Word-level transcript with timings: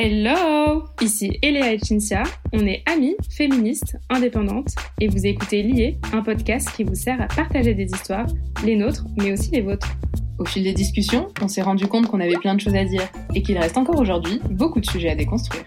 Hello 0.00 0.84
Ici 1.02 1.40
Eléa 1.42 1.72
et 1.72 1.78
Cinzia, 1.80 2.22
on 2.52 2.64
est 2.66 2.84
amies, 2.86 3.16
féministes, 3.30 3.96
indépendantes, 4.08 4.76
et 5.00 5.08
vous 5.08 5.26
écoutez 5.26 5.64
Lié, 5.64 5.98
un 6.12 6.22
podcast 6.22 6.70
qui 6.76 6.84
vous 6.84 6.94
sert 6.94 7.20
à 7.20 7.26
partager 7.26 7.74
des 7.74 7.86
histoires, 7.86 8.28
les 8.64 8.76
nôtres, 8.76 9.06
mais 9.16 9.32
aussi 9.32 9.50
les 9.50 9.60
vôtres. 9.60 9.88
Au 10.38 10.44
fil 10.44 10.62
des 10.62 10.72
discussions, 10.72 11.26
on 11.42 11.48
s'est 11.48 11.62
rendu 11.62 11.88
compte 11.88 12.06
qu'on 12.06 12.20
avait 12.20 12.36
plein 12.36 12.54
de 12.54 12.60
choses 12.60 12.76
à 12.76 12.84
dire, 12.84 13.08
et 13.34 13.42
qu'il 13.42 13.58
reste 13.58 13.76
encore 13.76 13.98
aujourd'hui 13.98 14.40
beaucoup 14.48 14.78
de 14.78 14.86
sujets 14.86 15.10
à 15.10 15.16
déconstruire. 15.16 15.64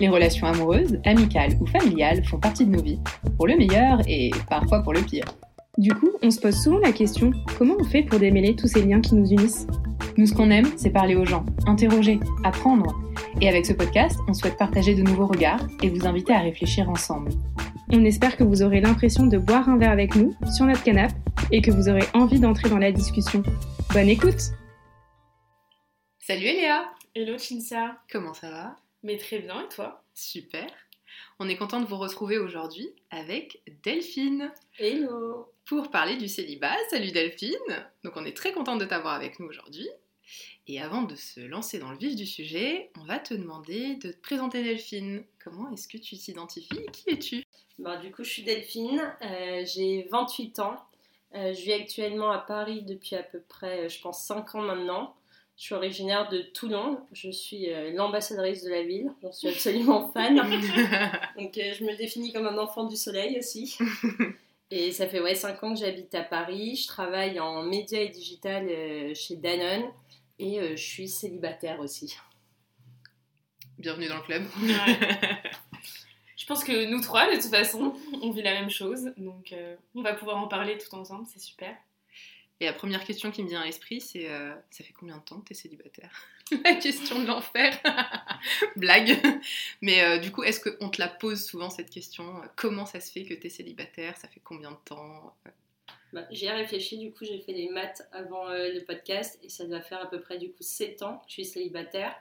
Les 0.00 0.08
relations 0.08 0.46
amoureuses, 0.46 1.00
amicales 1.04 1.58
ou 1.60 1.66
familiales 1.66 2.24
font 2.26 2.38
partie 2.38 2.66
de 2.66 2.70
nos 2.70 2.80
vies, 2.80 3.00
pour 3.36 3.48
le 3.48 3.56
meilleur 3.56 3.98
et 4.06 4.30
parfois 4.48 4.84
pour 4.84 4.92
le 4.92 5.00
pire. 5.00 5.24
Du 5.76 5.92
coup, 5.92 6.12
on 6.22 6.30
se 6.30 6.38
pose 6.38 6.54
souvent 6.54 6.78
la 6.78 6.92
question, 6.92 7.32
comment 7.58 7.74
on 7.80 7.82
fait 7.82 8.04
pour 8.04 8.20
démêler 8.20 8.54
tous 8.54 8.68
ces 8.68 8.84
liens 8.84 9.00
qui 9.00 9.16
nous 9.16 9.28
unissent? 9.28 9.66
Nous, 10.16 10.26
ce 10.26 10.32
qu'on 10.32 10.52
aime, 10.52 10.70
c'est 10.76 10.90
parler 10.90 11.16
aux 11.16 11.24
gens, 11.24 11.44
interroger, 11.66 12.20
apprendre. 12.44 12.96
Et 13.40 13.48
avec 13.48 13.66
ce 13.66 13.72
podcast, 13.72 14.20
on 14.28 14.34
souhaite 14.34 14.56
partager 14.56 14.94
de 14.94 15.02
nouveaux 15.02 15.26
regards 15.26 15.66
et 15.82 15.90
vous 15.90 16.06
inviter 16.06 16.32
à 16.32 16.38
réfléchir 16.38 16.88
ensemble. 16.88 17.32
On 17.90 18.04
espère 18.04 18.36
que 18.36 18.44
vous 18.44 18.62
aurez 18.62 18.80
l'impression 18.80 19.26
de 19.26 19.36
boire 19.36 19.68
un 19.68 19.76
verre 19.76 19.90
avec 19.90 20.14
nous 20.14 20.36
sur 20.54 20.64
notre 20.64 20.84
canapé 20.84 21.16
et 21.50 21.60
que 21.60 21.72
vous 21.72 21.88
aurez 21.88 22.04
envie 22.14 22.38
d'entrer 22.38 22.70
dans 22.70 22.78
la 22.78 22.92
discussion. 22.92 23.42
Bonne 23.92 24.08
écoute! 24.08 24.52
Salut 26.20 26.46
Eléa! 26.46 26.84
Hello 27.16 27.36
Cinzia 27.36 27.98
Comment 28.12 28.34
ça 28.34 28.48
va? 28.48 28.76
Mais 29.02 29.18
très 29.18 29.40
bien, 29.40 29.62
et 29.62 29.74
toi? 29.74 30.04
Super! 30.14 30.66
On 31.40 31.48
est 31.48 31.56
content 31.56 31.80
de 31.80 31.86
vous 31.86 31.98
retrouver 31.98 32.38
aujourd'hui 32.38 32.88
avec 33.10 33.60
Delphine. 33.82 34.52
Hello 34.78 35.53
pour 35.66 35.90
parler 35.90 36.16
du 36.16 36.28
célibat. 36.28 36.76
Salut 36.90 37.10
Delphine 37.10 37.54
Donc 38.02 38.14
on 38.16 38.24
est 38.24 38.36
très 38.36 38.52
contente 38.52 38.80
de 38.80 38.84
t'avoir 38.84 39.14
avec 39.14 39.40
nous 39.40 39.46
aujourd'hui. 39.46 39.88
Et 40.66 40.80
avant 40.80 41.02
de 41.02 41.14
se 41.14 41.40
lancer 41.40 41.78
dans 41.78 41.90
le 41.90 41.96
vif 41.96 42.16
du 42.16 42.26
sujet, 42.26 42.90
on 42.98 43.04
va 43.04 43.18
te 43.18 43.34
demander 43.34 43.96
de 43.96 44.12
te 44.12 44.20
présenter 44.20 44.62
Delphine. 44.62 45.24
Comment 45.42 45.70
est-ce 45.72 45.88
que 45.88 45.98
tu 45.98 46.16
t'identifies 46.16 46.86
Qui 46.92 47.10
es-tu? 47.10 47.44
Bah, 47.78 47.96
Du 47.98 48.10
coup, 48.10 48.24
je 48.24 48.30
suis 48.30 48.42
Delphine, 48.42 49.02
euh, 49.22 49.64
j'ai 49.66 50.08
28 50.10 50.58
ans. 50.60 50.76
Euh, 51.34 51.52
je 51.52 51.62
vis 51.62 51.72
actuellement 51.72 52.30
à 52.30 52.38
Paris 52.38 52.82
depuis 52.82 53.16
à 53.16 53.22
peu 53.22 53.40
près, 53.40 53.84
euh, 53.84 53.88
je 53.88 54.00
pense, 54.00 54.24
5 54.24 54.54
ans 54.54 54.62
maintenant. 54.62 55.14
Je 55.56 55.64
suis 55.64 55.74
originaire 55.74 56.28
de 56.28 56.42
Toulon. 56.42 56.98
Je 57.12 57.30
suis 57.30 57.68
l'ambassadrice 57.92 58.64
de 58.64 58.70
la 58.70 58.82
ville. 58.82 59.12
J'en 59.22 59.30
suis 59.30 59.48
absolument 59.48 60.10
fan. 60.10 60.34
Donc, 61.38 61.52
je 61.54 61.84
me 61.84 61.96
définis 61.96 62.32
comme 62.32 62.46
un 62.46 62.58
enfant 62.58 62.84
du 62.84 62.96
soleil 62.96 63.38
aussi. 63.38 63.78
Et 64.70 64.92
ça 64.92 65.06
fait 65.06 65.20
ouais, 65.20 65.34
5 65.34 65.62
ans 65.62 65.74
que 65.74 65.80
j'habite 65.80 66.14
à 66.14 66.22
Paris. 66.22 66.76
Je 66.76 66.88
travaille 66.88 67.38
en 67.38 67.62
médias 67.62 68.00
et 68.00 68.08
digital 68.08 68.68
chez 69.14 69.36
Danone. 69.36 69.90
Et 70.38 70.60
euh, 70.60 70.76
je 70.76 70.82
suis 70.82 71.08
célibataire 71.08 71.78
aussi. 71.80 72.16
Bienvenue 73.78 74.08
dans 74.08 74.16
le 74.16 74.22
club. 74.22 74.44
je 76.36 76.46
pense 76.46 76.64
que 76.64 76.86
nous 76.86 77.00
trois, 77.00 77.30
de 77.30 77.40
toute 77.40 77.50
façon, 77.50 77.94
on 78.20 78.30
vit 78.30 78.42
la 78.42 78.52
même 78.52 78.70
chose. 78.70 79.12
Donc 79.16 79.52
euh, 79.52 79.76
on 79.94 80.02
va 80.02 80.14
pouvoir 80.14 80.38
en 80.38 80.48
parler 80.48 80.76
tout 80.78 80.94
ensemble, 80.96 81.26
c'est 81.32 81.40
super. 81.40 81.76
Et 82.60 82.66
la 82.66 82.72
première 82.72 83.04
question 83.04 83.30
qui 83.30 83.42
me 83.42 83.48
vient 83.48 83.60
à 83.60 83.64
l'esprit, 83.64 84.00
c'est 84.00 84.30
euh, 84.30 84.54
ça 84.70 84.84
fait 84.84 84.92
combien 84.92 85.18
de 85.18 85.22
temps 85.22 85.40
que 85.40 85.46
tu 85.46 85.52
es 85.52 85.56
célibataire? 85.56 86.10
La 86.64 86.74
question 86.74 87.20
de 87.20 87.26
l'enfer. 87.26 87.78
Blague. 88.76 89.18
Mais 89.80 90.20
du 90.20 90.30
coup, 90.30 90.42
est-ce 90.42 90.60
qu'on 90.60 90.90
te 90.90 91.00
la 91.00 91.08
pose 91.08 91.42
souvent 91.42 91.70
cette 91.70 91.90
question? 91.90 92.42
Comment 92.54 92.86
ça 92.86 93.00
se 93.00 93.10
fait 93.10 93.24
que 93.24 93.34
tu 93.34 93.46
es 93.46 93.50
célibataire? 93.50 94.16
Ça 94.18 94.28
fait 94.28 94.40
combien 94.44 94.70
de 94.70 94.76
temps? 94.84 95.34
Bah, 96.14 96.24
J'y 96.30 96.46
ai 96.46 96.52
réfléchi, 96.52 96.96
du 96.96 97.12
coup 97.12 97.24
j'ai 97.24 97.40
fait 97.40 97.52
les 97.52 97.68
maths 97.70 98.08
avant 98.12 98.48
euh, 98.48 98.72
le 98.72 98.84
podcast 98.84 99.36
et 99.42 99.48
ça 99.48 99.66
doit 99.66 99.80
faire 99.80 100.00
à 100.00 100.08
peu 100.08 100.20
près 100.20 100.38
du 100.38 100.52
coup 100.52 100.62
7 100.62 101.02
ans 101.02 101.16
que 101.18 101.24
je 101.26 101.32
suis 101.32 101.44
célibataire. 101.44 102.14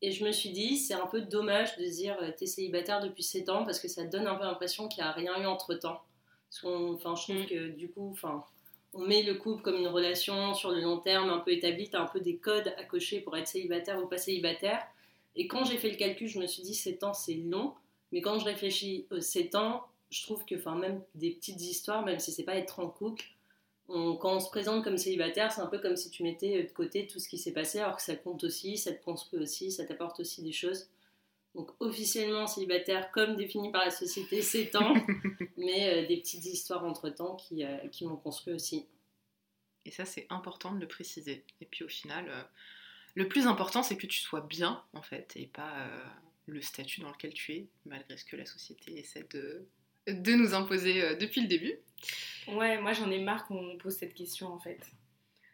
Et 0.00 0.12
je 0.12 0.24
me 0.24 0.32
suis 0.32 0.50
dit, 0.50 0.78
c'est 0.78 0.94
un 0.94 1.06
peu 1.06 1.20
dommage 1.20 1.76
de 1.76 1.84
dire 1.84 2.16
euh, 2.22 2.30
t'es 2.34 2.46
célibataire 2.46 3.00
depuis 3.02 3.22
7 3.22 3.50
ans 3.50 3.64
parce 3.64 3.80
que 3.80 3.88
ça 3.88 4.04
donne 4.04 4.26
un 4.26 4.34
peu 4.34 4.44
l'impression 4.44 4.88
qu'il 4.88 5.02
n'y 5.02 5.10
a 5.10 5.12
rien 5.12 5.42
eu 5.42 5.44
entre 5.44 5.74
temps. 5.74 6.02
Enfin, 6.64 7.14
je 7.16 7.22
trouve 7.22 7.42
mm. 7.42 7.46
que 7.46 7.68
du 7.68 7.90
coup, 7.90 8.08
enfin, 8.12 8.42
on 8.94 9.06
met 9.06 9.22
le 9.22 9.34
couple 9.34 9.62
comme 9.62 9.76
une 9.76 9.88
relation 9.88 10.54
sur 10.54 10.70
le 10.70 10.80
long 10.80 10.98
terme 10.98 11.30
un 11.30 11.38
peu 11.38 11.52
établie, 11.52 11.90
t'as 11.90 12.00
un 12.00 12.06
peu 12.06 12.20
des 12.20 12.36
codes 12.36 12.72
à 12.76 12.84
cocher 12.84 13.20
pour 13.20 13.36
être 13.36 13.48
célibataire 13.48 14.02
ou 14.02 14.06
pas 14.06 14.18
célibataire. 14.18 14.86
Et 15.36 15.46
quand 15.46 15.64
j'ai 15.64 15.76
fait 15.76 15.90
le 15.90 15.96
calcul, 15.96 16.26
je 16.26 16.38
me 16.38 16.46
suis 16.46 16.62
dit 16.62 16.74
7 16.74 17.04
ans 17.04 17.14
c'est 17.14 17.34
long, 17.34 17.74
mais 18.12 18.20
quand 18.20 18.38
je 18.38 18.44
réfléchis 18.44 19.06
aux 19.10 19.20
7 19.20 19.54
ans, 19.54 19.84
je 20.10 20.22
trouve 20.22 20.44
que 20.44 20.54
enfin 20.54 20.74
même 20.74 21.02
des 21.14 21.30
petites 21.30 21.60
histoires, 21.60 22.04
même 22.04 22.18
si 22.18 22.32
c'est 22.32 22.44
pas 22.44 22.56
être 22.56 22.80
en 22.80 22.88
couple, 22.88 23.24
quand 23.88 24.36
on 24.36 24.40
se 24.40 24.50
présente 24.50 24.84
comme 24.84 24.98
célibataire, 24.98 25.50
c'est 25.52 25.62
un 25.62 25.66
peu 25.66 25.78
comme 25.78 25.96
si 25.96 26.10
tu 26.10 26.22
mettais 26.22 26.62
de 26.62 26.70
côté 26.72 27.06
tout 27.06 27.18
ce 27.18 27.28
qui 27.28 27.38
s'est 27.38 27.52
passé, 27.52 27.78
alors 27.78 27.96
que 27.96 28.02
ça 28.02 28.16
compte 28.16 28.44
aussi, 28.44 28.76
ça 28.76 28.92
te 28.92 29.02
construit 29.02 29.40
aussi, 29.40 29.70
ça 29.70 29.84
t'apporte 29.84 30.20
aussi 30.20 30.42
des 30.42 30.52
choses. 30.52 30.88
Donc 31.54 31.70
officiellement 31.80 32.46
célibataire, 32.46 33.10
comme 33.10 33.36
défini 33.36 33.72
par 33.72 33.84
la 33.84 33.90
société, 33.90 34.42
c'est 34.42 34.70
temps, 34.70 34.94
mais 35.56 36.04
euh, 36.04 36.06
des 36.06 36.18
petites 36.18 36.44
histoires 36.44 36.84
entre-temps 36.84 37.36
qui, 37.36 37.64
euh, 37.64 37.88
qui 37.88 38.06
m'ont 38.06 38.16
construit 38.16 38.54
aussi. 38.54 38.86
Et 39.84 39.90
ça, 39.90 40.04
c'est 40.04 40.26
important 40.30 40.72
de 40.72 40.80
le 40.80 40.88
préciser. 40.88 41.44
Et 41.60 41.66
puis 41.66 41.84
au 41.84 41.88
final, 41.88 42.28
euh, 42.28 42.42
le 43.14 43.28
plus 43.28 43.46
important, 43.46 43.82
c'est 43.82 43.96
que 43.96 44.06
tu 44.06 44.20
sois 44.20 44.42
bien, 44.42 44.82
en 44.92 45.02
fait, 45.02 45.32
et 45.36 45.46
pas 45.46 45.88
le 46.46 46.60
statut 46.62 47.00
dans 47.00 47.10
lequel 47.10 47.32
tu 47.34 47.52
es, 47.52 47.68
malgré 47.84 48.16
ce 48.16 48.24
que 48.24 48.36
la 48.36 48.46
société 48.46 48.98
essaie 48.98 49.26
de, 49.30 49.66
de 50.12 50.32
nous 50.32 50.54
imposer 50.54 51.02
euh, 51.02 51.14
depuis 51.14 51.40
le 51.40 51.48
début. 51.48 51.74
Ouais, 52.48 52.80
moi 52.80 52.92
j'en 52.92 53.10
ai 53.10 53.18
marre 53.18 53.46
qu'on 53.46 53.62
me 53.62 53.76
pose 53.76 53.96
cette 53.96 54.14
question 54.14 54.48
en 54.48 54.58
fait. 54.58 54.80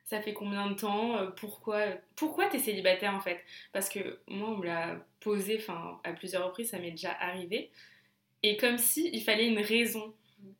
Ça 0.04 0.20
fait 0.20 0.34
combien 0.34 0.69
de 0.69 0.75
temps 0.75 1.16
euh, 1.16 1.26
Pourquoi 1.31 1.87
pourquoi 2.16 2.48
t'es 2.48 2.59
célibataire 2.59 3.15
en 3.15 3.20
fait? 3.20 3.42
Parce 3.72 3.88
que 3.88 4.20
moi 4.28 4.50
on 4.50 4.59
me 4.59 4.66
l'a 4.66 4.97
posé, 5.20 5.65
à 6.04 6.12
plusieurs 6.12 6.47
reprises 6.47 6.70
ça 6.70 6.78
m'est 6.78 6.91
déjà 6.91 7.12
arrivé. 7.12 7.70
Et 8.43 8.56
comme 8.56 8.78
si 8.78 9.10
il 9.12 9.22
fallait 9.22 9.48
une 9.48 9.60
raison. 9.60 10.14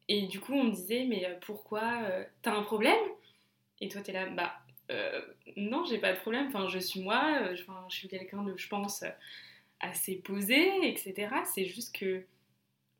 Et 0.09 0.23
du 0.27 0.41
coup 0.41 0.55
on 0.55 0.65
me 0.65 0.71
disait 0.73 1.05
mais 1.09 1.27
euh, 1.27 1.35
pourquoi 1.41 2.03
T'as 2.43 2.55
un 2.55 2.63
problème? 2.63 2.99
Et 3.81 3.89
toi 3.89 4.01
t'es 4.01 4.13
là 4.13 4.27
bah 4.31 4.55
non 5.57 5.85
j'ai 5.85 5.99
pas 5.99 6.13
de 6.13 6.19
problème. 6.19 6.47
Enfin 6.49 6.69
je 6.69 6.79
suis 6.79 7.01
moi. 7.01 7.55
je 7.55 7.97
suis 7.97 8.09
quelqu'un 8.09 8.43
de 8.43 8.57
je 8.57 8.69
pense 8.69 9.05
assez 9.81 10.17
posé 10.17 10.89
etc. 10.89 11.29
C'est 11.45 11.67
juste 11.67 11.95
que 11.95 12.25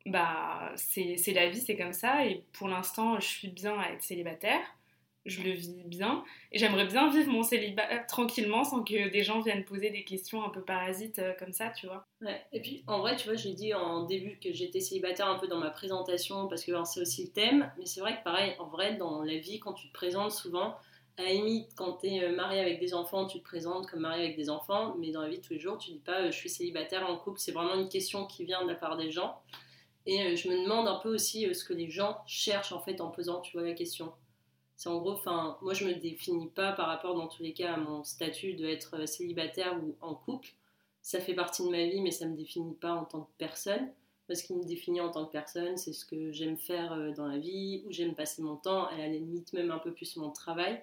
bah 0.05 0.71
c'est 0.75 1.33
la 1.33 1.49
vie, 1.49 1.59
c'est 1.59 1.75
comme 1.75 1.93
ça. 1.93 2.25
Et 2.25 2.43
pour 2.53 2.67
l'instant, 2.67 3.19
je 3.19 3.27
suis 3.27 3.47
bien 3.49 3.77
à 3.79 3.89
être 3.91 4.03
célibataire. 4.03 4.61
Je 5.25 5.41
le 5.41 5.51
vis 5.51 5.83
bien. 5.85 6.23
Et 6.51 6.59
j'aimerais 6.59 6.85
bien 6.85 7.09
vivre 7.09 7.31
mon 7.31 7.41
célibat 7.41 7.87
euh, 7.91 7.97
tranquillement 8.07 8.63
sans 8.63 8.83
que 8.83 9.09
des 9.09 9.23
gens 9.23 9.41
viennent 9.41 9.65
poser 9.65 9.89
des 9.89 10.03
questions 10.03 10.43
un 10.43 10.49
peu 10.49 10.61
parasites 10.61 11.17
euh, 11.17 11.33
comme 11.39 11.51
ça, 11.51 11.69
tu 11.69 11.87
vois. 11.87 12.05
Ouais. 12.21 12.45
Et 12.53 12.61
puis, 12.61 12.83
en 12.85 12.99
vrai, 12.99 13.15
tu 13.15 13.27
vois, 13.27 13.35
j'ai 13.35 13.53
dit 13.53 13.73
en 13.73 14.03
début 14.03 14.37
que 14.37 14.53
j'étais 14.53 14.79
célibataire 14.79 15.27
un 15.27 15.39
peu 15.39 15.47
dans 15.47 15.57
ma 15.57 15.71
présentation 15.71 16.47
parce 16.47 16.63
que 16.63 16.71
c'est 16.85 17.01
aussi 17.01 17.23
le 17.23 17.31
thème. 17.31 17.71
Mais 17.79 17.87
c'est 17.87 18.01
vrai 18.01 18.19
que 18.19 18.23
pareil, 18.23 18.53
en 18.59 18.67
vrai, 18.67 18.97
dans 18.97 19.23
la 19.23 19.37
vie, 19.37 19.59
quand 19.59 19.73
tu 19.73 19.87
te 19.87 19.93
présentes 19.93 20.31
souvent, 20.31 20.75
à 21.17 21.23
quand 21.75 21.93
tu 22.01 22.07
es 22.07 22.23
euh, 22.23 22.35
marié 22.35 22.59
avec 22.59 22.79
des 22.79 22.93
enfants, 22.93 23.25
tu 23.25 23.39
te 23.39 23.43
présentes 23.43 23.89
comme 23.89 24.01
marié 24.01 24.25
avec 24.25 24.35
des 24.35 24.51
enfants, 24.51 24.95
mais 24.99 25.11
dans 25.11 25.21
la 25.21 25.29
vie 25.29 25.41
tous 25.41 25.53
les 25.53 25.59
jours, 25.59 25.79
tu 25.79 25.89
dis 25.89 25.99
pas 25.99 26.29
je 26.29 26.37
suis 26.37 26.49
célibataire 26.49 27.09
en 27.09 27.17
couple. 27.17 27.39
C'est 27.39 27.51
vraiment 27.51 27.73
une 27.73 27.89
question 27.89 28.27
qui 28.27 28.45
vient 28.45 28.63
de 28.63 28.69
la 28.69 28.75
part 28.75 28.95
des 28.95 29.09
gens. 29.09 29.41
Et 30.05 30.35
je 30.35 30.49
me 30.49 30.63
demande 30.63 30.87
un 30.87 30.99
peu 30.99 31.11
aussi 31.11 31.51
ce 31.55 31.65
que 31.65 31.73
les 31.73 31.89
gens 31.89 32.19
cherchent 32.27 32.73
en 32.73 32.79
fait 32.79 33.01
en 33.01 33.09
posant, 33.09 33.41
tu 33.41 33.57
vois, 33.57 33.65
la 33.65 33.73
question. 33.73 34.13
C'est 34.75 34.89
en 34.89 34.99
gros, 34.99 35.11
enfin, 35.13 35.57
moi 35.61 35.73
je 35.73 35.85
me 35.85 35.93
définis 35.93 36.49
pas 36.49 36.73
par 36.73 36.87
rapport 36.87 37.15
dans 37.15 37.27
tous 37.27 37.43
les 37.43 37.53
cas 37.53 37.73
à 37.73 37.77
mon 37.77 38.03
statut 38.03 38.53
d'être 38.53 38.95
euh, 38.97 39.05
célibataire 39.05 39.79
ou 39.81 39.95
en 40.01 40.15
couple. 40.15 40.49
Ça 41.01 41.19
fait 41.21 41.33
partie 41.33 41.63
de 41.63 41.69
ma 41.69 41.85
vie, 41.85 42.01
mais 42.01 42.11
ça 42.11 42.25
me 42.25 42.35
définit 42.35 42.73
pas 42.73 42.93
en 42.93 43.05
tant 43.05 43.21
que 43.21 43.31
personne. 43.37 43.91
Moi, 44.27 44.35
ce 44.35 44.43
qui 44.43 44.55
me 44.55 44.63
définit 44.63 45.01
en 45.01 45.11
tant 45.11 45.25
que 45.25 45.31
personne, 45.31 45.77
c'est 45.77 45.93
ce 45.93 46.03
que 46.03 46.31
j'aime 46.31 46.57
faire 46.57 47.13
dans 47.15 47.27
la 47.27 47.37
vie, 47.37 47.83
où 47.85 47.91
j'aime 47.91 48.15
passer 48.15 48.41
mon 48.41 48.55
temps, 48.55 48.89
et 48.89 49.03
à 49.03 49.07
la 49.07 49.13
limite 49.13 49.53
même 49.53 49.69
un 49.71 49.77
peu 49.77 49.93
plus 49.93 50.17
mon 50.17 50.31
travail. 50.31 50.81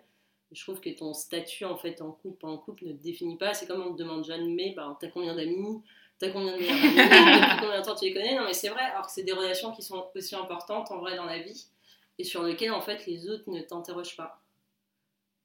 Je 0.53 0.63
trouve 0.63 0.81
que 0.81 0.91
ton 0.91 1.13
statut 1.15 1.65
en 1.65 1.77
fait 1.77 2.03
en 2.03 2.13
couple, 2.13 2.47
en 2.47 2.59
couple 2.59 2.85
ne 2.87 2.93
te 2.93 3.03
définit 3.03 3.37
pas. 3.37 3.55
C'est 3.55 3.67
comme 3.67 3.83
on 3.83 3.93
te 3.95 3.99
demande 3.99 4.25
jamais, 4.25 4.49
mais 4.49 4.75
bah, 4.77 4.97
t'as 5.01 5.09
combien 5.09 5.35
d'amis? 5.35 5.83
T'as 6.19 6.31
combien 6.31 6.57
de 6.57 6.59
Depuis 6.63 7.61
combien 7.61 7.81
de 7.81 7.85
temps 7.85 7.95
tu 7.97 8.05
les 8.05 8.13
connais? 8.13 8.37
Non, 8.37 8.45
mais 8.45 8.53
c'est 8.53 8.69
vrai, 8.69 8.83
alors 8.83 9.07
que 9.07 9.13
c'est 9.13 9.25
des 9.25 9.33
relations 9.33 9.73
qui 9.73 9.83
sont 9.83 10.07
aussi 10.15 10.37
importantes 10.37 10.93
en 10.93 10.99
vrai 10.99 11.17
dans 11.17 11.25
la 11.25 11.41
vie 11.41 11.67
et 12.19 12.25
sur 12.25 12.43
lesquelles 12.43 12.73
en 12.73 12.81
fait 12.81 13.07
les 13.07 13.29
autres 13.29 13.49
ne 13.49 13.61
t'interrogent 13.61 14.17
pas. 14.17 14.41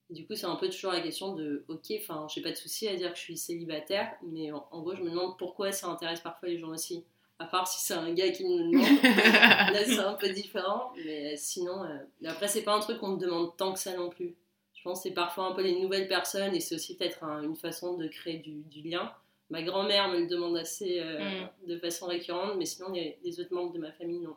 du 0.09 0.25
coup, 0.25 0.35
c'est 0.35 0.45
un 0.45 0.55
peu 0.55 0.69
toujours 0.69 0.91
la 0.91 1.01
question 1.01 1.33
de 1.33 1.65
ok, 1.67 1.93
enfin, 1.99 2.27
j'ai 2.33 2.41
pas 2.41 2.51
de 2.51 2.55
souci 2.55 2.87
à 2.87 2.95
dire 2.95 3.11
que 3.11 3.17
je 3.17 3.23
suis 3.23 3.37
célibataire, 3.37 4.13
mais 4.23 4.51
en, 4.51 4.81
gros, 4.81 4.95
je 4.95 5.01
me 5.01 5.09
demande 5.09 5.37
pourquoi 5.37 5.71
ça 5.71 5.87
intéresse 5.87 6.21
parfois 6.21 6.49
les 6.49 6.59
gens 6.59 6.69
aussi. 6.69 7.03
À 7.39 7.45
part 7.45 7.67
si 7.67 7.85
c'est 7.85 7.93
un 7.93 8.11
gars 8.13 8.31
qui 8.31 8.45
me 8.45 8.71
demande, 8.71 9.03
là 9.73 9.85
c'est 9.85 9.99
un 9.99 10.15
peu 10.15 10.29
différent, 10.29 10.91
mais 11.05 11.37
sinon, 11.37 11.83
euh, 11.83 12.29
après, 12.29 12.47
c'est 12.47 12.63
pas 12.63 12.73
un 12.73 12.79
truc 12.79 12.99
qu'on 12.99 13.09
me 13.09 13.19
demande 13.19 13.55
tant 13.57 13.73
que 13.73 13.79
ça 13.79 13.95
non 13.95 14.09
plus. 14.09 14.35
Je 14.73 14.83
pense 14.83 14.99
que 14.99 15.09
c'est 15.09 15.15
parfois 15.15 15.45
un 15.45 15.53
peu 15.53 15.61
les 15.61 15.79
nouvelles 15.79 16.07
personnes 16.07 16.55
et 16.55 16.59
c'est 16.59 16.75
aussi 16.75 16.95
peut-être 16.95 17.23
une 17.23 17.55
façon 17.55 17.97
de 17.97 18.07
créer 18.07 18.37
du, 18.37 18.61
du 18.63 18.81
lien. 18.81 19.11
Ma 19.49 19.61
grand-mère 19.63 20.09
me 20.09 20.19
le 20.19 20.27
demande 20.27 20.57
assez 20.57 20.99
euh, 20.99 21.19
mm. 21.19 21.67
de 21.67 21.77
façon 21.77 22.07
récurrente, 22.07 22.55
mais 22.57 22.65
sinon, 22.65 22.91
les, 22.91 23.17
les, 23.23 23.39
autres 23.39 23.53
membres 23.53 23.73
de 23.73 23.79
ma 23.79 23.91
famille, 23.91 24.19
non. 24.19 24.35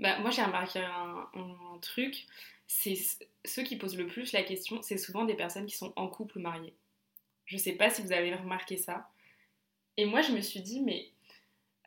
Bah, 0.00 0.18
moi, 0.18 0.30
j'ai 0.30 0.42
remarqué 0.42 0.80
un, 0.80 1.28
truc, 1.82 2.26
c'est 2.66 2.96
ceux 3.44 3.62
qui 3.62 3.76
posent 3.76 3.96
le 3.96 4.06
plus 4.06 4.32
la 4.32 4.42
question, 4.42 4.82
c'est 4.82 4.98
souvent 4.98 5.24
des 5.24 5.34
personnes 5.34 5.66
qui 5.66 5.76
sont 5.76 5.92
en 5.96 6.08
couple 6.08 6.38
ou 6.38 6.40
mariées. 6.40 6.74
Je 7.44 7.56
sais 7.56 7.72
pas 7.72 7.90
si 7.90 8.02
vous 8.02 8.12
avez 8.12 8.34
remarqué 8.34 8.76
ça. 8.76 9.10
Et 9.96 10.06
moi, 10.06 10.22
je 10.22 10.32
me 10.32 10.40
suis 10.40 10.60
dit, 10.60 10.80
mais 10.80 11.10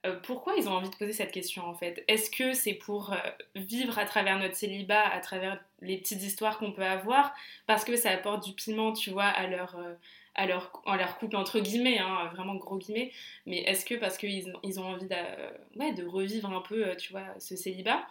euh, 0.06 0.20
pourquoi 0.22 0.56
ils 0.58 0.68
ont 0.70 0.74
envie 0.74 0.90
de 0.90 0.96
poser 0.96 1.14
cette 1.14 1.32
question 1.32 1.66
en 1.66 1.74
fait? 1.74 2.04
Est-ce 2.08 2.30
que 2.30 2.54
c'est 2.54 2.74
pour 2.74 3.14
euh, 3.14 3.18
vivre 3.56 3.98
à 3.98 4.06
travers 4.06 4.38
notre 4.38 4.56
célibat, 4.56 5.08
à 5.08 5.20
travers 5.20 5.64
les 5.82 5.98
petites 5.98 6.22
histoires 6.22 6.60
qu'on 6.60 6.72
peut 6.72 6.86
avoir, 6.86 7.34
parce 7.66 7.84
que 7.84 7.96
ça 7.96 8.12
apporte 8.12 8.46
du 8.46 8.54
piment, 8.54 8.94
tu 8.94 9.10
vois, 9.12 9.26
à 9.26 9.48
leur, 9.48 9.76
euh, 9.78 9.94
à 10.36 10.46
leur, 10.48 10.82
leur 10.86 11.18
couple 11.18 11.36
entre 11.36 11.60
guillemets, 11.60 12.00
hein, 12.00 12.30
vraiment 12.34 12.56
gros 12.56 12.78
guillemets, 12.78 13.12
mais 13.46 13.60
est-ce 13.60 13.86
que 13.86 13.96
parce 13.96 14.18
qu'ils 14.18 14.54
ils 14.64 14.80
ont 14.80 14.86
envie 14.86 15.08
de, 15.08 16.06
revivre 16.06 16.50
un 16.50 16.62
peu, 16.62 16.96
tu 16.98 17.12
vois, 17.12 17.28
ce 17.40 17.56
célibat? 17.56 18.06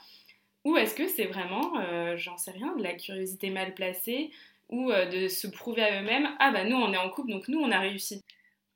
Ou 0.65 0.77
est-ce 0.77 0.95
que 0.95 1.09
c'est 1.09 1.27
vraiment, 1.27 1.73
j'en 2.17 2.37
sais 2.37 2.53
rien, 2.53 2.77
de 2.77 2.83
la 2.83 2.95
curiosité 2.95 3.51
mal 3.51 3.75
placée 3.75 4.31
ou 4.69 4.93
de 4.93 5.29
se 5.29 5.49
prouver 5.49 5.83
à 5.83 6.01
eux-mêmes, 6.01 6.29
ah 6.39 6.53
bah 6.53 6.65
nous 6.65 6.77
on 6.77 6.93
est 6.93 6.99
en 6.99 7.11
couple, 7.11 7.33
donc 7.33 7.49
nous 7.49 7.59
on 7.59 7.71
a 7.73 7.81
réussi 7.81 8.23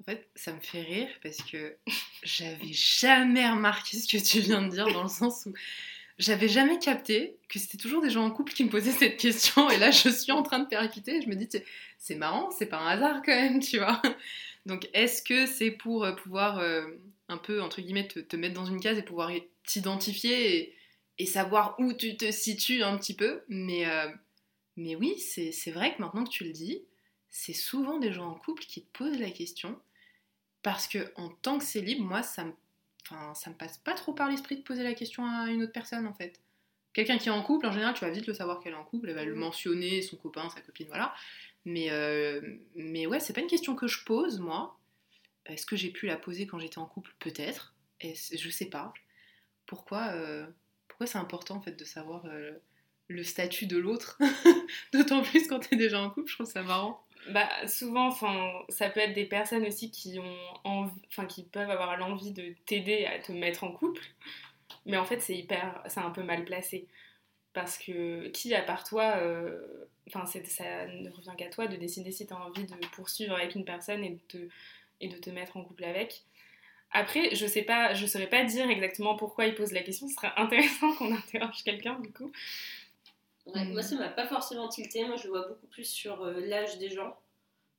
en 0.01 0.05
fait, 0.05 0.29
ça 0.35 0.53
me 0.53 0.61
fait 0.61 0.83
rire 0.83 1.09
parce 1.23 1.39
que 1.39 1.77
j'avais 2.23 2.73
jamais 2.73 3.49
remarqué 3.49 3.97
ce 3.97 4.07
que 4.07 4.23
tu 4.23 4.41
viens 4.41 4.63
de 4.63 4.69
dire 4.69 4.87
dans 4.93 5.05
le 5.05 5.09
sens 5.09 5.47
où 5.47 5.55
j'avais 6.19 6.49
jamais 6.49 6.79
capté 6.79 7.37
que 7.49 7.59
c'était 7.59 7.79
toujours 7.79 8.03
des 8.03 8.11
gens 8.11 8.25
en 8.25 8.31
couple 8.31 8.53
qui 8.53 8.65
me 8.65 8.71
posaient 8.71 8.93
cette 8.93 9.17
question. 9.17 9.69
Et 9.71 9.77
là 9.77 9.91
je 9.91 10.09
suis 10.09 10.33
en 10.33 10.43
train 10.43 10.59
de 10.59 10.67
percuter. 10.67 11.17
Et 11.17 11.23
je 11.23 11.29
me 11.29 11.35
dis 11.35 11.49
c'est 11.99 12.15
marrant, 12.15 12.51
c'est 12.51 12.67
pas 12.67 12.79
un 12.79 12.87
hasard 12.89 13.23
quand 13.25 13.35
même, 13.35 13.61
tu 13.61 13.79
vois. 13.79 14.01
Donc 14.67 14.89
est-ce 14.93 15.23
que 15.23 15.47
c'est 15.47 15.71
pour 15.71 16.05
euh, 16.05 16.13
pouvoir 16.13 16.59
euh, 16.59 16.87
un 17.29 17.39
peu 17.39 17.63
entre 17.63 17.81
guillemets 17.81 18.09
te, 18.09 18.37
mettre 18.37 18.55
dans 18.55 18.67
une 18.67 18.81
case 18.81 18.99
et 18.99 19.03
pouvoir 19.03 19.31
t'identifier 19.65 20.75
et, 21.19 21.27
savoir 21.27 21.77
où 21.79 21.93
tu 21.93 22.17
te 22.17 22.31
situes 22.31 22.83
un 22.83 22.99
petit 22.99 23.15
peu? 23.15 23.43
Mais, 23.49 23.87
euh, 23.87 24.09
mais 24.77 24.97
oui, 24.97 25.19
c'est 25.19 25.71
vrai 25.71 25.95
que 25.95 26.03
maintenant 26.03 26.25
que 26.25 26.31
tu 26.31 26.45
le 26.45 26.53
dis, 26.53 26.83
c'est 27.31 27.55
souvent 27.55 27.99
des 27.99 28.13
gens 28.13 28.29
en 28.29 28.35
couple 28.35 28.65
qui 28.65 28.83
te 28.83 28.99
posent 28.99 29.19
la 29.19 29.31
question 29.31 29.79
parce 30.63 30.89
que 30.89 31.13
en 31.15 31.29
tant 31.29 31.59
que 31.59 31.65
célib, 31.65 32.01
moi, 32.01 32.23
ça 32.23 32.45
me, 32.45 32.53
enfin, 33.09 33.35
ça 33.35 33.51
me 33.51 33.55
passe 33.57 33.79
pas 33.79 33.95
trop 33.95 34.13
par 34.13 34.29
l'esprit 34.29 34.57
de 34.57 34.63
poser 34.63 34.83
la 34.83 34.95
question 34.95 35.25
à 35.25 35.51
une 35.51 35.63
autre 35.63 35.73
personne 35.73 36.07
en 36.07 36.15
fait. 36.15 36.41
Quelqu'un 36.93 37.19
qui 37.19 37.29
est 37.29 37.33
en 37.33 37.43
couple, 37.43 37.67
en 37.67 37.73
général, 37.73 37.95
tu 37.95 38.05
vas 38.05 38.11
vite 38.11 38.27
le 38.27 38.33
savoir 38.33 38.61
qu'elle 38.61 38.73
est 38.73 38.77
en 38.77 38.85
couple, 38.85 39.11
elle 39.11 39.15
va 39.15 39.25
le 39.25 39.35
mm. 39.35 39.39
mentionner, 39.39 40.03
son 40.03 40.17
copain, 40.17 40.49
sa 40.49 40.61
copine, 40.63 40.87
voilà. 40.89 41.15
Mais, 41.67 41.91
euh, 41.91 42.41
mais 42.75 43.07
ouais, 43.07 43.21
c'est 43.21 43.33
pas 43.33 43.41
une 43.41 43.49
question 43.49 43.75
que 43.75 43.87
je 43.87 44.05
pose, 44.05 44.39
moi. 44.39 44.79
Est-ce 45.45 45.67
que 45.67 45.77
j'ai 45.77 45.91
pu 45.91 46.07
la 46.07 46.17
poser 46.17 46.47
quand 46.47 46.59
j'étais 46.59 46.79
en 46.79 46.87
couple? 46.87 47.15
Peut-être. 47.19 47.75
Je 48.03 48.51
sais 48.51 48.71
pas. 48.71 48.95
Pourquoi, 49.67 50.09
euh, 50.13 50.47
pourquoi 50.89 51.07
c'est 51.07 51.19
important 51.19 51.57
en 51.57 51.61
fait 51.61 51.79
de 51.79 51.85
savoir 51.85 52.25
euh, 52.27 52.53
le 53.09 53.25
statut 53.25 53.67
de 53.67 53.77
l'autre? 53.77 54.19
D'autant 54.93 55.23
plus 55.23 55.47
quand 55.49 55.61
t'es 55.61 55.77
déjà 55.77 56.01
en 56.01 56.11
couple, 56.11 56.31
je 56.31 56.35
trouve 56.35 56.47
ça 56.47 56.63
marrant 56.63 57.06
bah, 57.31 57.49
souvent, 57.67 58.11
ça 58.69 58.91
peut 58.91 59.01
être 59.01 59.15
des 59.15 59.25
personnes 59.25 59.67
aussi 59.67 59.91
qui, 59.91 60.19
ont 60.65 60.91
qui 61.29 61.45
peuvent 61.45 61.71
avoir 61.71 61.97
l'envie 61.97 62.33
de 62.33 62.55
t'aider 62.67 63.07
à 63.07 63.19
te 63.19 63.33
mettre 63.33 63.65
en 63.65 63.73
couple, 63.73 64.03
mais 64.85 64.97
en 64.97 65.05
fait, 65.05 65.21
c'est 65.21 65.37
hyper, 65.37 65.83
c'est 65.89 66.01
un 66.01 66.11
peu 66.11 66.23
mal 66.23 66.45
placé. 66.45 66.87
Parce 67.53 67.79
que 67.79 68.29
qui, 68.29 68.55
à 68.55 68.63
part 68.63 68.85
toi, 68.85 69.17
euh, 69.17 69.89
ça 70.09 70.87
ne 70.87 71.11
revient 71.11 71.35
qu'à 71.39 71.49
toi 71.49 71.67
de 71.67 71.77
décider 71.77 72.13
si 72.13 72.27
tu 72.27 72.35
as 72.35 72.37
envie 72.37 72.65
de 72.65 72.87
poursuivre 72.93 73.35
avec 73.35 73.55
une 73.55 73.65
personne 73.65 74.05
et 74.05 74.11
de, 74.11 74.21
te, 74.29 74.49
et 75.01 75.09
de 75.09 75.17
te 75.17 75.31
mettre 75.31 75.57
en 75.57 75.65
couple 75.65 75.85
avec. 75.85 76.23
Après, 76.93 77.35
je 77.35 77.47
sais 77.47 77.63
pas, 77.63 77.95
je 77.95 78.07
saurais 78.07 78.29
pas 78.29 78.45
dire 78.45 78.71
exactement 78.71 79.17
pourquoi 79.17 79.47
il 79.47 79.55
pose 79.55 79.73
la 79.73 79.83
question. 79.83 80.07
Ce 80.09 80.15
serait 80.15 80.33
intéressant 80.37 80.95
qu'on 80.99 81.15
interroge 81.15 81.65
quelqu'un 81.65 81.99
du 82.01 82.13
coup. 82.13 82.31
Moi, 83.47 83.83
ça 83.83 83.97
m'a 83.97 84.09
pas 84.09 84.27
forcément 84.27 84.69
tilté. 84.69 85.05
Moi, 85.05 85.17
je 85.17 85.25
le 85.25 85.31
vois 85.31 85.47
beaucoup 85.47 85.67
plus 85.69 85.85
sur 85.85 86.23
euh, 86.23 86.41
l'âge 86.41 86.79
des 86.79 86.91
gens. 86.91 87.17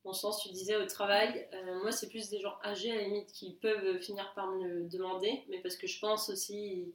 Dans 0.04 0.12
le 0.12 0.16
sens, 0.16 0.42
tu 0.42 0.48
disais 0.50 0.76
au 0.76 0.86
travail, 0.86 1.46
euh, 1.52 1.80
moi, 1.82 1.92
c'est 1.92 2.08
plus 2.08 2.30
des 2.30 2.40
gens 2.40 2.56
âgés 2.64 2.90
à 2.90 2.96
la 2.96 3.02
limite 3.02 3.30
qui 3.32 3.52
peuvent 3.52 3.98
finir 4.00 4.32
par 4.34 4.48
me 4.48 4.66
le 4.66 4.84
demander. 4.84 5.44
Mais 5.48 5.58
parce 5.58 5.76
que 5.76 5.86
je 5.86 6.00
pense 6.00 6.30
aussi, 6.30 6.94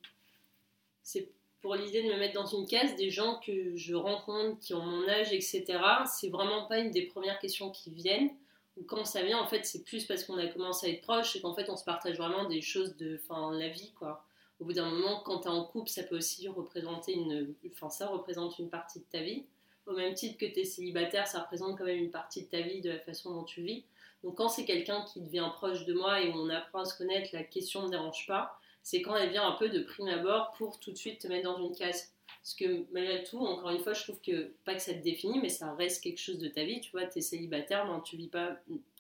c'est 1.03 1.29
pour 1.61 1.75
l'idée 1.75 2.01
de 2.01 2.09
me 2.09 2.17
mettre 2.17 2.33
dans 2.33 2.47
une 2.47 2.65
case, 2.65 2.95
des 2.95 3.09
gens 3.09 3.39
que 3.39 3.75
je 3.75 3.93
rencontre 3.93 4.59
qui 4.59 4.73
ont 4.73 4.81
mon 4.81 5.07
âge, 5.07 5.31
etc. 5.31 5.63
C'est 6.05 6.29
vraiment 6.29 6.65
pas 6.65 6.79
une 6.79 6.91
des 6.91 7.03
premières 7.03 7.39
questions 7.39 7.69
qui 7.69 7.91
viennent. 7.91 8.31
Ou 8.77 8.83
quand 8.83 9.05
ça 9.05 9.21
vient, 9.21 9.39
en 9.39 9.45
fait, 9.45 9.65
c'est 9.65 9.83
plus 9.83 10.05
parce 10.05 10.23
qu'on 10.23 10.37
a 10.39 10.47
commencé 10.47 10.87
à 10.87 10.89
être 10.89 11.01
proches 11.01 11.35
et 11.35 11.41
qu'en 11.41 11.53
fait, 11.53 11.69
on 11.69 11.77
se 11.77 11.83
partage 11.83 12.17
vraiment 12.17 12.45
des 12.45 12.61
choses 12.61 12.97
de 12.97 13.17
fin, 13.17 13.53
la 13.53 13.69
vie, 13.69 13.93
quoi 13.93 14.25
au 14.63 14.65
bout 14.65 14.73
d'un 14.73 14.89
moment, 14.89 15.19
quand 15.25 15.39
tu 15.39 15.47
es 15.49 15.51
en 15.51 15.65
couple, 15.65 15.89
ça 15.89 16.03
peut 16.03 16.15
aussi 16.15 16.47
représenter 16.47 17.11
une, 17.11 17.53
enfin, 17.69 17.89
ça 17.89 18.07
représente 18.07 18.57
une 18.59 18.69
partie 18.69 18.99
de 18.99 19.05
ta 19.11 19.21
vie. 19.21 19.43
Au 19.85 19.93
même 19.93 20.13
titre 20.13 20.37
que 20.37 20.45
tu 20.45 20.61
es 20.61 20.63
célibataire, 20.63 21.27
ça 21.27 21.41
représente 21.41 21.77
quand 21.77 21.83
même 21.83 21.97
une 21.97 22.11
partie 22.11 22.45
de 22.45 22.49
ta 22.49 22.61
vie, 22.61 22.79
de 22.79 22.91
la 22.91 22.99
façon 22.99 23.33
dont 23.33 23.43
tu 23.43 23.61
vis. 23.61 23.83
Donc 24.23 24.37
quand 24.37 24.47
c'est 24.47 24.63
quelqu'un 24.63 25.03
qui 25.03 25.19
devient 25.19 25.49
proche 25.55 25.85
de 25.85 25.93
moi 25.93 26.21
et 26.21 26.31
on 26.33 26.47
apprend 26.47 26.79
à 26.79 26.85
se 26.85 26.97
connaître, 26.97 27.31
la 27.33 27.43
question 27.43 27.83
ne 27.83 27.89
dérange 27.89 28.25
pas. 28.25 28.57
C'est 28.83 29.01
quand 29.01 29.17
elle 29.17 29.31
vient 29.31 29.45
un 29.45 29.57
peu 29.57 29.67
de 29.67 29.79
prime 29.81 30.07
abord 30.07 30.53
pour 30.57 30.79
tout 30.79 30.93
de 30.93 30.97
suite 30.97 31.19
te 31.19 31.27
mettre 31.27 31.51
dans 31.51 31.61
une 31.61 31.75
case. 31.75 32.13
Parce 32.25 32.53
que 32.53 32.85
malgré 32.93 33.21
tout, 33.25 33.39
encore 33.39 33.71
une 33.71 33.83
fois, 33.83 33.91
je 33.91 34.03
trouve 34.03 34.21
que, 34.21 34.53
pas 34.63 34.75
que 34.75 34.81
ça 34.81 34.93
te 34.93 35.03
définit, 35.03 35.41
mais 35.41 35.49
ça 35.49 35.73
reste 35.73 36.01
quelque 36.01 36.21
chose 36.21 36.39
de 36.39 36.47
ta 36.47 36.63
vie. 36.63 36.79
Tu 36.79 36.91
vois, 36.91 37.05
tu 37.05 37.19
es 37.19 37.21
célibataire, 37.21 37.85
mais 37.85 38.01
tu 38.05 38.15
vis 38.15 38.29
pas 38.29 38.55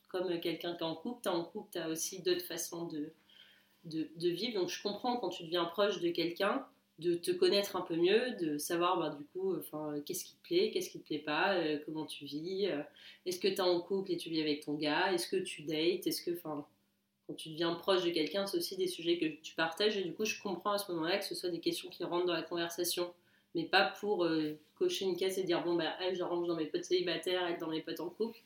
comme 0.09 0.27
quelqu'un 0.41 0.75
qui 0.75 0.83
est 0.83 0.85
en 0.85 0.95
couple. 0.95 1.21
Tu 1.23 1.29
es 1.29 1.31
en 1.31 1.45
couple, 1.45 1.69
tu 1.71 1.77
as 1.77 1.87
aussi 1.87 2.21
d'autres 2.21 2.43
façons 2.43 2.87
de, 2.87 3.13
de, 3.85 4.29
vivre. 4.29 4.59
Donc 4.59 4.69
je 4.69 4.81
comprends 4.81 5.17
quand 5.17 5.29
tu 5.29 5.43
deviens 5.43 5.65
proche 5.65 5.99
de 5.99 6.09
quelqu'un, 6.09 6.65
de 6.99 7.15
te 7.15 7.31
connaître 7.31 7.75
un 7.75 7.81
peu 7.81 7.95
mieux, 7.95 8.35
de 8.39 8.57
savoir 8.57 8.99
bah, 8.99 9.15
du 9.17 9.25
coup 9.25 9.55
enfin, 9.57 9.95
qu'est-ce 10.05 10.25
qui 10.25 10.35
te 10.35 10.43
plaît, 10.43 10.71
qu'est-ce 10.71 10.89
qui 10.89 10.99
te 10.99 11.05
plaît 11.05 11.19
pas, 11.19 11.55
euh, 11.55 11.79
comment 11.85 12.05
tu 12.05 12.25
vis, 12.25 12.67
euh, 12.67 12.81
est-ce 13.25 13.39
que 13.39 13.47
tu 13.47 13.55
es 13.55 13.61
en 13.61 13.81
couple 13.81 14.11
et 14.11 14.17
tu 14.17 14.29
vis 14.29 14.41
avec 14.41 14.63
ton 14.63 14.75
gars, 14.75 15.11
est-ce 15.11 15.27
que 15.27 15.37
tu 15.37 15.63
dates, 15.63 16.05
est-ce 16.07 16.21
que 16.21 16.31
enfin 16.31 16.65
quand 17.27 17.35
tu 17.35 17.49
deviens 17.49 17.73
proche 17.75 18.03
de 18.03 18.09
quelqu'un, 18.09 18.45
c'est 18.45 18.57
aussi 18.57 18.75
des 18.75 18.87
sujets 18.87 19.17
que 19.17 19.25
tu 19.41 19.55
partages 19.55 19.97
et 19.97 20.03
du 20.03 20.13
coup 20.13 20.25
je 20.25 20.41
comprends 20.41 20.73
à 20.73 20.77
ce 20.77 20.91
moment-là 20.91 21.17
que 21.17 21.25
ce 21.25 21.35
soit 21.35 21.49
des 21.49 21.59
questions 21.61 21.89
qui 21.89 22.03
rentrent 22.03 22.25
dans 22.25 22.33
la 22.33 22.43
conversation, 22.43 23.13
mais 23.55 23.65
pas 23.65 23.93
pour 23.99 24.25
euh, 24.25 24.59
cocher 24.75 25.05
une 25.05 25.15
case 25.15 25.39
et 25.39 25.43
dire 25.43 25.63
bon 25.63 25.75
bah 25.75 25.95
elle 26.01 26.15
je 26.15 26.23
rentre 26.23 26.47
dans 26.47 26.55
mes 26.55 26.65
potes 26.65 26.83
célibataires, 26.83 27.45
elle 27.47 27.59
dans 27.59 27.69
mes 27.69 27.81
potes 27.81 28.01
en 28.01 28.09
couple. 28.09 28.37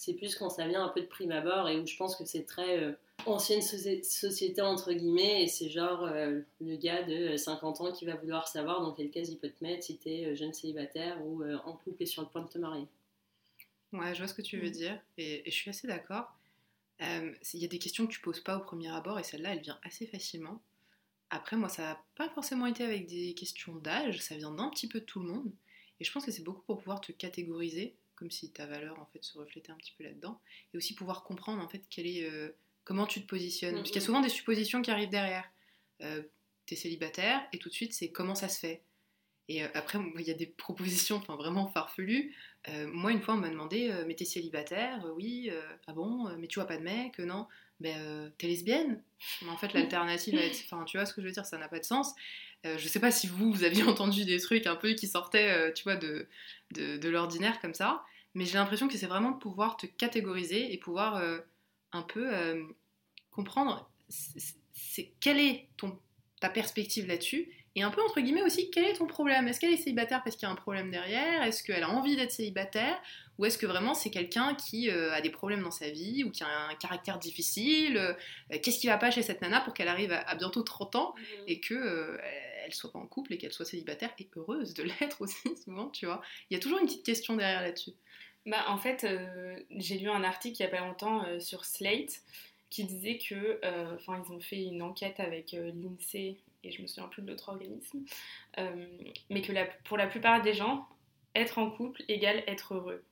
C'est 0.00 0.14
plus 0.14 0.34
quand 0.34 0.48
ça 0.48 0.66
vient 0.66 0.82
un 0.82 0.88
peu 0.88 1.02
de 1.02 1.06
prime 1.06 1.30
abord 1.30 1.68
et 1.68 1.78
où 1.78 1.86
je 1.86 1.94
pense 1.94 2.16
que 2.16 2.24
c'est 2.24 2.44
très 2.44 2.96
ancienne 3.26 3.60
société 3.60 4.62
entre 4.62 4.94
guillemets 4.94 5.42
et 5.42 5.46
c'est 5.46 5.68
genre 5.68 6.04
euh, 6.04 6.40
le 6.62 6.76
gars 6.76 7.02
de 7.02 7.36
50 7.36 7.82
ans 7.82 7.92
qui 7.92 8.06
va 8.06 8.14
vouloir 8.14 8.48
savoir 8.48 8.80
dans 8.80 8.92
quelle 8.92 9.10
case 9.10 9.28
il 9.28 9.36
peut 9.36 9.50
te 9.50 9.62
mettre 9.62 9.84
si 9.84 9.98
t'es 9.98 10.24
euh, 10.24 10.34
jeune 10.34 10.54
célibataire 10.54 11.22
ou 11.26 11.42
euh, 11.42 11.58
en 11.66 11.74
couple 11.74 12.02
et 12.02 12.06
sur 12.06 12.22
le 12.22 12.28
point 12.28 12.40
de 12.40 12.48
te 12.48 12.56
marier. 12.56 12.86
Ouais, 13.92 14.14
je 14.14 14.20
vois 14.20 14.28
ce 14.28 14.32
que 14.32 14.40
tu 14.40 14.58
veux 14.58 14.68
mm. 14.68 14.72
dire 14.72 14.98
et, 15.18 15.42
je 15.44 15.50
suis 15.50 15.68
assez 15.68 15.86
d'accord. 15.86 16.34
Il 17.02 17.60
y 17.60 17.64
a 17.64 17.68
des 17.68 17.78
questions 17.78 18.06
que 18.06 18.12
tu 18.12 18.20
poses 18.20 18.40
pas 18.40 18.56
au 18.56 18.60
premier 18.60 18.88
abord 18.88 19.18
et 19.18 19.22
celle-là 19.22 19.52
elle 19.52 19.60
vient 19.60 19.78
assez 19.82 20.06
facilement. 20.06 20.62
Après 21.30 21.56
moi 21.56 21.68
ça 21.68 21.82
n'a 21.82 22.02
pas 22.16 22.30
forcément 22.30 22.64
été 22.66 22.84
avec 22.84 23.06
des 23.06 23.34
questions 23.34 23.74
d'âge, 23.76 24.20
ça 24.20 24.36
vient 24.36 24.50
d'un 24.50 24.70
petit 24.70 24.88
peu 24.88 25.00
de 25.00 25.04
tout 25.04 25.20
le 25.20 25.28
monde 25.28 25.52
et 25.98 26.04
je 26.04 26.10
pense 26.10 26.24
que 26.24 26.30
c'est 26.30 26.42
beaucoup 26.42 26.62
pour 26.62 26.78
pouvoir 26.78 27.02
te 27.02 27.12
catégoriser 27.12 27.94
comme 28.20 28.30
si 28.30 28.52
ta 28.52 28.66
valeur 28.66 29.00
en 29.00 29.06
fait 29.06 29.24
se 29.24 29.36
reflétait 29.36 29.72
un 29.72 29.76
petit 29.76 29.94
peu 29.98 30.04
là-dedans 30.04 30.40
et 30.72 30.76
aussi 30.76 30.94
pouvoir 30.94 31.24
comprendre 31.24 31.60
en 31.60 31.68
fait 31.68 31.82
quelle 31.90 32.06
est 32.06 32.30
comment 32.84 33.06
tu 33.06 33.22
te 33.22 33.26
positionnes. 33.26 33.76
Parce 33.76 33.90
qu'il 33.90 34.00
y 34.00 34.02
a 34.02 34.06
souvent 34.06 34.20
des 34.20 34.28
suppositions 34.28 34.82
qui 34.82 34.90
arrivent 34.90 35.10
derrière. 35.10 35.48
Euh, 36.02 36.22
tu 36.66 36.74
es 36.74 36.76
célibataire 36.76 37.40
et 37.52 37.58
tout 37.58 37.68
de 37.68 37.74
suite 37.74 37.92
c'est 37.92 38.10
comment 38.10 38.34
ça 38.34 38.48
se 38.48 38.58
fait. 38.58 38.82
Et 39.48 39.62
euh, 39.64 39.68
après, 39.74 39.98
il 40.18 40.26
y 40.26 40.30
a 40.30 40.34
des 40.34 40.46
propositions 40.46 41.16
enfin, 41.16 41.36
vraiment 41.36 41.66
farfelues. 41.66 42.34
Euh, 42.68 42.88
moi, 42.92 43.10
une 43.10 43.20
fois, 43.20 43.34
on 43.34 43.38
m'a 43.38 43.48
demandé 43.48 43.92
Mais 44.06 44.14
t'es 44.14 44.24
célibataire? 44.24 45.04
Oui. 45.16 45.50
ah 45.86 45.92
bon 45.92 46.28
Mais 46.38 46.46
tu 46.46 46.58
vois 46.58 46.66
pas 46.66 46.76
de 46.76 46.82
mec 46.82 47.18
Non. 47.18 47.46
Ben, 47.80 48.32
t'es 48.38 48.46
lesbienne? 48.46 49.02
Mais 49.42 49.48
en 49.48 49.56
fait, 49.56 49.72
l'alternative 49.72 50.34
va 50.34 50.42
être. 50.42 50.60
Enfin, 50.64 50.84
tu 50.84 50.98
vois 50.98 51.06
ce 51.06 51.14
que 51.14 51.22
je 51.22 51.26
veux 51.26 51.32
dire 51.32 51.46
Ça 51.46 51.58
n'a 51.58 51.68
pas 51.68 51.78
de 51.78 51.84
sens. 51.84 52.14
je 52.64 52.88
sais 52.88 53.00
pas 53.00 53.10
si 53.10 53.26
vous, 53.26 53.52
vous 53.52 53.64
aviez 53.64 53.82
entendu 53.84 54.24
des 54.24 54.38
trucs 54.40 54.66
un 54.66 54.76
peu 54.76 54.92
qui 54.94 55.06
sortaient, 55.06 55.72
tu 55.74 55.84
vois, 55.84 55.96
de, 55.96 56.28
de, 56.72 56.96
de 56.96 57.08
l'ordinaire 57.08 57.60
comme 57.60 57.74
ça. 57.74 58.04
Mais 58.34 58.44
j'ai 58.44 58.58
l'impression 58.58 58.88
que 58.88 58.96
c'est 58.96 59.06
vraiment 59.06 59.32
de 59.32 59.38
pouvoir 59.38 59.76
te 59.76 59.86
catégoriser 59.86 60.72
et 60.72 60.78
pouvoir 60.78 61.20
un 61.92 62.02
peu 62.02 62.34
euh, 62.34 62.62
comprendre 63.30 63.90
c'est 64.08 65.12
quelle 65.20 65.38
est 65.38 65.68
ton, 65.76 65.98
ta 66.40 66.48
perspective 66.48 67.06
là-dessus 67.06 67.48
et 67.76 67.82
un 67.82 67.90
peu 67.90 68.02
entre 68.02 68.20
guillemets 68.20 68.42
aussi 68.42 68.70
quel 68.70 68.84
est 68.84 68.94
ton 68.94 69.06
problème? 69.06 69.46
Est-ce 69.46 69.60
qu'elle 69.60 69.72
est 69.72 69.76
célibataire 69.76 70.22
parce 70.24 70.34
qu'il 70.34 70.46
y 70.46 70.48
a 70.48 70.52
un 70.52 70.56
problème 70.56 70.90
derrière? 70.90 71.44
Est-ce 71.44 71.62
qu'elle 71.62 71.84
a 71.84 71.90
envie 71.90 72.16
d'être 72.16 72.32
célibataire? 72.32 73.00
Ou 73.38 73.44
est-ce 73.44 73.56
que 73.56 73.66
vraiment 73.66 73.94
c'est 73.94 74.10
quelqu'un 74.10 74.54
qui 74.54 74.90
euh, 74.90 75.12
a 75.12 75.20
des 75.20 75.30
problèmes 75.30 75.62
dans 75.62 75.70
sa 75.70 75.88
vie 75.88 76.24
ou 76.24 76.30
qui 76.30 76.42
a 76.42 76.48
un 76.48 76.74
caractère 76.74 77.18
difficile? 77.18 77.96
Euh, 77.96 78.14
Qu'est-ce 78.60 78.80
qui 78.80 78.88
va 78.88 78.98
pas 78.98 79.12
chez 79.12 79.22
cette 79.22 79.40
nana 79.40 79.60
pour 79.60 79.72
qu'elle 79.72 79.88
arrive 79.88 80.12
à, 80.12 80.34
bientôt 80.34 80.62
30 80.62 80.96
ans 80.96 81.14
mmh. 81.16 81.22
et 81.46 81.60
que 81.60 82.18
elle 82.64 82.74
soit 82.74 82.92
pas 82.92 82.98
en 82.98 83.06
couple 83.06 83.34
et 83.34 83.38
qu'elle 83.38 83.52
soit 83.52 83.64
célibataire 83.64 84.12
et 84.18 84.28
heureuse 84.36 84.74
de 84.74 84.82
l'être 85.00 85.22
aussi 85.22 85.56
souvent, 85.56 85.88
tu 85.88 86.06
vois 86.06 86.22
Il 86.50 86.54
y 86.54 86.56
a 86.56 86.60
toujours 86.60 86.78
une 86.78 86.86
petite 86.86 87.04
question 87.04 87.36
derrière 87.36 87.62
là-dessus. 87.62 87.92
Bah, 88.46 88.64
en 88.68 88.78
fait, 88.78 89.04
euh, 89.04 89.58
j'ai 89.70 89.98
lu 89.98 90.08
un 90.08 90.24
article 90.24 90.56
il 90.60 90.66
n'y 90.66 90.72
a 90.72 90.76
pas 90.76 90.84
longtemps 90.84 91.24
euh, 91.24 91.40
sur 91.40 91.64
Slate 91.64 92.22
qui 92.70 92.84
disait 92.84 93.18
que, 93.18 93.60
euh, 93.64 93.96
enfin, 93.96 94.22
ils 94.24 94.32
ont 94.32 94.40
fait 94.40 94.62
une 94.62 94.82
enquête 94.82 95.20
avec 95.20 95.52
l'INSEE 95.52 96.38
et 96.62 96.70
je 96.70 96.82
me 96.82 96.86
souviens 96.86 97.08
plus 97.08 97.22
de 97.22 97.28
l'autre 97.28 97.48
organisme, 97.48 98.04
mais 99.30 99.42
que 99.42 99.52
pour 99.84 99.96
la 99.96 100.06
plupart 100.06 100.42
des 100.42 100.52
gens, 100.52 100.86
être 101.34 101.58
en 101.58 101.70
couple 101.70 102.02
égale 102.08 102.44
être 102.46 102.74
heureux. 102.74 103.02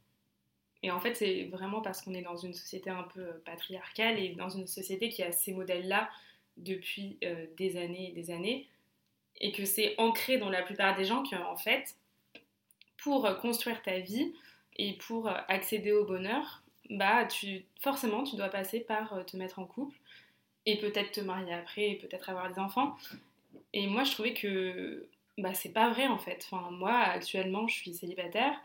Et 0.83 0.91
en 0.91 1.01
fait, 1.01 1.15
c'est 1.15 1.45
vraiment 1.45 1.81
parce 1.81 2.03
qu'on 2.03 2.15
est 2.15 2.23
dans 2.23 2.37
une 2.37 2.53
société 2.53 2.91
un 2.91 3.03
peu 3.03 3.25
patriarcale 3.47 4.21
et 4.21 4.29
dans 4.35 4.51
une 4.51 4.67
société 4.67 5.09
qui 5.09 5.23
a 5.23 5.33
ces 5.33 5.53
modèles-là 5.55 6.11
depuis 6.59 7.19
des 7.57 7.77
années 7.79 8.11
et 8.11 8.13
des 8.13 8.31
années, 8.31 8.69
et 9.41 9.53
que 9.53 9.65
c'est 9.65 9.95
ancré 9.99 10.39
dans 10.39 10.51
la 10.51 10.63
plupart 10.63 10.97
des 10.97 11.05
gens 11.05 11.23
qu'en 11.23 11.57
fait, 11.57 11.97
pour 12.97 13.29
construire 13.39 13.83
ta 13.83 13.99
vie 13.99 14.33
et 14.77 14.95
pour 14.95 15.29
accéder 15.49 15.93
au 15.93 16.05
bonheur, 16.05 16.63
bah 16.91 17.25
tu 17.27 17.65
forcément 17.81 18.25
tu 18.25 18.37
dois 18.37 18.49
passer 18.49 18.81
par 18.81 19.13
euh, 19.13 19.23
te 19.23 19.37
mettre 19.37 19.59
en 19.59 19.65
couple 19.65 19.97
et 20.67 20.79
peut-être 20.79 21.13
te 21.13 21.21
marier 21.21 21.53
après 21.53 21.91
et 21.91 21.95
peut-être 21.97 22.31
avoir 22.31 22.51
des 22.51 22.59
enfants. 22.59 22.97
Et 23.73 23.87
moi 23.87 24.05
je 24.05 24.13
trouvais 24.13 24.35
que 24.35 25.07
bah 25.37 25.55
c'est 25.55 25.73
pas 25.73 25.91
vrai 25.91 26.07
en 26.07 26.19
fait. 26.19 26.47
Enfin 26.51 26.71
moi 26.71 26.97
actuellement 26.97 27.69
je 27.69 27.75
suis 27.75 27.95
célibataire, 27.95 28.59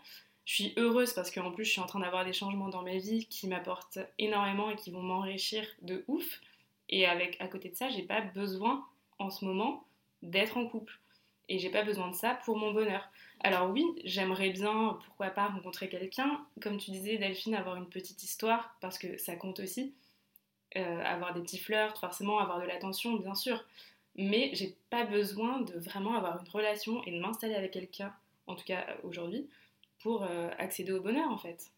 je 0.45 0.53
suis 0.53 0.73
heureuse 0.77 1.13
parce 1.13 1.31
qu'en 1.31 1.51
plus 1.51 1.65
je 1.65 1.71
suis 1.71 1.81
en 1.81 1.85
train 1.85 1.99
d'avoir 1.99 2.25
des 2.25 2.33
changements 2.33 2.69
dans 2.69 2.83
ma 2.83 2.97
vie 2.97 3.25
qui 3.27 3.47
m'apportent 3.47 3.99
énormément 4.19 4.69
et 4.69 4.75
qui 4.75 4.91
vont 4.91 5.03
m'enrichir 5.03 5.65
de 5.81 6.03
ouf. 6.07 6.41
Et 6.89 7.05
avec 7.05 7.37
à 7.39 7.47
côté 7.47 7.69
de 7.69 7.75
ça, 7.75 7.89
j'ai 7.89 8.03
pas 8.03 8.21
besoin 8.21 8.85
en 9.19 9.29
ce 9.29 9.45
moment 9.45 9.85
d'être 10.23 10.57
en 10.57 10.65
couple. 10.65 10.99
Et 11.49 11.59
j'ai 11.59 11.69
pas 11.69 11.83
besoin 11.83 12.09
de 12.09 12.15
ça 12.15 12.39
pour 12.45 12.57
mon 12.57 12.71
bonheur. 12.71 13.09
Alors 13.41 13.69
oui, 13.69 13.85
j'aimerais 14.05 14.49
bien, 14.49 14.97
pourquoi 15.05 15.29
pas, 15.29 15.47
rencontrer 15.47 15.89
quelqu'un. 15.89 16.45
Comme 16.61 16.77
tu 16.77 16.91
disais, 16.91 17.17
Delphine, 17.17 17.55
avoir 17.55 17.75
une 17.75 17.89
petite 17.89 18.23
histoire, 18.23 18.75
parce 18.79 18.97
que 18.97 19.17
ça 19.17 19.35
compte 19.35 19.59
aussi. 19.59 19.93
Euh, 20.77 21.03
avoir 21.03 21.33
des 21.33 21.41
petits 21.41 21.59
flirts, 21.59 21.99
forcément, 21.99 22.39
avoir 22.39 22.59
de 22.59 22.65
l'attention, 22.65 23.13
bien 23.17 23.35
sûr. 23.35 23.63
Mais 24.15 24.51
j'ai 24.53 24.75
pas 24.89 25.03
besoin 25.03 25.61
de 25.61 25.77
vraiment 25.77 26.15
avoir 26.15 26.39
une 26.41 26.49
relation 26.49 27.03
et 27.03 27.11
de 27.11 27.19
m'installer 27.19 27.55
avec 27.55 27.71
quelqu'un, 27.71 28.13
en 28.47 28.55
tout 28.55 28.65
cas 28.65 28.85
aujourd'hui, 29.03 29.47
pour 30.01 30.23
euh, 30.23 30.49
accéder 30.57 30.91
au 30.93 31.01
bonheur, 31.01 31.29
en 31.29 31.37
fait. 31.37 31.71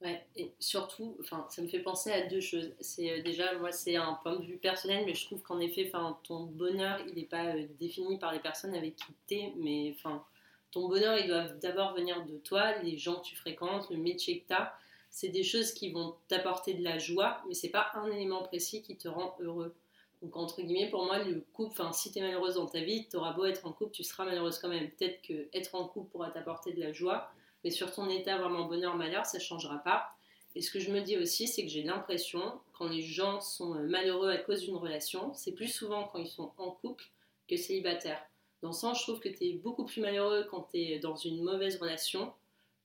Ouais, 0.00 0.24
et 0.36 0.52
surtout, 0.60 1.16
enfin, 1.20 1.44
ça 1.50 1.60
me 1.60 1.66
fait 1.66 1.80
penser 1.80 2.12
à 2.12 2.26
deux 2.28 2.40
choses. 2.40 2.72
C'est 2.80 3.10
euh, 3.18 3.22
déjà, 3.22 3.52
moi, 3.58 3.72
c'est 3.72 3.96
un 3.96 4.14
point 4.22 4.36
de 4.36 4.44
vue 4.44 4.56
personnel, 4.56 5.04
mais 5.04 5.14
je 5.14 5.24
trouve 5.24 5.42
qu'en 5.42 5.58
effet, 5.58 5.90
enfin, 5.92 6.16
ton 6.22 6.44
bonheur, 6.44 7.00
il 7.08 7.14
n'est 7.14 7.24
pas 7.24 7.46
euh, 7.56 7.66
défini 7.80 8.16
par 8.16 8.32
les 8.32 8.38
personnes 8.38 8.74
avec 8.76 8.94
qui 8.94 9.12
tu 9.26 9.34
es, 9.34 9.52
mais 9.56 9.92
enfin, 9.96 10.24
ton 10.70 10.88
bonheur, 10.88 11.18
il 11.18 11.26
doit 11.26 11.48
d'abord 11.60 11.94
venir 11.94 12.24
de 12.26 12.36
toi, 12.38 12.78
les 12.82 12.96
gens 12.96 13.16
que 13.16 13.24
tu 13.24 13.34
fréquentes, 13.34 13.90
le 13.90 13.96
métier 13.96 14.40
que 14.40 14.46
tu 14.46 14.54
as. 14.54 14.72
C'est 15.10 15.30
des 15.30 15.42
choses 15.42 15.72
qui 15.72 15.90
vont 15.90 16.14
t'apporter 16.28 16.74
de 16.74 16.84
la 16.84 16.98
joie, 16.98 17.42
mais 17.48 17.54
c'est 17.54 17.70
pas 17.70 17.90
un 17.94 18.06
élément 18.06 18.42
précis 18.44 18.82
qui 18.82 18.96
te 18.96 19.08
rend 19.08 19.34
heureux. 19.40 19.74
Donc, 20.22 20.36
entre 20.36 20.62
guillemets, 20.62 20.90
pour 20.90 21.06
moi, 21.06 21.18
le 21.18 21.44
couple, 21.54 21.72
enfin, 21.72 21.92
si 21.92 22.12
tu 22.12 22.18
es 22.18 22.22
malheureuse 22.22 22.54
dans 22.54 22.66
ta 22.66 22.80
vie, 22.80 23.08
tu 23.08 23.16
auras 23.16 23.32
beau 23.32 23.46
être 23.46 23.66
en 23.66 23.72
couple, 23.72 23.92
tu 23.92 24.04
seras 24.04 24.24
malheureuse 24.24 24.58
quand 24.58 24.68
même. 24.68 24.90
Peut-être 24.90 25.22
que 25.22 25.48
être 25.52 25.74
en 25.74 25.88
couple 25.88 26.10
pourra 26.10 26.30
t'apporter 26.30 26.72
de 26.72 26.80
la 26.80 26.92
joie, 26.92 27.32
mais 27.64 27.70
sur 27.70 27.92
ton 27.92 28.08
état 28.08 28.38
vraiment 28.38 28.66
bonheur-malheur, 28.66 29.26
ça 29.26 29.38
ne 29.38 29.42
changera 29.42 29.78
pas. 29.78 30.10
Et 30.54 30.62
ce 30.62 30.70
que 30.70 30.80
je 30.80 30.90
me 30.90 31.00
dis 31.00 31.16
aussi, 31.16 31.46
c'est 31.46 31.62
que 31.62 31.68
j'ai 31.68 31.82
l'impression, 31.82 32.60
quand 32.72 32.88
les 32.88 33.02
gens 33.02 33.40
sont 33.40 33.74
euh, 33.74 33.86
malheureux 33.86 34.30
à 34.30 34.38
cause 34.38 34.62
d'une 34.62 34.76
relation, 34.76 35.32
c'est 35.34 35.52
plus 35.52 35.68
souvent 35.68 36.04
quand 36.04 36.18
ils 36.18 36.28
sont 36.28 36.52
en 36.56 36.70
couple 36.70 37.04
que 37.48 37.56
célibataires. 37.56 38.22
Dans 38.62 38.70
le 38.70 38.74
sens, 38.74 38.98
je 38.98 39.02
trouve 39.04 39.20
que 39.20 39.28
tu 39.28 39.44
es 39.44 39.52
beaucoup 39.52 39.84
plus 39.84 40.00
malheureux 40.00 40.46
quand 40.50 40.68
tu 40.72 40.78
es 40.78 40.98
dans 40.98 41.16
une 41.16 41.42
mauvaise 41.42 41.78
relation 41.80 42.32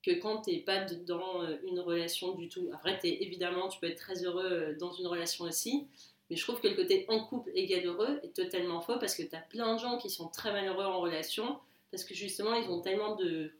que 0.03 0.11
quand 0.11 0.41
tu 0.41 0.51
n'es 0.51 0.59
pas 0.59 0.85
dans 0.85 1.43
euh, 1.43 1.57
une 1.65 1.79
relation 1.79 2.33
du 2.35 2.49
tout. 2.49 2.69
Après, 2.73 2.99
es, 3.03 3.23
évidemment, 3.23 3.69
tu 3.69 3.79
peux 3.79 3.87
être 3.87 3.97
très 3.97 4.23
heureux 4.23 4.51
euh, 4.51 4.77
dans 4.77 4.91
une 4.91 5.07
relation 5.07 5.45
aussi, 5.45 5.87
mais 6.29 6.35
je 6.35 6.43
trouve 6.43 6.59
que 6.59 6.67
le 6.67 6.75
côté 6.75 7.05
en 7.07 7.23
couple 7.25 7.51
égal 7.55 7.85
heureux 7.85 8.19
est 8.23 8.35
totalement 8.35 8.81
faux 8.81 8.99
parce 8.99 9.15
que 9.15 9.23
tu 9.23 9.35
as 9.35 9.41
plein 9.41 9.75
de 9.75 9.79
gens 9.79 9.97
qui 9.97 10.09
sont 10.09 10.27
très 10.27 10.51
malheureux 10.51 10.85
en 10.85 10.99
relation 10.99 11.57
parce 11.91 12.03
que 12.03 12.13
justement, 12.13 12.55
ils 12.55 12.69
ont 12.69 12.81
tellement 12.81 13.15
de 13.15 13.53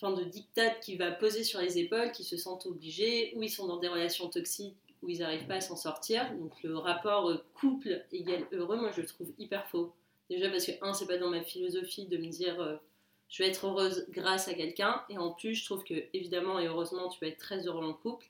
enfin, 0.00 0.12
de 0.12 0.24
dictat 0.24 0.70
qui 0.70 0.96
va 0.96 1.10
poser 1.10 1.44
sur 1.44 1.60
les 1.60 1.78
épaules, 1.78 2.12
qui 2.12 2.24
se 2.24 2.36
sentent 2.36 2.66
obligés, 2.66 3.32
ou 3.36 3.42
ils 3.42 3.50
sont 3.50 3.66
dans 3.66 3.78
des 3.78 3.88
relations 3.88 4.28
toxiques 4.28 4.76
où 5.02 5.08
ils 5.08 5.20
n'arrivent 5.20 5.46
pas 5.46 5.56
à 5.56 5.60
s'en 5.60 5.76
sortir. 5.76 6.34
Donc 6.36 6.52
le 6.62 6.76
rapport 6.76 7.30
euh, 7.30 7.44
couple 7.54 8.04
égal 8.12 8.46
heureux, 8.52 8.76
moi 8.76 8.90
je 8.94 9.00
le 9.00 9.06
trouve 9.06 9.32
hyper 9.38 9.66
faux. 9.68 9.92
Déjà 10.30 10.50
parce 10.50 10.66
que, 10.66 10.72
un, 10.82 10.92
c'est 10.92 11.06
pas 11.06 11.18
dans 11.18 11.30
ma 11.30 11.42
philosophie 11.42 12.06
de 12.06 12.16
me 12.16 12.28
dire 12.28 12.60
euh, 12.60 12.76
je 13.28 13.42
vais 13.42 13.48
être 13.48 13.66
heureuse 13.66 14.06
grâce 14.10 14.48
à 14.48 14.54
quelqu'un, 14.54 15.02
et 15.08 15.18
en 15.18 15.32
plus 15.32 15.54
je 15.54 15.64
trouve 15.64 15.84
que 15.84 15.94
évidemment 16.12 16.58
et 16.58 16.66
heureusement 16.66 17.08
tu 17.08 17.20
vas 17.20 17.28
être 17.28 17.38
très 17.38 17.66
heureux 17.66 17.84
en 17.84 17.94
couple, 17.94 18.26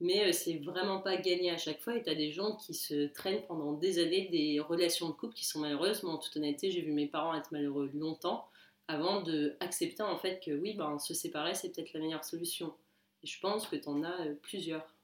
mais 0.00 0.28
euh, 0.28 0.32
c'est 0.32 0.58
vraiment 0.58 1.00
pas 1.00 1.16
gagné 1.16 1.50
à 1.50 1.58
chaque 1.58 1.80
fois, 1.80 1.96
et 1.96 2.02
tu 2.02 2.10
as 2.10 2.14
des 2.14 2.30
gens 2.30 2.56
qui 2.56 2.74
se 2.74 3.06
traînent 3.06 3.44
pendant 3.48 3.72
des 3.72 3.98
années 3.98 4.28
des 4.30 4.60
relations 4.60 5.08
de 5.08 5.14
couple 5.14 5.34
qui 5.34 5.44
sont 5.44 5.60
malheureuses. 5.60 6.02
Moi 6.02 6.14
en 6.14 6.18
toute 6.18 6.36
honnêteté, 6.36 6.70
j'ai 6.70 6.82
vu 6.82 6.92
mes 6.92 7.06
parents 7.06 7.34
être 7.34 7.50
malheureux 7.50 7.90
longtemps 7.94 8.48
avant 8.88 9.22
de 9.22 9.56
accepter 9.60 10.02
en 10.02 10.16
fait 10.16 10.40
que 10.44 10.52
oui, 10.52 10.74
ben, 10.74 10.98
se 10.98 11.14
séparer, 11.14 11.54
c'est 11.54 11.74
peut-être 11.74 11.92
la 11.92 12.00
meilleure 12.00 12.24
solution. 12.24 12.74
Et 13.22 13.26
je 13.26 13.38
pense 13.40 13.66
que 13.66 13.76
tu 13.76 13.88
en 13.88 14.02
as 14.04 14.26
euh, 14.26 14.34
plusieurs. 14.42 14.94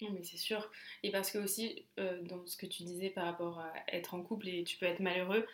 Oui, 0.00 0.08
mais 0.12 0.24
c'est 0.24 0.36
sûr. 0.36 0.70
Et 1.02 1.10
parce 1.10 1.30
que 1.30 1.38
aussi, 1.38 1.86
euh, 1.98 2.20
dans 2.22 2.44
ce 2.46 2.56
que 2.56 2.66
tu 2.66 2.82
disais 2.82 3.10
par 3.10 3.24
rapport 3.24 3.60
à 3.60 3.72
être 3.92 4.14
en 4.14 4.22
couple 4.22 4.48
et 4.48 4.64
tu 4.64 4.76
peux 4.76 4.86
être 4.86 5.00
malheureux, 5.00 5.46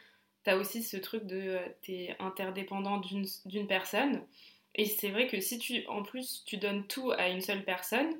tu 0.45 0.51
as 0.51 0.57
aussi 0.57 0.83
ce 0.83 0.97
truc 0.97 1.27
de 1.27 1.37
euh, 1.37 1.69
tu 1.83 1.93
es 1.93 2.17
interdépendant 2.19 3.01
d'une 3.45 3.67
personne. 3.67 4.25
Et 4.75 4.87
c'est 4.87 5.11
vrai 5.11 5.27
que 5.27 5.41
si 5.41 5.59
tu, 5.59 5.87
en 5.89 6.03
plus, 6.03 6.45
tu 6.47 6.57
donnes 6.57 6.87
tout 6.87 7.11
à 7.13 7.29
une 7.29 7.41
seule 7.41 7.65
personne, 7.65 8.11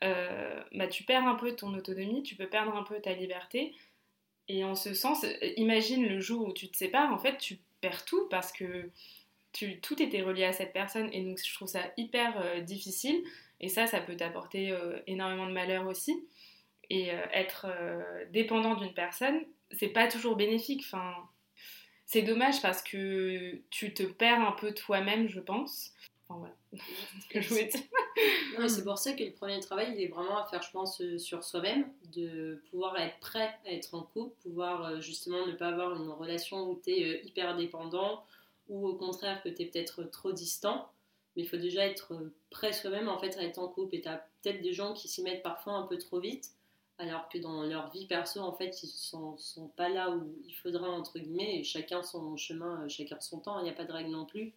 bah, 0.00 0.86
tu 0.86 1.02
perds 1.02 1.26
un 1.26 1.34
peu 1.34 1.56
ton 1.56 1.74
autonomie, 1.74 2.22
tu 2.22 2.36
peux 2.36 2.48
perdre 2.48 2.76
un 2.76 2.84
peu 2.84 3.00
ta 3.00 3.14
liberté. 3.14 3.74
Et 4.46 4.62
en 4.62 4.76
ce 4.76 4.94
sens, 4.94 5.26
imagine 5.56 6.06
le 6.06 6.20
jour 6.20 6.46
où 6.46 6.52
tu 6.52 6.70
te 6.70 6.76
sépares, 6.76 7.12
en 7.12 7.18
fait, 7.18 7.36
tu 7.38 7.58
perds 7.80 8.04
tout 8.04 8.28
parce 8.28 8.52
que 8.52 8.90
tout 9.82 10.02
était 10.02 10.22
relié 10.22 10.44
à 10.44 10.52
cette 10.52 10.72
personne 10.72 11.08
et 11.12 11.22
donc 11.24 11.38
je 11.42 11.54
trouve 11.54 11.68
ça 11.68 11.82
hyper 11.96 12.40
euh, 12.40 12.60
difficile 12.60 13.22
et 13.60 13.68
ça, 13.68 13.86
ça 13.86 14.00
peut 14.00 14.16
t'apporter 14.16 14.70
euh, 14.70 15.00
énormément 15.06 15.46
de 15.46 15.52
malheur 15.52 15.86
aussi. 15.86 16.28
Et 16.90 17.12
euh, 17.12 17.20
être 17.32 17.66
dépendant 18.30 18.74
d'une 18.74 18.94
personne, 18.94 19.44
c'est 19.72 19.88
pas 19.88 20.08
toujours 20.08 20.36
bénéfique. 20.36 20.84
Enfin, 20.86 21.12
c'est 22.06 22.22
dommage 22.22 22.62
parce 22.62 22.82
que 22.82 23.60
tu 23.68 23.92
te 23.92 24.04
perds 24.04 24.40
un 24.40 24.52
peu 24.52 24.72
toi-même, 24.72 25.28
je 25.28 25.40
pense. 25.40 25.92
Enfin, 26.28 26.40
voilà. 26.40 26.54
ce 27.22 27.28
que 27.28 27.40
je 27.40 27.48
voulais 27.48 27.66
dire. 27.66 28.70
c'est 28.70 28.84
pour 28.84 28.98
ça 28.98 29.12
que 29.12 29.24
le 29.24 29.32
premier 29.32 29.60
travail, 29.60 29.94
il 29.96 30.02
est 30.02 30.08
vraiment 30.08 30.38
à 30.38 30.46
faire, 30.46 30.62
je 30.62 30.70
pense, 30.70 31.02
sur 31.18 31.42
soi-même, 31.42 31.90
de 32.12 32.62
pouvoir 32.70 32.98
être 32.98 33.18
prêt 33.20 33.54
à 33.64 33.72
être 33.72 33.94
en 33.94 34.02
couple, 34.02 34.34
pouvoir 34.42 35.00
justement 35.00 35.46
ne 35.46 35.52
pas 35.52 35.68
avoir 35.68 35.94
une 35.96 36.10
relation 36.10 36.68
où 36.70 36.80
tu 36.82 36.90
es 36.90 37.24
hyper 37.24 37.56
dépendant 37.56 38.24
ou 38.68 38.86
au 38.86 38.94
contraire 38.94 39.42
que 39.42 39.48
tu 39.48 39.62
es 39.62 39.66
peut-être 39.66 40.04
trop 40.04 40.32
distant. 40.32 40.90
Mais 41.36 41.42
il 41.42 41.48
faut 41.48 41.56
déjà 41.56 41.86
être 41.86 42.32
prêt 42.50 42.72
soi-même 42.72 43.08
en 43.08 43.18
fait 43.18 43.36
à 43.38 43.42
être 43.42 43.58
en 43.58 43.68
couple. 43.68 43.94
Et 43.96 44.00
tu 44.00 44.08
as 44.08 44.26
peut-être 44.42 44.60
des 44.60 44.72
gens 44.72 44.92
qui 44.92 45.08
s'y 45.08 45.22
mettent 45.22 45.42
parfois 45.42 45.74
un 45.74 45.84
peu 45.84 45.96
trop 45.98 46.20
vite, 46.20 46.50
alors 46.98 47.28
que 47.28 47.38
dans 47.38 47.62
leur 47.62 47.90
vie 47.90 48.06
perso, 48.06 48.40
en 48.40 48.52
fait, 48.52 48.82
ils 48.82 48.86
ne 48.86 48.92
sont, 48.92 49.38
sont, 49.38 49.68
pas 49.68 49.88
là 49.88 50.10
où 50.10 50.34
il 50.44 50.52
faudra, 50.52 50.90
entre 50.90 51.18
guillemets, 51.18 51.60
et 51.60 51.64
chacun 51.64 52.02
son 52.02 52.36
chemin, 52.36 52.82
euh, 52.82 52.88
chacun 52.88 53.20
son 53.20 53.38
temps, 53.38 53.58
il 53.60 53.64
n'y 53.64 53.70
a 53.70 53.74
pas 53.74 53.84
de 53.84 53.92
règle 53.92 54.10
non 54.10 54.26
plus. 54.26 54.52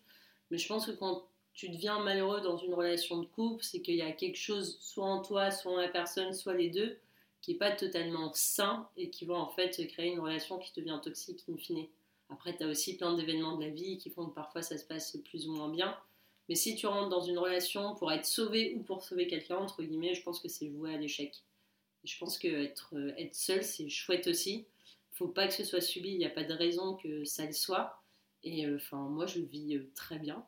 Mais 0.50 0.58
je 0.58 0.68
pense 0.68 0.88
que 0.88 0.92
quand 0.92 1.28
tu 1.62 1.70
deviens 1.70 2.00
malheureux 2.00 2.41
dans 2.41 2.58
une 2.58 2.74
relation 2.74 3.20
de 3.20 3.27
couple, 3.27 3.63
c'est 3.63 3.84
qu'il 3.84 3.94
y 3.94 4.01
a 4.01 4.12
quelque 4.13 4.36
chose, 4.36 4.80
soit 4.82 5.06
en 5.06 5.22
toi, 5.22 5.51
soit 5.51 5.72
en 5.72 5.75
la 5.75 5.89
personne, 5.89 6.34
soit 6.34 6.56
les 6.56 6.72
deux, 6.72 6.98
qui 7.39 7.51
n'est 7.51 7.60
pas 7.60 7.70
totalement 7.70 8.32
sain 8.34 8.89
et 8.98 9.12
qui 9.12 9.25
va 9.25 9.36
en 9.36 9.48
fait 9.48 9.86
créer 9.89 10.12
une 10.12 10.22
relation 10.22 10.58
qui 10.58 10.72
devient 10.75 11.00
toxique 11.03 11.44
in 11.48 11.58
fine. 11.58 11.86
Après, 12.32 12.58
tu 12.58 12.63
as 12.63 12.68
aussi 12.68 12.98
plein 12.98 13.15
d'événements 13.15 13.58
de 13.58 13.65
la 13.65 13.70
vie 13.70 14.00
qui 14.00 14.10
font 14.10 14.25
que 14.25 14.34
parfois 14.34 14.63
ça 14.63 14.75
se 14.75 14.86
passe 14.86 15.15
plus 15.18 15.48
ou 15.48 15.53
moins 15.53 15.70
bien. 15.70 15.96
Mais 16.50 16.56
si 16.56 16.75
tu 16.75 16.88
rentres 16.88 17.10
dans 17.10 17.22
une 17.22 17.38
relation 17.38 17.94
pour 17.94 18.12
être 18.12 18.25
sauvé 18.25 18.74
ou 18.75 18.82
pour 18.82 19.03
sauver 19.03 19.27
quelqu'un, 19.27 19.58
entre 19.58 19.84
guillemets, 19.84 20.15
je 20.15 20.24
pense 20.24 20.39
que 20.39 20.50
c'est 20.50 20.68
voué 20.68 20.96
à 20.96 20.98
l'échec. 20.98 21.44
Je 22.03 22.18
pense 22.18 22.39
que 22.39 22.48
être, 22.48 22.96
euh, 22.96 23.13
seul, 23.34 23.63
c'est 23.63 23.88
chouette 23.88 24.25
aussi. 24.25 24.65
faut 25.12 25.27
pas 25.27 25.48
que 25.48 25.53
ce 25.53 25.63
soit 25.63 25.80
subi, 25.80 26.10
il 26.10 26.18
n'y 26.18 26.25
a 26.25 26.32
pas 26.32 26.44
de 26.44 26.53
raison 26.53 26.96
que 26.96 27.24
ça 27.24 27.46
le 27.46 27.53
soit. 27.53 28.01
Et 28.44 28.65
euh, 28.65 28.77
enfin, 28.77 28.98
moi, 28.98 29.27
je 29.27 29.41
vis 29.41 29.75
euh, 29.75 29.91
très 29.94 30.18
bien. 30.18 30.44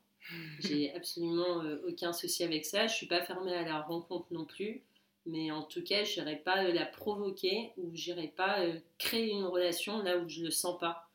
J'ai 0.59 0.93
absolument 0.93 1.61
aucun 1.87 2.13
souci 2.13 2.43
avec 2.43 2.65
ça. 2.65 2.87
Je 2.87 2.93
suis 2.93 3.07
pas 3.07 3.21
fermée 3.21 3.53
à 3.53 3.63
la 3.63 3.81
rencontre 3.81 4.27
non 4.31 4.45
plus. 4.45 4.81
Mais 5.25 5.51
en 5.51 5.63
tout 5.63 5.83
cas, 5.83 6.03
je 6.03 6.19
n'irai 6.19 6.37
pas 6.37 6.63
la 6.63 6.85
provoquer 6.85 7.71
ou 7.77 7.91
n'irai 7.91 8.27
pas 8.27 8.59
créer 8.97 9.31
une 9.31 9.45
relation 9.45 10.01
là 10.03 10.17
où 10.17 10.27
je 10.27 10.41
ne 10.41 10.45
le 10.45 10.51
sens 10.51 10.77
pas 10.79 11.09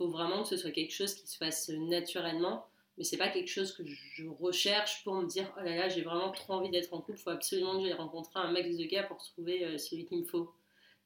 faut 0.00 0.08
vraiment 0.08 0.42
que 0.42 0.48
ce 0.48 0.56
soit 0.56 0.70
quelque 0.70 0.94
chose 0.94 1.12
qui 1.12 1.26
se 1.26 1.36
fasse 1.36 1.68
naturellement, 1.68 2.66
mais 2.96 3.04
c'est 3.04 3.18
pas 3.18 3.28
quelque 3.28 3.50
chose 3.50 3.72
que 3.72 3.82
je 3.84 4.26
recherche 4.26 5.04
pour 5.04 5.14
me 5.14 5.26
dire 5.26 5.52
oh 5.58 5.60
là 5.62 5.76
là, 5.76 5.88
j'ai 5.90 6.00
vraiment 6.00 6.30
trop 6.30 6.54
envie 6.54 6.70
d'être 6.70 6.94
en 6.94 7.02
couple, 7.02 7.18
il 7.18 7.22
faut 7.22 7.28
absolument 7.28 7.76
que 7.76 7.82
j'aille 7.82 7.92
rencontrer 7.92 8.40
un 8.40 8.50
max 8.50 8.78
de 8.78 8.84
gars 8.84 9.02
pour 9.02 9.18
trouver 9.18 9.62
euh, 9.62 9.76
celui 9.76 10.06
qu'il 10.06 10.20
me 10.20 10.24
faut. 10.24 10.54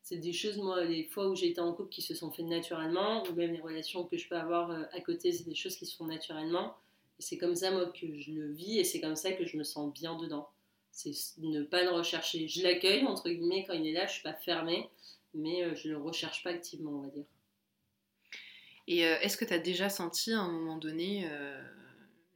C'est 0.01 0.19
des 0.19 0.33
choses, 0.33 0.59
moi, 0.59 0.85
les 0.85 1.03
fois 1.03 1.29
où 1.29 1.35
j'ai 1.35 1.49
été 1.49 1.61
en 1.61 1.73
couple 1.73 1.89
qui 1.89 2.03
se 2.03 2.15
sont 2.15 2.31
faites 2.31 2.47
naturellement, 2.47 3.25
ou 3.25 3.33
même 3.33 3.53
les 3.53 3.61
relations 3.61 4.05
que 4.05 4.17
je 4.17 4.29
peux 4.29 4.37
avoir 4.37 4.71
euh, 4.71 4.85
à 4.93 5.01
côté, 5.01 5.33
c'est 5.33 5.45
des 5.45 5.57
choses 5.57 5.75
qui 5.75 5.87
se 5.87 5.97
font 5.97 6.05
naturellement. 6.05 6.77
C'est 7.19 7.39
comme 7.39 7.55
ça, 7.55 7.71
moi, 7.71 7.87
que 7.87 8.19
je 8.19 8.33
le 8.33 8.53
vis 8.53 8.79
et 8.79 8.85
c'est 8.85 9.01
comme 9.01 9.17
ça 9.17 9.33
que 9.33 9.47
je 9.47 9.57
me 9.57 9.65
sens 9.65 9.93
bien 9.93 10.17
dedans. 10.17 10.49
C'est 10.91 11.13
ne 11.39 11.63
pas 11.63 11.83
le 11.83 11.91
rechercher. 11.91 12.49
Je 12.49 12.63
l'accueille, 12.63 13.05
entre 13.05 13.29
guillemets, 13.29 13.65
quand 13.67 13.75
il 13.75 13.87
est 13.87 13.93
là, 13.93 14.07
je 14.07 14.13
suis 14.13 14.23
pas 14.23 14.35
fermée, 14.35 14.89
mais 15.33 15.65
euh, 15.65 15.75
je 15.75 15.89
le 15.89 15.99
recherche 15.99 16.43
pas 16.43 16.51
activement, 16.51 16.93
on 16.93 17.03
va 17.03 17.09
dire. 17.09 17.25
Et 18.87 19.07
euh, 19.07 19.19
est-ce 19.21 19.37
que 19.37 19.45
tu 19.45 19.53
as 19.53 19.59
déjà 19.59 19.89
senti 19.89 20.33
à 20.33 20.41
un 20.41 20.49
moment 20.49 20.77
donné 20.77 21.27
euh, 21.31 21.61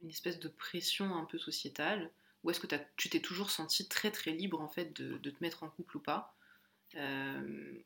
une 0.01 0.09
espèce 0.09 0.39
de 0.39 0.47
pression 0.47 1.15
un 1.15 1.25
peu 1.25 1.37
sociétale? 1.37 2.11
Ou 2.43 2.51
est-ce 2.51 2.59
que 2.59 2.67
tu 2.95 3.09
t'es 3.09 3.19
toujours 3.19 3.51
senti 3.51 3.87
très 3.87 4.11
très 4.11 4.31
libre 4.31 4.61
en 4.61 4.69
fait 4.69 4.93
de, 4.93 5.17
te 5.17 5.37
mettre 5.41 5.63
en 5.63 5.69
couple 5.69 5.97
ou 5.97 5.99
pas? 5.99 6.33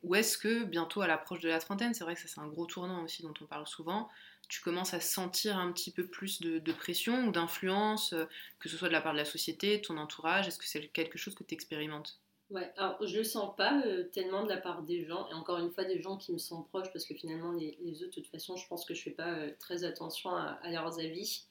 Ou 0.03 0.15
est-ce 0.15 0.38
que 0.38 0.63
bientôt 0.63 1.01
à 1.01 1.07
l'approche 1.07 1.39
de 1.39 1.50
la 1.50 1.59
trentaine, 1.59 1.95
c'est 1.95 2.03
vrai 2.03 2.13
que 2.13 2.21
ça 2.21 2.27
c'est 2.27 2.39
un 2.39 2.47
gros 2.47 2.67
tournant 2.67 3.03
aussi 3.03 3.23
dont 3.23 3.33
on 3.41 3.45
parle 3.45 3.65
souvent, 3.65 4.09
tu 4.50 4.62
commences 4.62 4.93
à 4.93 5.00
sentir 5.00 5.57
un 5.57 5.71
petit 5.71 5.91
peu 5.91 6.05
plus 6.05 6.41
de, 6.41 6.71
pression 6.71 7.25
ou 7.25 7.31
d'influence, 7.31 8.13
que 8.59 8.69
ce 8.69 8.77
soit 8.77 8.88
de 8.88 8.93
la 8.93 9.01
part 9.01 9.13
de 9.13 9.17
la 9.17 9.25
société, 9.25 9.77
de 9.77 9.81
ton 9.81 9.97
entourage? 9.97 10.47
Est-ce 10.47 10.59
que 10.59 10.67
c'est 10.67 10.88
quelque 10.88 11.17
chose 11.17 11.35
que 11.35 11.43
tu 11.43 11.53
expérimentes 11.53 12.19
Ouais, 12.53 12.71
alors 12.77 12.97
je 13.03 13.17
le 13.17 13.23
sens 13.23 13.55
pas 13.55 13.81
euh, 13.83 14.03
tellement 14.12 14.43
de 14.43 14.50
la 14.50 14.57
part 14.57 14.83
des 14.83 15.05
gens, 15.05 15.27
et 15.29 15.33
encore 15.33 15.57
une 15.57 15.71
fois 15.71 15.85
des 15.85 16.00
gens 16.00 16.17
qui 16.17 16.31
me 16.31 16.38
sont 16.38 16.62
proches, 16.62 16.91
parce 16.93 17.03
que 17.03 17.15
finalement 17.15 17.51
les, 17.51 18.03
autres, 18.03 18.15
de 18.17 18.21
toute 18.21 18.27
façon, 18.27 18.55
je 18.57 18.67
pense 18.67 18.85
que 18.85 18.93
je 18.93 19.01
fais 19.01 19.12
pas 19.12 19.33
euh, 19.33 19.50
très 19.59 19.85
attention 19.85 20.29
à, 20.35 20.59
leurs 20.69 21.00
avis. 21.00 21.45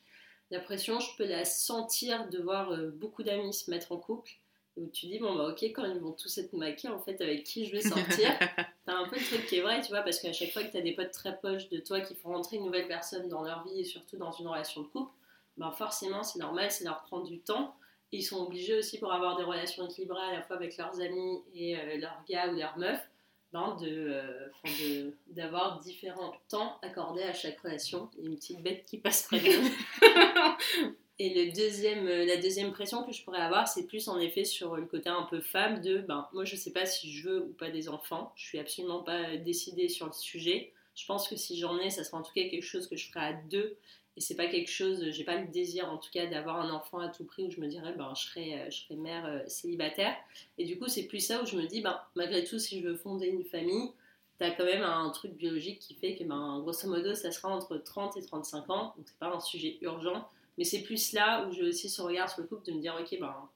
La 0.53 0.61
pression, 0.61 1.01
je 1.01 1.17
peux 1.17 1.27
la 1.27 1.45
sentir 1.45 2.29
de 2.29 2.39
voir 2.39 2.71
euh, 2.71 2.91
beaucoup 2.91 3.25
d'amis 3.25 3.53
se 3.53 3.69
mettre 3.69 3.91
en 3.91 3.97
couple, 3.97 4.31
où 4.77 4.87
tu 4.89 5.07
dis, 5.07 5.19
bon 5.19 5.35
bah 5.37 5.49
ok, 5.49 5.63
quand 5.65 5.85
ils 5.85 6.01
vont 6.01 6.13
tous 6.13 6.39
être 6.39 6.53
maqués, 6.55 6.89
en 6.89 6.99
fait, 6.99 7.21
avec 7.21 7.45
qui 7.45 7.67
je 7.67 7.73
vais 7.73 7.83
sortir, 7.83 8.29
t'as 8.87 8.95
un 8.95 9.09
peu 9.09 9.17
le 9.17 9.25
truc 9.25 9.47
qui 9.47 9.57
est 9.57 9.61
vrai, 9.61 9.81
tu 9.81 9.89
vois, 9.89 10.03
parce 10.03 10.21
qu'à 10.21 10.33
chaque 10.33 10.51
fois 10.51 10.63
que 10.63 10.73
t'as 10.73 10.81
des 10.81 10.93
potes 10.93 11.13
très 11.13 11.37
proches 11.37 11.69
de 11.69 11.79
toi 11.79 12.01
qui 12.01 12.15
font 12.15 12.31
rentrer 12.31 12.57
une 12.57 12.65
nouvelle 12.65 12.89
personne 12.89 13.29
dans 13.29 13.43
leur 13.43 13.65
vie, 13.65 13.81
et 13.81 13.85
surtout 13.85 14.17
dans 14.17 14.33
une 14.33 14.49
relation 14.49 14.83
de 14.83 14.87
couple, 14.87 15.13
bah 15.59 15.73
forcément 15.77 16.23
c'est 16.23 16.39
normal, 16.39 16.71
c'est 16.71 16.85
leur 16.85 17.03
prendre 17.03 17.27
du 17.27 17.41
temps 17.41 17.77
ils 18.13 18.23
sont 18.23 18.45
obligés 18.45 18.77
aussi 18.77 18.99
pour 18.99 19.13
avoir 19.13 19.37
des 19.37 19.43
relations 19.43 19.89
équilibrées 19.89 20.23
à 20.23 20.33
la 20.33 20.43
fois 20.43 20.57
avec 20.57 20.77
leurs 20.77 21.01
amis 21.01 21.43
et 21.55 21.79
euh, 21.79 21.97
leurs 21.97 22.23
gars 22.29 22.53
ou 22.53 22.57
leurs 22.57 22.79
meufs, 22.79 23.09
ben 23.53 23.77
euh, 23.83 24.49
de, 24.65 25.17
d'avoir 25.29 25.81
différents 25.81 26.33
temps 26.49 26.79
accordés 26.83 27.23
à 27.23 27.33
chaque 27.33 27.59
relation. 27.61 28.11
Il 28.17 28.25
y 28.25 28.27
a 28.27 28.31
une 28.31 28.37
petite 28.37 28.63
bête 28.63 28.85
qui 28.85 28.99
passe 28.99 29.27
très 29.27 29.41
bien. 29.41 29.61
et 31.19 31.53
euh, 31.55 32.25
la 32.27 32.37
deuxième 32.37 32.73
pression 32.73 33.05
que 33.05 33.13
je 33.13 33.23
pourrais 33.23 33.41
avoir, 33.41 33.69
c'est 33.69 33.87
plus 33.87 34.09
en 34.09 34.19
effet 34.19 34.45
sur 34.45 34.77
le 34.77 34.87
côté 34.87 35.09
un 35.09 35.25
peu 35.25 35.41
femme 35.41 35.81
de 35.81 35.99
ben, 35.99 36.29
moi 36.33 36.45
je 36.45 36.57
sais 36.57 36.73
pas 36.73 36.87
si 36.87 37.13
je 37.13 37.29
veux 37.29 37.43
ou 37.45 37.53
pas 37.53 37.71
des 37.71 37.89
enfants, 37.89 38.33
je 38.37 38.47
suis 38.47 38.59
absolument 38.59 39.03
pas 39.03 39.37
décidée 39.37 39.89
sur 39.89 40.07
le 40.07 40.13
sujet. 40.13 40.73
Je 40.95 41.07
pense 41.07 41.29
que 41.29 41.37
si 41.37 41.59
j'en 41.59 41.79
ai, 41.79 41.91
ça 41.91 42.05
sera 42.05 42.19
en 42.19 42.23
tout 42.23 42.33
cas 42.35 42.49
quelque 42.49 42.65
chose 42.65 42.89
que 42.89 42.97
je 42.97 43.09
ferai 43.09 43.25
à 43.25 43.33
deux 43.33 43.79
et 44.17 44.21
c'est 44.21 44.37
pas 44.37 44.47
quelque 44.47 44.71
chose, 44.71 45.11
j'ai 45.11 45.25
pas 45.25 45.37
le 45.37 45.49
désir 45.49 45.91
en 45.91 45.97
tout 45.97 46.11
cas 46.13 46.27
d'avoir 46.27 46.61
un 46.61 46.71
enfant 46.71 46.99
à 46.99 47.09
tout 47.09 47.25
prix 47.25 47.45
où 47.45 47.51
je 47.51 47.61
me 47.61 47.67
dirais, 47.67 47.95
ben, 47.97 48.13
je, 48.15 48.27
serais, 48.27 48.59
euh, 48.59 48.71
je 48.71 48.81
serais 48.81 48.97
mère 48.97 49.25
euh, 49.25 49.41
célibataire. 49.47 50.15
Et 50.59 50.65
du 50.65 50.79
coup, 50.79 50.89
c'est 50.89 51.05
plus 51.05 51.21
ça 51.21 51.43
où 51.43 51.47
je 51.47 51.57
me 51.57 51.67
dis, 51.67 51.81
ben, 51.81 51.99
malgré 52.15 52.45
tout, 52.45 52.59
si 52.59 52.81
je 52.81 52.89
veux 52.89 52.97
fonder 52.97 53.29
une 53.29 53.45
famille, 53.45 53.91
tu 54.39 54.45
as 54.45 54.51
quand 54.51 54.65
même 54.65 54.83
un 54.83 55.09
truc 55.11 55.33
biologique 55.33 55.79
qui 55.79 55.95
fait 55.95 56.15
que, 56.15 56.25
ben, 56.25 56.61
grosso 56.61 56.87
modo, 56.89 57.15
ça 57.15 57.31
sera 57.31 57.49
entre 57.49 57.79
30 57.79 58.19
et 58.19 58.23
35 58.23 58.69
ans. 58.69 58.93
Donc, 58.97 59.07
c'est 59.07 59.19
pas 59.19 59.35
un 59.35 59.41
sujet 59.41 59.79
urgent. 59.81 60.29
Mais 60.59 60.65
c'est 60.65 60.83
plus 60.83 61.13
là 61.13 61.47
où 61.47 61.53
j'ai 61.53 61.65
aussi 61.65 61.89
ce 61.89 62.03
regard 62.03 62.29
sur 62.29 62.43
le 62.43 62.49
couple 62.49 62.67
de 62.67 62.73
me 62.73 62.81
dire, 62.81 62.97
ok, 63.01 63.19
ben, 63.19 63.49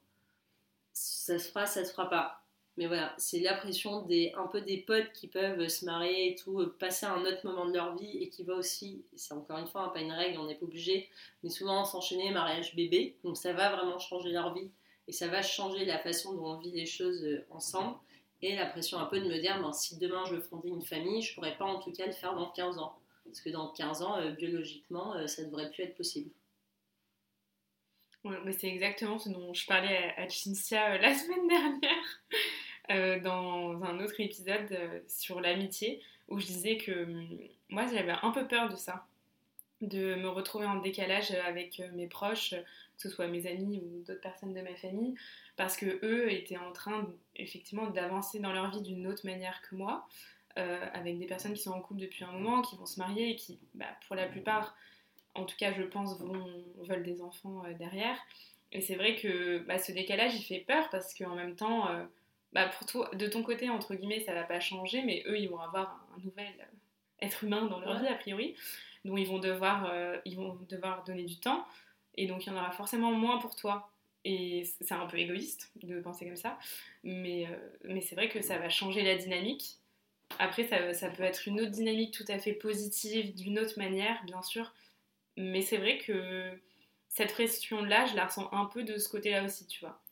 ça 0.93 1.39
se 1.39 1.49
fera, 1.49 1.67
ça 1.67 1.85
se 1.85 1.93
fera 1.93 2.09
pas. 2.09 2.43
Mais 2.77 2.87
voilà, 2.87 3.15
c'est 3.17 3.41
la 3.41 3.55
pression 3.55 4.03
des, 4.03 4.33
un 4.37 4.47
peu 4.49 4.61
des 4.61 4.79
potes 4.79 5.11
qui 5.13 5.29
peuvent 5.29 5.67
se 5.69 5.87
marier 5.87 6.33
et 6.33 6.35
tout, 6.35 6.61
euh, 6.61 6.77
passer 6.79 7.07
un 7.07 7.25
autre 7.25 7.47
moment 7.47 7.67
de 7.67 7.73
leur 7.73 7.97
vie 7.97 8.19
et 8.19 8.29
qui 8.29 8.43
va 8.45 8.55
aussi, 8.55 9.03
c'est 9.15 9.33
encore 9.33 9.59
une 9.59 9.67
fois 9.67 9.85
hein, 9.85 9.89
pas 9.89 10.01
une 10.01 10.13
règle, 10.13 10.39
on 10.39 10.47
n'est 10.47 10.57
pas 10.57 10.67
obligé, 10.67 11.09
mais 11.43 11.49
souvent 11.49 11.85
s'enchaîner 11.87 12.31
mariage 12.33 12.77
bébé. 12.77 13.17
Donc 13.25 13.39
ça 13.39 13.55
va 13.55 13.75
vraiment 13.75 13.99
changer 13.99 14.31
leur 14.31 14.53
vie 14.53 14.71
et 15.09 15.13
ça 15.13 15.29
va 15.29 15.41
changer 15.41 15.87
la 15.87 15.99
façon 15.99 16.35
dont 16.35 16.45
on 16.45 16.59
vit 16.59 16.73
les 16.73 16.85
choses 16.85 17.25
euh, 17.25 17.47
ensemble. 17.51 17.97
Et 18.43 18.55
la 18.55 18.67
pression 18.67 18.99
un 18.99 19.07
peu 19.07 19.21
de 19.21 19.27
me 19.27 19.41
dire, 19.41 19.59
ben, 19.63 19.73
si 19.73 19.97
demain 19.97 20.25
je 20.27 20.35
veux 20.35 20.43
fonder 20.43 20.69
une 20.69 20.83
famille, 20.83 21.23
je 21.23 21.35
pourrais 21.35 21.57
pas 21.57 21.65
en 21.65 21.81
tout 21.81 21.93
cas 21.93 22.07
le 22.07 22.13
faire 22.13 22.35
dans 22.35 22.51
15 22.51 22.79
ans. 22.79 22.99
Parce 23.25 23.41
que 23.41 23.49
dans 23.49 23.69
15 23.69 24.03
ans, 24.03 24.19
euh, 24.19 24.33
biologiquement, 24.33 25.27
ça 25.27 25.43
devrait 25.45 25.71
plus 25.71 25.85
être 25.85 25.97
possible. 25.97 26.31
Mais 28.45 28.53
c'est 28.53 28.69
exactement 28.69 29.19
ce 29.19 29.29
dont 29.29 29.53
je 29.55 29.67
parlais 29.67 30.15
à, 30.17 30.23
à 30.23 30.99
la 30.99 31.15
semaine 31.15 31.49
dernière. 31.49 32.21
Euh, 32.91 33.19
dans 33.19 33.83
un 33.83 33.99
autre 33.99 34.21
épisode 34.21 34.71
euh, 34.71 35.01
sur 35.09 35.41
l'amitié 35.41 36.01
où 36.29 36.39
je 36.39 36.47
disais 36.47 36.77
que 36.77 37.03
hum, 37.03 37.39
moi 37.69 37.85
j'avais 37.93 38.15
un 38.23 38.31
peu 38.31 38.47
peur 38.47 38.69
de 38.69 38.77
ça, 38.77 39.07
de 39.81 40.15
me 40.15 40.29
retrouver 40.29 40.67
en 40.67 40.77
décalage 40.77 41.33
avec 41.33 41.81
euh, 41.81 41.91
mes 41.95 42.07
proches, 42.07 42.51
que 42.51 43.03
ce 43.03 43.09
soit 43.09 43.27
mes 43.27 43.49
amis 43.49 43.81
ou 43.81 44.05
d'autres 44.05 44.21
personnes 44.21 44.55
de 44.55 44.61
ma 44.61 44.75
famille, 44.77 45.17
parce 45.57 45.77
que 45.77 45.99
eux 46.05 46.31
étaient 46.33 46.59
en 46.59 46.71
train 46.71 47.09
effectivement 47.35 47.89
d'avancer 47.91 48.39
dans 48.39 48.53
leur 48.53 48.71
vie 48.71 48.83
d'une 48.83 49.09
autre 49.09 49.27
manière 49.27 49.61
que 49.63 49.75
moi, 49.75 50.07
avec 50.95 51.19
des 51.19 51.27
personnes 51.27 51.53
qui 51.53 51.61
sont 51.61 51.73
en 51.73 51.83
couple 51.83 52.01
depuis 52.01 52.25
un 52.25 52.33
moment, 52.33 52.63
qui 52.63 52.77
vont 52.77 52.87
se 52.87 52.99
marier 52.99 53.33
et 53.33 53.37
qui, 53.37 53.59
bah, 53.75 53.85
pour 54.07 54.17
la 54.17 54.27
plupart, 54.27 54.75
en 55.37 55.45
tout 55.45 55.57
cas 55.57 55.73
je 55.73 55.83
pense, 55.83 56.19
vont, 56.21 56.65
veulent 56.89 57.05
des 57.05 57.23
enfants 57.23 57.63
derrière. 57.79 58.17
Et 58.73 58.81
c'est 58.81 58.97
vrai 58.97 59.15
que 59.17 59.59
bah, 59.59 59.79
ce 59.79 59.93
décalage 59.93 60.35
il 60.35 60.43
fait 60.43 60.65
peur 60.67 60.89
parce 60.91 61.15
qu'en 61.15 61.35
même 61.35 61.55
temps 61.55 61.89
bah 62.57 62.69
pour 62.69 62.87
toi, 62.87 63.11
de 63.13 63.27
ton 63.27 63.43
côté, 63.43 63.69
entre 63.69 63.95
guillemets, 63.95 64.21
ça 64.21 64.33
va 64.33 64.43
pas 64.43 64.61
changer, 64.61 65.03
mais 65.03 65.23
eux, 65.27 65.39
ils 65.39 65.49
vont 65.49 65.61
avoir 65.61 66.07
un, 66.17 66.21
nouvel 66.25 66.55
euh, 66.61 66.65
être 67.21 67.45
humain 67.45 67.67
dans 67.67 67.81
leur 67.81 68.01
vie, 68.01 68.09
a 68.09 68.15
priori, 68.15 68.55
dont 69.05 69.19
ils 69.19 69.27
vont, 69.27 69.39
devoir, 69.39 69.91
euh, 69.91 70.17
ils 70.25 70.37
vont 70.37 70.59
devoir 70.69 71.05
donner 71.05 71.25
du 71.25 71.39
temps, 71.39 71.67
et 72.15 72.27
donc 72.27 72.47
il 72.47 72.49
y 72.49 72.53
en 72.53 72.57
aura 72.57 72.71
forcément 72.71 73.13
moins 73.13 73.39
pour 73.39 73.57
toi. 73.57 73.91
Et 74.25 74.65
c'est 74.81 74.95
un 74.95 75.07
peu 75.07 75.19
égoïste 75.19 75.71
de 75.83 76.01
penser 76.01 76.25
comme 76.25 76.37
ça, 76.37 76.59
mais, 77.05 77.47
euh, 77.47 77.57
mais 77.85 78.01
c'est 78.01 78.17
vrai 78.17 78.31
que 78.31 78.41
ça 78.41 78.57
va 78.59 78.71
changer 78.71 79.03
la 79.03 79.17
dynamique. 79.17 79.77
Après, 80.39 80.65
ça, 80.65 80.95
ça 80.95 81.11
peut 81.11 81.23
être 81.25 81.47
une 81.47 81.61
autre 81.61 81.71
dynamique 81.71 82.13
tout 82.13 82.25
à 82.29 82.39
fait 82.39 82.55
positive, 82.55 83.35
d'une 83.35 83.59
autre 83.59 83.79
manière, 83.79 84.25
bien 84.25 84.41
sûr, 84.41 84.73
mais 85.37 85.63
c'est 85.63 85.79
vrai 85.79 85.99
que 85.99 86.51
cette 87.09 87.33
pression-là, 87.33 88.07
je 88.07 88.17
la 88.17 88.27
ressens 88.27 88.49
un 88.53 88.67
peu 88.67 88.85
de 88.85 88.99
ce 88.99 89.09
côté-là 89.09 89.45
aussi, 89.45 89.67
tu 89.67 89.81
vois. 89.81 90.03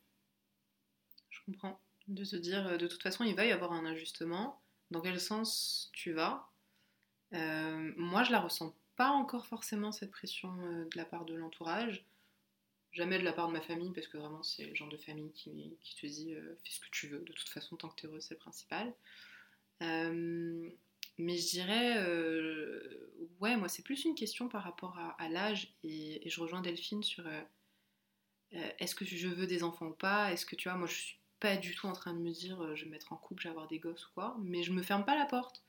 Je 1.30 1.40
comprends 1.44 1.80
de 2.08 2.24
se 2.24 2.37
dire 2.37 2.66
euh, 2.66 2.76
de 2.76 2.87
toute 2.87 3.02
façon 3.02 3.24
il 3.24 3.34
va 3.34 3.44
y 3.44 3.52
avoir 3.52 3.72
un 3.72 3.87
ajustement, 3.87 4.60
dans 4.90 5.00
quel 5.00 5.20
sens 5.20 5.90
tu 5.92 6.12
vas? 6.12 6.48
Euh, 7.32 7.92
moi 7.96 8.22
je 8.24 8.32
la 8.32 8.40
ressens 8.40 8.74
pas 8.96 9.10
encore 9.10 9.46
forcément 9.46 9.90
cette 9.90 10.10
pression 10.10 10.54
euh, 10.60 10.84
de 10.84 10.96
la 10.96 11.04
part 11.04 11.24
de 11.24 11.34
l'entourage, 11.34 12.04
jamais 12.92 13.18
de 13.18 13.24
la 13.24 13.32
part 13.32 13.48
de 13.48 13.52
ma 13.52 13.60
famille 13.60 13.92
parce 13.92 14.06
que 14.06 14.18
vraiment 14.18 14.42
c'est 14.42 14.66
le 14.66 14.74
genre 14.74 14.88
de 14.88 14.96
famille 14.96 15.32
qui, 15.32 15.76
te 16.00 16.06
dit 16.06 16.34
fais 16.34 16.70
ce 16.70 16.80
que 16.80 16.90
tu 16.90 17.08
veux, 17.08 17.20
de 17.20 17.32
toute 17.32 17.48
façon 17.48 17.76
tant 17.76 17.88
que 17.88 17.96
tu 17.96 18.06
es 18.06 18.08
heureux 18.08 18.20
c'est 18.20 18.34
le 18.34 18.38
principal. 18.40 18.92
Mais 21.18 21.37
je 21.37 21.48
dirais, 21.48 21.98
ouais, 23.40 23.57
moi 23.57 23.68
c'est 23.68 23.83
plus 23.83 24.05
une 24.05 24.14
question 24.14 24.48
par 24.48 24.62
rapport 24.64 24.98
à, 25.18 25.29
l'âge 25.29 25.74
et, 25.83 26.27
et, 26.27 26.31
je 26.31 26.40
rejoins 26.40 26.61
Delphine 26.61 27.03
sur 27.03 27.24
est-ce 28.53 28.94
que 28.94 29.05
je 29.05 29.29
veux 29.29 29.46
des 29.46 29.62
enfants 29.62 29.87
ou 29.87 29.94
pas? 29.94 30.33
Est-ce 30.33 30.46
que 30.46 30.57
tu 30.57 30.68
vois, 30.68 30.79
moi 30.79 30.87
je 30.87 30.94
suis 30.94 31.18
pas 31.40 31.57
du 31.57 31.74
tout 31.74 31.87
en 31.87 31.92
train 31.92 32.14
de 32.14 32.20
me 32.20 32.31
dire 32.31 32.59
euh, 32.62 32.74
je 32.74 32.85
vais 32.85 32.87
me 32.87 32.92
mettre 32.92 33.12
en 33.12 33.16
couple, 33.16 33.42
je 33.42 33.48
vais 33.48 33.53
avoir 33.53 33.68
des 33.68 33.79
gosses 33.79 34.07
ou 34.07 34.11
quoi, 34.14 34.37
mais 34.42 34.62
je 34.62 34.72
me 34.72 34.83
ferme 34.83 35.05
pas 35.05 35.14
la 35.14 35.27
porte. 35.27 35.62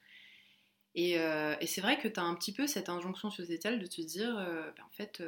Et, 0.93 1.19
euh, 1.19 1.55
c'est 1.65 1.81
vrai 1.81 1.99
que 1.99 2.07
tu 2.07 2.17
as 2.17 2.23
un 2.23 2.35
petit 2.35 2.53
peu 2.53 2.67
cette 2.67 2.87
injonction 2.87 3.29
sociétale 3.29 3.79
de 3.79 3.85
te 3.85 4.01
dire 4.01 4.37
euh, 4.37 4.71
ben, 4.71 4.83
en 4.83 4.91
fait, 4.91 5.21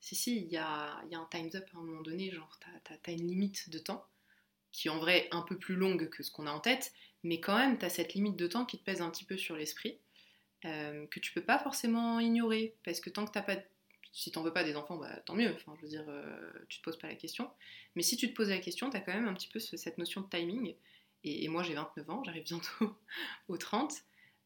si, 0.00 0.16
si, 0.16 0.36
il 0.38 0.48
y 0.48 0.56
a, 0.56 1.00
y 1.10 1.14
a, 1.14 1.18
un 1.20 1.28
time's 1.30 1.54
up 1.54 1.64
à 1.74 1.78
un 1.78 1.82
moment 1.82 2.02
donné, 2.02 2.32
genre 2.32 2.58
tu 2.84 2.92
as, 2.92 3.12
une 3.12 3.28
limite 3.28 3.70
de 3.70 3.78
temps 3.78 4.04
qui 4.76 4.88
en 4.88 4.98
vrai 4.98 5.28
un 5.30 5.42
peu 5.42 5.58
plus 5.58 5.74
longue 5.74 6.10
que 6.10 6.22
ce 6.22 6.30
qu'on 6.30 6.46
a 6.46 6.50
en 6.50 6.60
tête, 6.60 6.92
mais 7.22 7.40
quand 7.40 7.56
même 7.56 7.78
tu 7.78 7.84
as 7.84 7.88
cette 7.88 8.14
limite 8.14 8.36
de 8.36 8.46
temps 8.46 8.66
qui 8.66 8.78
te 8.78 8.84
pèse 8.84 9.00
un 9.00 9.10
petit 9.10 9.24
peu 9.24 9.36
sur 9.36 9.56
l'esprit. 9.56 9.98
que 10.62 11.20
tu 11.20 11.32
peux 11.32 11.44
pas 11.44 11.58
forcément 11.58 12.18
ignorer 12.20 12.74
parce 12.84 13.00
que 13.00 13.08
tant 13.08 13.24
que 13.24 13.30
t'as 13.30 13.42
pas 13.42 13.56
si 14.16 14.32
t'en 14.32 14.42
veux 14.42 14.52
pas 14.52 14.64
des 14.64 14.76
enfants, 14.76 14.96
bah, 14.96 15.14
tant 15.26 15.34
mieux. 15.34 15.52
Enfin, 15.54 15.74
je 15.76 15.82
veux 15.82 15.88
dire, 15.88 16.06
euh, 16.08 16.50
tu 16.70 16.78
te 16.78 16.82
poses 16.82 16.98
pas 16.98 17.06
la 17.06 17.16
question. 17.16 17.50
Mais 17.96 18.02
si 18.02 18.16
tu 18.16 18.30
te 18.30 18.34
poses 18.34 18.48
la 18.48 18.58
question, 18.58 18.88
tu 18.88 18.96
as 18.96 19.00
quand 19.00 19.12
même 19.12 19.28
un 19.28 19.34
petit 19.34 19.48
peu 19.48 19.58
cette 19.58 19.98
notion 19.98 20.22
de 20.22 20.26
timing. 20.28 20.74
Et, 21.22 21.46
moi, 21.48 21.62
j'ai 21.62 21.74
29 21.74 22.08
ans, 22.08 22.22
j'arrive 22.24 22.44
bientôt 22.44 22.96
aux 23.48 23.58
30. 23.58 23.92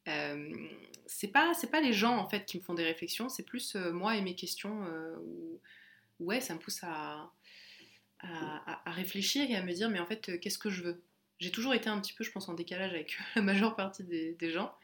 Euh, 0.09 0.69
c'est 1.07 1.29
pas 1.29 1.53
pas 1.71 1.81
les 1.81 1.93
gens 1.93 2.17
en 2.17 2.27
fait 2.27 2.47
qui 2.47 2.57
me 2.57 2.63
font 2.63 2.75
des 2.75 2.83
réflexions, 2.83 3.29
c'est 3.29 3.45
plus 3.45 3.77
euh, 3.77 3.93
moi 3.93 4.17
et 4.17 4.23
mes 4.23 4.35
questions 4.35 4.87
où, 5.23 5.61
ouais, 6.19 6.41
ça 6.41 6.55
me 6.55 6.59
pousse 6.59 6.83
à, 6.83 7.31
à, 8.23 8.91
réfléchir 8.93 9.51
et 9.51 9.57
à 9.57 9.63
me 9.63 9.73
dire 9.73 9.89
mais 9.91 10.01
en 10.01 10.07
fait 10.07 10.39
qu'est-ce 10.41 10.59
que 10.59 10.71
je 10.71 10.83
veux? 10.83 11.03
J'ai 11.41 11.51
toujours 11.51 11.73
été 11.73 11.89
un 11.89 11.99
petit 12.01 12.13
peu, 12.13 12.23
je 12.23 12.31
pense, 12.31 12.49
en 12.49 12.55
décalage 12.55 12.93
avec 12.93 13.19
la 13.35 13.43
majeure 13.43 13.75
partie 13.75 14.05
des, 14.05 14.51
gens. 14.51 14.75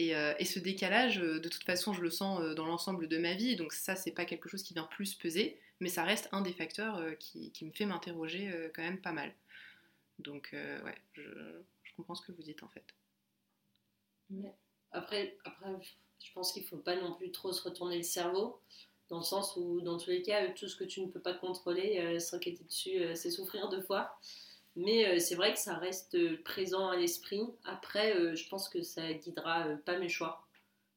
Euh, 0.00 0.34
et, 0.38 0.44
ce 0.44 0.58
décalage, 0.58 1.20
euh, 1.20 1.38
de 1.38 1.48
toute 1.48 1.64
façon, 1.64 1.92
je 1.92 2.00
le 2.00 2.10
sens 2.10 2.40
euh, 2.40 2.54
dans 2.54 2.66
l'ensemble 2.66 3.08
de 3.08 3.18
ma 3.18 3.34
vie, 3.34 3.56
donc 3.56 3.72
ça, 3.72 3.94
c'est 3.94 4.12
pas 4.12 4.24
quelque 4.24 4.48
chose 4.48 4.62
qui 4.62 4.72
vient 4.72 4.84
plus 4.84 5.14
peser, 5.14 5.60
mais 5.80 5.88
ça 5.88 6.04
reste 6.04 6.28
un 6.32 6.40
des 6.40 6.52
facteurs 6.52 7.00
qui, 7.18 7.52
me 7.62 7.72
fait 7.72 7.84
m'interroger 7.84 8.50
quand 8.74 8.82
même 8.82 9.00
pas 9.00 9.12
mal. 9.12 9.32
Donc, 10.18 10.50
ouais, 10.52 10.98
je, 11.12 11.22
comprends 11.96 12.14
ce 12.14 12.26
que 12.26 12.32
vous 12.32 12.42
dites 12.42 12.62
en 12.62 12.68
fait. 12.68 12.84
Après, 14.92 15.36
après, 15.44 15.68
je 16.24 16.32
pense 16.32 16.52
qu'il 16.52 16.64
faut 16.64 16.78
pas 16.78 16.96
non 16.96 17.14
plus 17.14 17.30
trop 17.30 17.52
se 17.52 17.62
retourner 17.62 17.96
le 17.96 18.02
cerveau, 18.02 18.60
dans 19.08 19.18
le 19.18 19.24
sens 19.24 19.56
où, 19.56 19.80
dans 19.80 19.96
tous 19.98 20.10
les 20.10 20.22
cas, 20.22 20.48
tout 20.48 20.68
ce 20.68 20.76
que 20.76 20.84
tu 20.84 21.00
ne 21.00 21.08
peux 21.08 21.20
pas 21.20 21.34
contrôler, 21.34 22.18
s'inquiéter 22.20 22.64
dessus, 22.64 23.00
c'est 23.14 23.30
souffrir 23.30 23.68
deux 23.68 23.80
fois. 23.82 24.18
Mais 24.78 25.08
euh, 25.08 25.18
c'est 25.18 25.34
vrai 25.34 25.52
que 25.52 25.58
ça 25.58 25.76
reste 25.76 26.16
présent 26.44 26.88
à 26.88 26.96
l'esprit. 26.96 27.42
Après, 27.64 28.16
euh, 28.16 28.36
je 28.36 28.48
pense 28.48 28.68
que 28.68 28.80
ça 28.82 29.12
guidera 29.12 29.66
euh, 29.66 29.76
pas 29.76 29.98
mes 29.98 30.08
choix. 30.08 30.46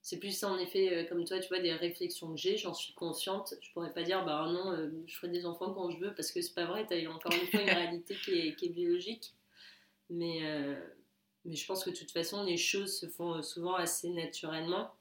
c'est 0.03 0.19
plus 0.19 0.43
en 0.43 0.57
effet, 0.59 0.93
euh, 0.93 1.09
comme 1.09 1.25
toi, 1.25 1.39
tu 1.39 1.47
vois, 1.49 1.59
des 1.59 1.73
réflexions 1.73 2.31
que 2.33 2.39
j'ai, 2.39 2.57
j'en 2.57 2.75
suis 2.75 2.93
consciente. 2.93 3.55
Je 3.61 3.71
pourrais 3.73 3.93
pas 3.93 4.03
dire, 4.03 4.23
bah 4.25 4.47
non, 4.51 4.71
euh, 4.71 4.91
je 5.07 5.15
ferai 5.15 5.29
des 5.29 5.47
enfants 5.47 5.73
quand 5.73 5.89
je 5.89 5.99
veux, 5.99 6.13
parce 6.13 6.31
que 6.31 6.41
c'est 6.41 6.53
pas 6.53 6.65
vrai, 6.65 6.85
tu 6.87 6.93
as 6.93 7.11
encore 7.11 7.33
une 7.33 7.47
fois 7.47 7.61
une 7.61 7.69
réalité 7.69 8.15
qui 8.23 8.31
est, 8.31 8.55
qui 8.55 8.67
est 8.67 8.69
biologique. 8.69 9.33
Mais, 10.11 10.39
euh, 10.43 10.75
mais 11.45 11.55
je 11.55 11.65
pense 11.65 11.83
que 11.83 11.89
de 11.89 11.95
toute 11.95 12.11
façon, 12.11 12.43
les 12.43 12.57
choses 12.57 12.99
se 12.99 13.07
font 13.07 13.41
souvent 13.41 13.75
assez 13.75 14.09
naturellement. 14.09 14.91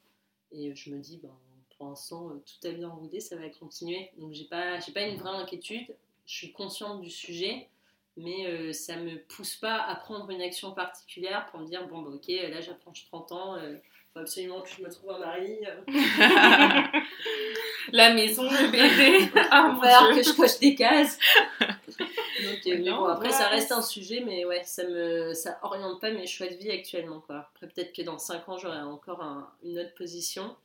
Et 0.53 0.75
je 0.75 0.91
me 0.91 1.01
dis, 1.01 1.19
bah, 1.19 1.39
pour 1.81 1.89
l'instant, 1.89 2.29
tout 2.45 2.69
a 2.69 2.73
bien 2.73 2.91
roulé, 2.91 3.21
ça 3.21 3.37
va 3.37 3.49
continuer. 3.49 4.11
Donc 4.19 4.35
j'ai 4.35 4.45
pas, 4.45 4.79
j'ai 4.81 4.93
pas 4.93 5.07
une 5.07 5.17
vraie 5.17 5.31
inquiétude. 5.31 5.87
Je 6.27 6.35
suis 6.35 6.53
consciente 6.53 7.01
du 7.01 7.09
sujet, 7.09 7.69
mais 8.19 8.73
ça 8.75 8.97
me 8.97 9.17
pousse 9.17 9.57
pas 9.57 9.81
à 9.81 9.97
prendre 9.97 10.29
une 10.31 10.43
action 10.43 10.73
particulière 10.73 11.47
pour 11.51 11.61
me 11.61 11.67
dire, 11.67 11.89
bon, 11.89 12.03
bah, 12.03 12.11
ok, 12.15 12.29
là 12.29 12.61
j'approche 12.61 13.07
30 13.07 13.33
ans 13.33 13.57
faut 14.13 14.21
absolument 14.21 14.61
que 14.63 14.69
je 14.69 14.83
me 14.83 14.91
trouve 14.91 15.11
un 15.13 15.19
mari. 15.19 15.61
La 17.93 18.13
maison, 18.15 18.43
le 18.45 18.71
bébé. 18.71 19.31
ah, 19.51 19.79
faire 19.83 20.09
que 20.15 20.23
je 20.23 20.37
coche 20.37 20.59
des 20.59 20.75
cases. 20.75 21.19
Donc, 21.61 22.67
euh, 22.67 22.85
bon, 22.85 23.05
après, 23.07 23.31
ça 23.31 23.49
reste 23.49 23.73
un 23.73 23.83
sujet, 23.83 24.23
mais 24.25 24.45
ouais, 24.45 24.63
ça 24.65 24.85
me 24.85 25.33
ça 25.35 25.59
oriente 25.63 26.01
pas 26.01 26.11
mes 26.11 26.27
choix 26.27 26.49
de 26.49 26.55
vie 26.55 26.71
actuellement. 26.71 27.21
Quoi. 27.21 27.49
Après, 27.55 27.69
peut-être 27.69 27.95
que 27.95 28.03
dans 28.03 28.19
5 28.19 28.49
ans, 28.49 28.59
j'aurai 28.59 28.81
encore 28.81 29.23
une 29.65 29.79
autre 29.79 29.95
position. 29.95 30.57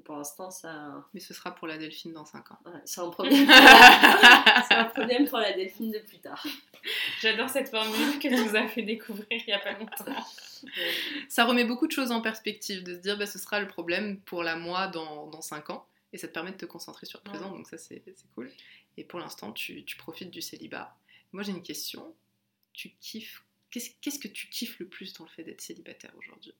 Pour 0.00 0.16
l'instant, 0.16 0.50
ça. 0.50 1.04
Mais 1.14 1.20
ce 1.20 1.34
sera 1.34 1.54
pour 1.54 1.66
la 1.66 1.78
Delphine 1.78 2.12
dans 2.12 2.24
5 2.24 2.52
ans. 2.52 2.58
c'est 2.84 3.00
un 3.00 3.10
problème. 3.10 3.46
c'est 4.68 4.74
un 4.74 4.84
problème 4.86 5.28
pour 5.28 5.38
la 5.38 5.52
Delphine 5.52 5.92
de 5.92 6.00
plus 6.00 6.18
tard. 6.18 6.44
J'adore 7.20 7.48
cette 7.48 7.68
formule 7.68 8.18
que 8.18 8.28
tu 8.28 8.34
nous 8.34 8.56
as 8.56 8.68
fait 8.68 8.82
découvrir 8.82 9.26
il 9.30 9.44
n'y 9.46 9.52
a 9.52 9.58
pas 9.58 9.72
longtemps. 9.78 10.04
Ça 11.28 11.44
remet 11.44 11.64
beaucoup 11.64 11.86
de 11.86 11.92
choses 11.92 12.10
en 12.10 12.20
perspective, 12.20 12.82
de 12.82 12.94
se 12.94 13.00
dire 13.00 13.16
bah, 13.16 13.26
ce 13.26 13.38
sera 13.38 13.60
le 13.60 13.68
problème 13.68 14.20
pour 14.20 14.42
la 14.42 14.56
moi 14.56 14.88
dans, 14.88 15.28
dans 15.28 15.42
5 15.42 15.70
ans. 15.70 15.86
Et 16.12 16.18
ça 16.18 16.28
te 16.28 16.32
permet 16.32 16.52
de 16.52 16.56
te 16.56 16.66
concentrer 16.66 17.06
sur 17.06 17.20
le 17.24 17.28
présent, 17.28 17.50
donc 17.50 17.66
ça 17.66 17.76
c'est 17.76 18.02
cool. 18.34 18.50
Et 18.96 19.02
pour 19.02 19.18
l'instant, 19.18 19.52
tu, 19.52 19.84
tu, 19.84 19.96
profites 19.96 20.30
du 20.30 20.40
célibat. 20.40 20.96
Moi 21.32 21.42
j'ai 21.42 21.50
une 21.50 21.62
question. 21.62 22.14
Tu 22.72 22.90
kiffes. 23.00 23.42
Qu'est-ce 23.70 24.20
que 24.20 24.28
tu 24.28 24.48
kiffes 24.48 24.78
le 24.78 24.86
plus 24.86 25.12
dans 25.14 25.24
le 25.24 25.30
fait 25.30 25.42
d'être 25.42 25.60
célibataire 25.60 26.12
aujourd'hui? 26.16 26.54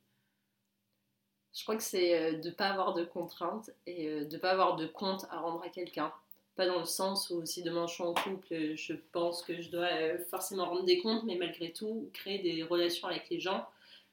Je 1.54 1.62
crois 1.62 1.76
que 1.76 1.82
c'est 1.82 2.18
euh, 2.18 2.38
de 2.38 2.48
ne 2.48 2.54
pas 2.54 2.66
avoir 2.66 2.94
de 2.94 3.04
contraintes 3.04 3.70
et 3.86 4.08
euh, 4.08 4.24
de 4.24 4.34
ne 4.34 4.40
pas 4.40 4.50
avoir 4.50 4.74
de 4.76 4.86
compte 4.86 5.24
à 5.30 5.38
rendre 5.38 5.62
à 5.62 5.68
quelqu'un. 5.68 6.12
Pas 6.56 6.66
dans 6.66 6.80
le 6.80 6.84
sens 6.84 7.30
où 7.30 7.44
si 7.46 7.62
demain 7.62 7.86
je 7.86 7.94
suis 7.94 8.02
en 8.02 8.12
couple, 8.12 8.74
je 8.74 8.94
pense 9.12 9.42
que 9.42 9.60
je 9.60 9.70
dois 9.70 9.86
euh, 9.86 10.18
forcément 10.30 10.66
rendre 10.66 10.84
des 10.84 10.98
comptes, 10.98 11.22
mais 11.24 11.36
malgré 11.36 11.72
tout, 11.72 12.10
créer 12.12 12.40
des 12.40 12.64
relations 12.64 13.06
avec 13.06 13.30
les 13.30 13.38
gens, 13.38 13.60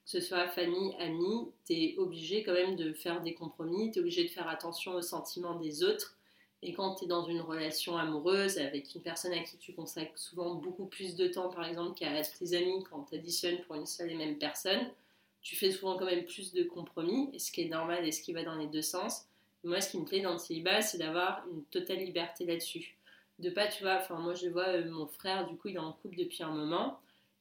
que 0.06 0.12
ce 0.12 0.22
soit 0.22 0.48
famille, 0.50 0.96
amis, 1.00 1.48
tu 1.66 1.74
es 1.74 1.98
obligé 1.98 2.44
quand 2.44 2.54
même 2.54 2.76
de 2.76 2.94
faire 2.94 3.22
des 3.22 3.34
compromis, 3.34 3.92
tu 3.92 4.00
es 4.00 4.02
obligé 4.02 4.24
de 4.24 4.30
faire 4.30 4.48
attention 4.48 4.94
aux 4.94 5.02
sentiments 5.02 5.56
des 5.56 5.84
autres. 5.84 6.16
Et 6.64 6.74
quand 6.74 6.94
tu 6.96 7.06
es 7.06 7.08
dans 7.08 7.26
une 7.26 7.42
relation 7.42 7.98
amoureuse 7.98 8.60
avec 8.60 8.94
une 8.94 9.02
personne 9.02 9.34
à 9.34 9.40
qui 9.40 9.58
tu 9.58 9.74
consacres 9.74 10.18
souvent 10.18 10.54
beaucoup 10.56 10.86
plus 10.86 11.16
de 11.16 11.28
temps, 11.28 11.50
par 11.50 11.66
exemple, 11.66 11.98
qu'à 11.98 12.22
tes 12.22 12.56
amis 12.56 12.84
quand 12.90 13.06
tu 13.10 13.16
additionnes 13.16 13.62
pour 13.62 13.76
une 13.76 13.88
seule 13.88 14.12
et 14.12 14.16
même 14.16 14.38
personne, 14.38 14.92
tu 15.42 15.56
fais 15.56 15.72
souvent 15.72 15.98
quand 15.98 16.06
même 16.06 16.26
plus 16.26 16.54
de 16.54 16.64
compromis, 16.64 17.38
ce 17.40 17.52
qui 17.52 17.62
est 17.62 17.70
normal 17.70 18.06
et 18.06 18.12
ce 18.12 18.22
qui 18.22 18.34
va 18.34 18.44
dans 18.44 18.56
les 18.56 18.68
deux 18.68 18.82
sens. 18.82 19.26
Moi, 19.64 19.82
ce 19.82 19.92
qui 19.92 20.00
me 20.00 20.06
plaît 20.06 20.22
dans 20.22 20.34
le 20.34 20.38
célibat, 20.38 20.82
c'est 20.82 20.98
d'avoir 20.98 21.44
une 21.52 21.64
totale 21.66 21.98
liberté 21.98 22.46
là-dessus. 22.46 22.96
De 23.40 23.50
pas, 23.50 23.68
tu 23.68 23.84
vois, 23.84 23.98
enfin, 23.98 24.20
moi 24.20 24.34
je 24.34 24.48
vois 24.50 24.68
euh, 24.68 24.90
mon 24.90 25.08
frère, 25.08 25.48
du 25.48 25.56
coup, 25.58 25.70
il 25.70 25.76
est 25.76 25.80
en 25.80 25.94
couple 25.94 26.16
depuis 26.16 26.44
un 26.44 26.52
moment. 26.52 27.00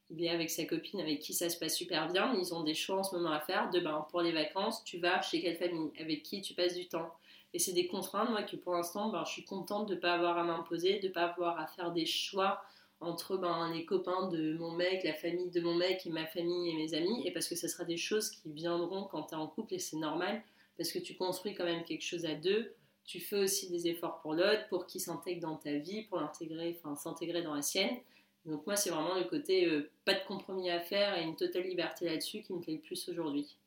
Il 0.09 0.23
est 0.23 0.29
avec 0.29 0.49
sa 0.49 0.65
copine 0.65 0.99
avec 0.99 1.19
qui 1.19 1.33
ça 1.33 1.49
se 1.49 1.57
passe 1.57 1.75
super 1.75 2.11
bien. 2.11 2.33
Ils 2.33 2.53
ont 2.53 2.63
des 2.63 2.73
choix 2.73 2.97
en 2.97 3.03
ce 3.03 3.15
moment 3.15 3.31
à 3.31 3.39
faire. 3.39 3.69
De 3.69 3.79
ben, 3.79 4.05
pour 4.09 4.21
les 4.21 4.31
vacances, 4.31 4.83
tu 4.83 4.97
vas 4.97 5.21
chez 5.21 5.41
quelle 5.41 5.55
famille 5.55 5.91
Avec 5.99 6.23
qui 6.23 6.41
tu 6.41 6.53
passes 6.53 6.75
du 6.75 6.87
temps 6.87 7.13
Et 7.53 7.59
c'est 7.59 7.71
des 7.71 7.87
contraintes, 7.87 8.29
moi, 8.29 8.43
que 8.43 8.55
pour 8.55 8.73
l'instant, 8.73 9.09
ben, 9.09 9.23
je 9.25 9.31
suis 9.31 9.45
contente 9.45 9.87
de 9.87 9.95
ne 9.95 9.99
pas 9.99 10.13
avoir 10.13 10.37
à 10.37 10.43
m'imposer, 10.43 10.99
de 10.99 11.07
ne 11.07 11.13
pas 11.13 11.25
avoir 11.25 11.59
à 11.59 11.67
faire 11.67 11.91
des 11.91 12.05
choix 12.05 12.61
entre 13.01 13.37
ben, 13.37 13.71
les 13.73 13.85
copains 13.85 14.29
de 14.29 14.53
mon 14.57 14.71
mec, 14.71 15.03
la 15.03 15.13
famille 15.13 15.49
de 15.49 15.59
mon 15.59 15.75
mec 15.75 16.05
et 16.05 16.09
ma 16.09 16.25
famille 16.27 16.69
et 16.69 16.75
mes 16.75 16.93
amis. 16.93 17.27
Et 17.27 17.31
parce 17.31 17.47
que 17.47 17.55
ce 17.55 17.67
sera 17.67 17.83
des 17.83 17.97
choses 17.97 18.29
qui 18.29 18.51
viendront 18.51 19.05
quand 19.05 19.23
tu 19.23 19.33
es 19.33 19.37
en 19.37 19.47
couple 19.47 19.73
et 19.73 19.79
c'est 19.79 19.97
normal 19.97 20.41
parce 20.77 20.91
que 20.91 20.99
tu 20.99 21.15
construis 21.15 21.53
quand 21.53 21.65
même 21.65 21.83
quelque 21.83 22.03
chose 22.03 22.25
à 22.25 22.35
deux. 22.35 22.73
Tu 23.03 23.19
fais 23.19 23.37
aussi 23.37 23.69
des 23.69 23.87
efforts 23.87 24.21
pour 24.21 24.33
l'autre, 24.33 24.67
pour 24.69 24.85
qu'il 24.85 25.01
s'intègre 25.01 25.41
dans 25.41 25.57
ta 25.57 25.73
vie, 25.77 26.03
pour 26.03 26.19
l'intégrer, 26.19 26.77
enfin 26.79 26.95
s'intégrer 26.95 27.41
dans 27.41 27.55
la 27.55 27.61
sienne. 27.61 27.97
Donc 28.45 28.65
moi, 28.65 28.75
c'est 28.75 28.89
vraiment 28.89 29.15
le 29.15 29.25
côté 29.25 29.65
euh, 29.65 29.91
pas 30.05 30.13
de 30.13 30.23
compromis 30.25 30.69
à 30.69 30.79
faire 30.79 31.17
et 31.17 31.23
une 31.23 31.35
totale 31.35 31.63
liberté 31.63 32.05
là-dessus 32.05 32.41
qui 32.41 32.53
me 32.53 32.59
plaît 32.59 32.73
le 32.73 32.79
plus 32.79 33.09
aujourd'hui. 33.09 33.57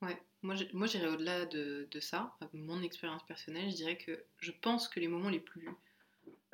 Ouais, 0.00 0.16
moi, 0.42 0.54
j'irais 0.86 1.08
au-delà 1.08 1.46
de, 1.46 1.88
de, 1.90 2.00
ça. 2.00 2.36
Mon 2.52 2.82
expérience 2.82 3.24
personnelle, 3.26 3.70
je 3.70 3.76
dirais 3.76 3.96
que 3.96 4.24
je 4.38 4.52
pense 4.52 4.88
que 4.88 5.00
les 5.00 5.08
moments 5.08 5.30
les 5.30 5.40
plus 5.40 5.68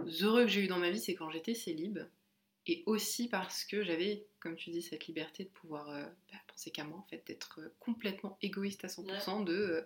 heureux 0.00 0.42
que 0.42 0.50
j'ai 0.50 0.64
eu 0.64 0.66
dans 0.66 0.78
ma 0.78 0.90
vie, 0.90 1.00
c'est 1.00 1.14
quand 1.14 1.30
j'étais 1.30 1.54
célib. 1.54 1.98
Et 2.66 2.83
aussi 2.87 3.28
parce 3.28 3.64
que 3.64 3.83
j'avais, 3.83 4.24
comme 4.40 4.57
tu 4.57 4.70
dis, 4.70 4.80
cette 4.80 5.07
liberté 5.07 5.44
de 5.44 5.50
pouvoir 5.50 5.88
euh, 5.90 6.02
bah, 6.33 6.38
penser 6.46 6.70
qu'à 6.70 6.85
moi, 6.85 6.98
en 6.98 7.02
fait, 7.02 7.22
d'être 7.26 7.61
euh, 7.61 7.68
complètement 7.78 8.38
égoïste 8.40 8.85
à 8.85 8.88
100%, 8.88 9.44
de 9.44 9.52
euh, 9.52 9.83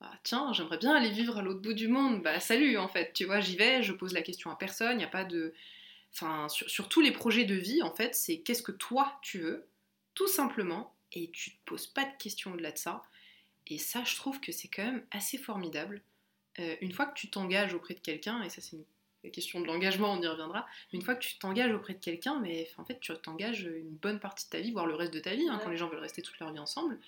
bah, 0.00 0.10
tiens, 0.22 0.52
j'aimerais 0.54 0.78
bien 0.78 0.94
aller 0.94 1.10
vivre 1.10 1.36
à 1.36 1.42
l'autre 1.42 1.60
bout 1.60 1.74
du 1.74 1.88
monde, 1.88 2.22
bah 2.22 2.40
salut, 2.40 2.78
en 2.78 2.88
fait, 2.88 3.12
tu 3.12 3.26
vois, 3.26 3.40
j'y 3.40 3.56
vais, 3.56 3.82
je 3.82 3.92
pose 3.92 4.14
la 4.14 4.22
question 4.22 4.50
à 4.50 4.56
personne, 4.56 4.92
il 4.92 4.98
n'y 4.98 5.04
a 5.04 5.08
pas 5.08 5.24
de. 5.24 5.52
Enfin, 6.14 6.48
sur, 6.48 6.88
tous 6.88 7.00
les 7.00 7.10
projets 7.10 7.44
de 7.44 7.56
vie, 7.56 7.82
en 7.82 7.94
fait, 7.94 8.14
c'est 8.14 8.38
qu'est-ce 8.38 8.62
que 8.62 8.72
toi 8.72 9.18
tu 9.20 9.40
veux, 9.40 9.66
tout 10.14 10.28
simplement, 10.28 10.94
et 11.12 11.30
tu 11.32 11.50
te 11.50 11.64
poses 11.64 11.88
pas 11.88 12.04
de 12.04 12.16
questions 12.18 12.52
au-delà 12.52 12.70
de 12.70 12.78
ça. 12.78 13.02
Et 13.66 13.78
ça, 13.78 14.04
je 14.04 14.14
trouve 14.14 14.40
que 14.40 14.52
c'est 14.52 14.68
quand 14.68 14.84
même 14.84 15.04
assez 15.10 15.38
formidable. 15.38 16.02
une 16.58 16.92
fois 16.92 17.06
que 17.06 17.18
tu 17.18 17.30
t'engages 17.30 17.74
auprès 17.74 17.94
de 17.94 18.00
quelqu'un, 18.00 18.42
et 18.42 18.48
ça 18.48 18.60
c'est 18.60 18.76
une 18.76 18.84
la 19.24 19.30
question 19.30 19.60
de 19.60 19.66
l'engagement, 19.66 20.12
on 20.12 20.20
y 20.20 20.26
reviendra. 20.26 20.66
Mais 20.92 20.98
une 20.98 21.04
fois 21.04 21.14
que 21.14 21.24
tu 21.24 21.38
t'engages 21.38 21.72
auprès 21.72 21.94
de 21.94 21.98
quelqu'un, 21.98 22.38
mais 22.40 22.68
en 22.76 22.84
fait, 22.84 23.00
tu 23.00 23.12
t'engages 23.14 23.62
une 23.62 23.96
bonne 23.96 24.20
partie 24.20 24.44
de 24.46 24.50
ta 24.50 24.60
vie, 24.60 24.70
voire 24.70 24.86
le 24.86 24.94
reste 24.94 25.14
de 25.14 25.20
ta 25.20 25.34
vie, 25.34 25.48
hein, 25.48 25.58
quand 25.62 25.70
les 25.70 25.78
gens 25.78 25.88
veulent 25.88 25.98
rester 25.98 26.22
toute 26.22 26.38
leur 26.38 26.52
vie 26.52 26.58
ensemble. 26.58 26.98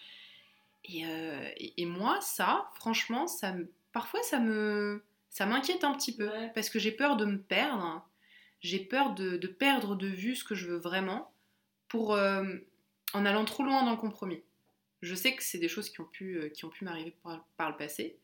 Euh, 0.94 1.48
et, 1.56 1.84
moi, 1.84 2.20
ça, 2.20 2.70
franchement, 2.74 3.26
ça 3.26 3.54
parfois, 3.92 4.22
ça 4.22 4.38
me, 4.38 5.04
ça 5.30 5.46
m'inquiète 5.46 5.84
un 5.84 5.94
petit 5.94 6.14
peu 6.14 6.30
parce 6.54 6.70
que 6.70 6.78
j'ai 6.78 6.92
peur 6.92 7.16
de 7.16 7.24
me 7.24 7.38
perdre. 7.38 8.06
J'ai 8.60 8.78
peur 8.78 9.14
de, 9.14 9.36
perdre 9.46 9.94
de 9.94 10.06
vue 10.06 10.36
ce 10.36 10.44
que 10.44 10.54
je 10.54 10.66
veux 10.66 10.78
vraiment 10.78 11.30
pour 11.88 12.14
euh, 12.14 12.44
en 13.12 13.26
allant 13.26 13.44
trop 13.44 13.62
loin 13.62 13.84
dans 13.84 13.92
le 13.92 13.96
compromis. 13.96 14.42
Je 15.02 15.14
sais 15.14 15.34
que 15.34 15.42
c'est 15.42 15.58
des 15.58 15.68
choses 15.68 15.90
qui 15.90 16.00
ont 16.00 16.06
pu, 16.06 16.36
euh, 16.36 16.48
qui 16.48 16.64
ont 16.64 16.70
pu 16.70 16.84
m'arriver 16.84 17.14
par 17.56 17.70
le 17.70 17.76
passé. 17.76 18.16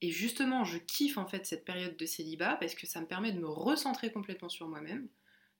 Et 0.00 0.10
justement, 0.10 0.64
je 0.64 0.78
kiffe 0.78 1.18
en 1.18 1.26
fait 1.26 1.46
cette 1.46 1.64
période 1.64 1.96
de 1.96 2.06
célibat 2.06 2.56
parce 2.56 2.74
que 2.74 2.86
ça 2.86 3.00
me 3.00 3.06
permet 3.06 3.32
de 3.32 3.40
me 3.40 3.48
recentrer 3.48 4.12
complètement 4.12 4.48
sur 4.48 4.68
moi-même, 4.68 5.08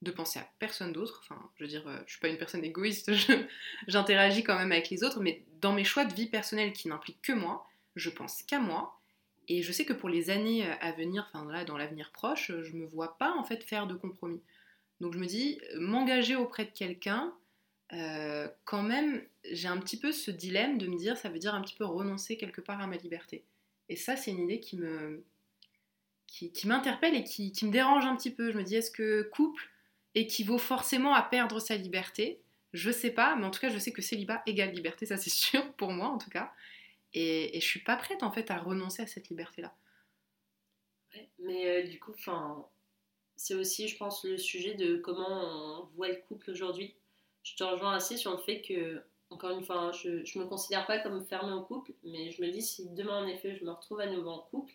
de 0.03 0.11
penser 0.11 0.39
à 0.39 0.49
personne 0.59 0.93
d'autre. 0.93 1.21
Enfin, 1.25 1.51
je 1.57 1.65
veux 1.65 1.69
dire, 1.69 1.87
euh, 1.89 1.99
je 2.07 2.13
suis 2.13 2.21
pas 2.21 2.29
une 2.29 2.39
personne 2.39 2.65
égoïste, 2.65 3.11
j'interagis 3.89 4.45
quand 4.45 4.57
même 4.57 4.73
avec 4.73 4.91
les 4.91 5.03
autres, 5.03 5.21
mais 5.21 5.45
dans 5.61 5.73
mes 5.73 5.85
choix 5.85 6.05
de 6.05 6.15
vie 6.15 6.27
personnelle 6.27 6.73
qui 6.73 6.89
n'impliquent 6.89 7.23
que 7.23 7.33
moi, 7.33 7.67
je 7.97 8.11
pense 8.11 8.43
qu'à 8.43 8.61
moi. 8.61 8.95
Et 9.49 9.63
je 9.63 9.73
sais 9.73 9.87
que 9.87 9.95
pour 9.95 10.09
les 10.09 10.31
années 10.31 10.67
euh, 10.67 10.75
à 10.81 10.93
venir, 10.93 11.29
enfin 11.33 11.51
là, 11.51 11.65
dans 11.65 11.77
l'avenir 11.77 12.13
proche, 12.13 12.53
je 12.63 12.73
me 12.75 12.87
vois 12.87 13.19
pas 13.19 13.33
en 13.33 13.43
fait 13.43 13.65
faire 13.65 13.87
de 13.87 13.95
compromis. 13.95 14.43
Donc 15.01 15.15
je 15.15 15.19
me 15.19 15.27
dis, 15.27 15.61
m'engager 15.77 16.37
auprès 16.37 16.65
de 16.65 16.71
quelqu'un, 16.71 17.33
euh, 17.93 18.49
quand 18.65 18.83
même, 18.83 19.23
j'ai 19.51 19.69
un 19.69 19.79
petit 19.79 19.99
peu 19.99 20.13
ce 20.13 20.31
dilemme 20.31 20.79
de 20.79 20.87
me 20.87 20.97
dire, 20.97 21.17
ça 21.17 21.29
veut 21.29 21.39
dire 21.39 21.55
un 21.55 21.63
petit 21.63 21.75
peu 21.75 21.85
renoncer 21.85 22.37
quelque 22.37 22.61
part 22.61 22.81
à 22.81 22.87
ma 22.87 22.97
liberté. 22.97 23.45
Et 23.89 23.97
ça, 23.97 24.17
c'est 24.17 24.31
une 24.31 24.41
idée 24.41 24.61
qui 24.61 24.77
me 24.77 25.25
qui, 26.27 26.67
m'interpelle 26.67 27.15
et 27.15 27.25
qui, 27.25 27.53
me 27.63 27.71
dérange 27.71 28.05
un 28.05 28.15
petit 28.15 28.31
peu. 28.31 28.53
Je 28.53 28.59
me 28.59 28.63
dis, 28.63 28.77
est-ce 28.77 28.91
que 28.91 29.23
couple 29.23 29.71
équivaut 30.15 30.59
forcément 30.59 31.15
à 31.15 31.23
perdre 31.23 31.59
sa 31.59 31.77
liberté? 31.77 32.41
Je 32.75 32.91
sais 32.91 33.11
pas, 33.11 33.35
mais 33.37 33.47
en 33.47 33.51
tout 33.51 33.61
cas, 33.61 33.71
je 33.71 33.79
sais 33.79 33.93
que 33.93 34.03
célibat 34.03 34.43
égale 34.47 34.73
liberté, 34.73 35.07
ça 35.07 35.17
c'est 35.17 35.31
sûr 35.31 35.73
pour 35.75 35.91
moi 35.91 36.09
en 36.09 36.19
tout 36.19 36.31
cas. 36.31 36.53
Et, 37.15 37.57
et 37.57 37.61
je 37.61 37.67
suis 37.67 37.81
pas 37.81 37.97
prête 37.97 38.23
en 38.23 38.31
fait 38.31 38.51
à 38.51 38.59
renoncer 38.59 39.03
à 39.03 39.07
cette 39.07 39.31
liberté-là. 39.31 39.75
mais 41.39 41.67
euh, 41.67 41.89
du 41.89 41.99
coup, 41.99 42.13
c'est 43.37 43.55
aussi, 43.55 43.89
je 43.89 43.97
pense, 43.97 44.25
le 44.25 44.37
sujet 44.37 44.75
de 44.75 44.97
comment 44.99 45.81
on 45.83 45.87
voit 45.97 46.09
le 46.09 46.17
couple 46.29 46.51
aujourd'hui. 46.51 46.95
Je 47.43 47.55
te 47.55 47.65
rejoins 47.65 47.95
assez 47.95 48.19
sur 48.19 48.33
le 48.33 48.39
fait 48.39 48.61
que 48.61 49.03
encore 49.31 49.51
une 49.51 49.63
fois, 49.63 49.77
hein, 49.77 49.93
je 49.93 50.09
ne 50.11 50.43
me 50.43 50.49
considère 50.49 50.87
pas 50.87 50.99
comme 50.99 51.25
fermée 51.25 51.53
au 51.53 51.63
couple, 51.63 51.93
mais 52.03 52.31
je 52.31 52.43
me 52.43 52.51
dis 52.51 52.63
si 52.63 52.89
demain 52.91 53.25
en 53.25 53.27
effet 53.27 53.57
je 53.57 53.65
me 53.65 53.71
retrouve 53.71 54.01
à 54.01 54.07
nouveau 54.07 54.31
en 54.31 54.41
couple, 54.51 54.73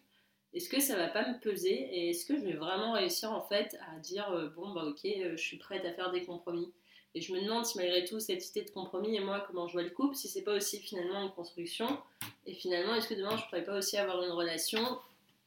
est-ce 0.53 0.69
que 0.69 0.79
ça 0.79 0.95
va 0.95 1.07
pas 1.07 1.27
me 1.27 1.39
peser 1.39 1.73
et 1.73 2.09
est-ce 2.11 2.25
que 2.25 2.35
je 2.35 2.41
vais 2.41 2.53
vraiment 2.53 2.93
réussir 2.93 3.31
en 3.31 3.41
fait 3.41 3.75
à 3.91 3.97
dire 3.99 4.29
euh, 4.31 4.49
bon 4.49 4.71
bah 4.71 4.85
ok 4.85 5.03
euh, 5.05 5.35
je 5.35 5.41
suis 5.41 5.57
prête 5.57 5.83
à 5.85 5.93
faire 5.93 6.11
des 6.11 6.23
compromis? 6.23 6.71
Et 7.15 7.21
je 7.21 7.33
me 7.33 7.41
demande 7.41 7.65
si 7.65 7.77
malgré 7.77 8.05
tout 8.05 8.19
cette 8.19 8.47
idée 8.49 8.63
de 8.63 8.69
compromis 8.69 9.15
et 9.15 9.19
moi 9.19 9.43
comment 9.47 9.67
je 9.67 9.73
vois 9.73 9.83
le 9.83 9.89
couple 9.89 10.15
si 10.15 10.27
c'est 10.27 10.43
pas 10.43 10.53
aussi 10.53 10.79
finalement 10.79 11.23
une 11.23 11.31
construction 11.31 11.99
et 12.45 12.53
finalement 12.53 12.93
est-ce 12.93 13.07
que 13.07 13.15
demain 13.15 13.35
je 13.37 13.43
pourrais 13.45 13.63
pas 13.63 13.77
aussi 13.77 13.97
avoir 13.97 14.23
une 14.23 14.31
relation 14.31 14.99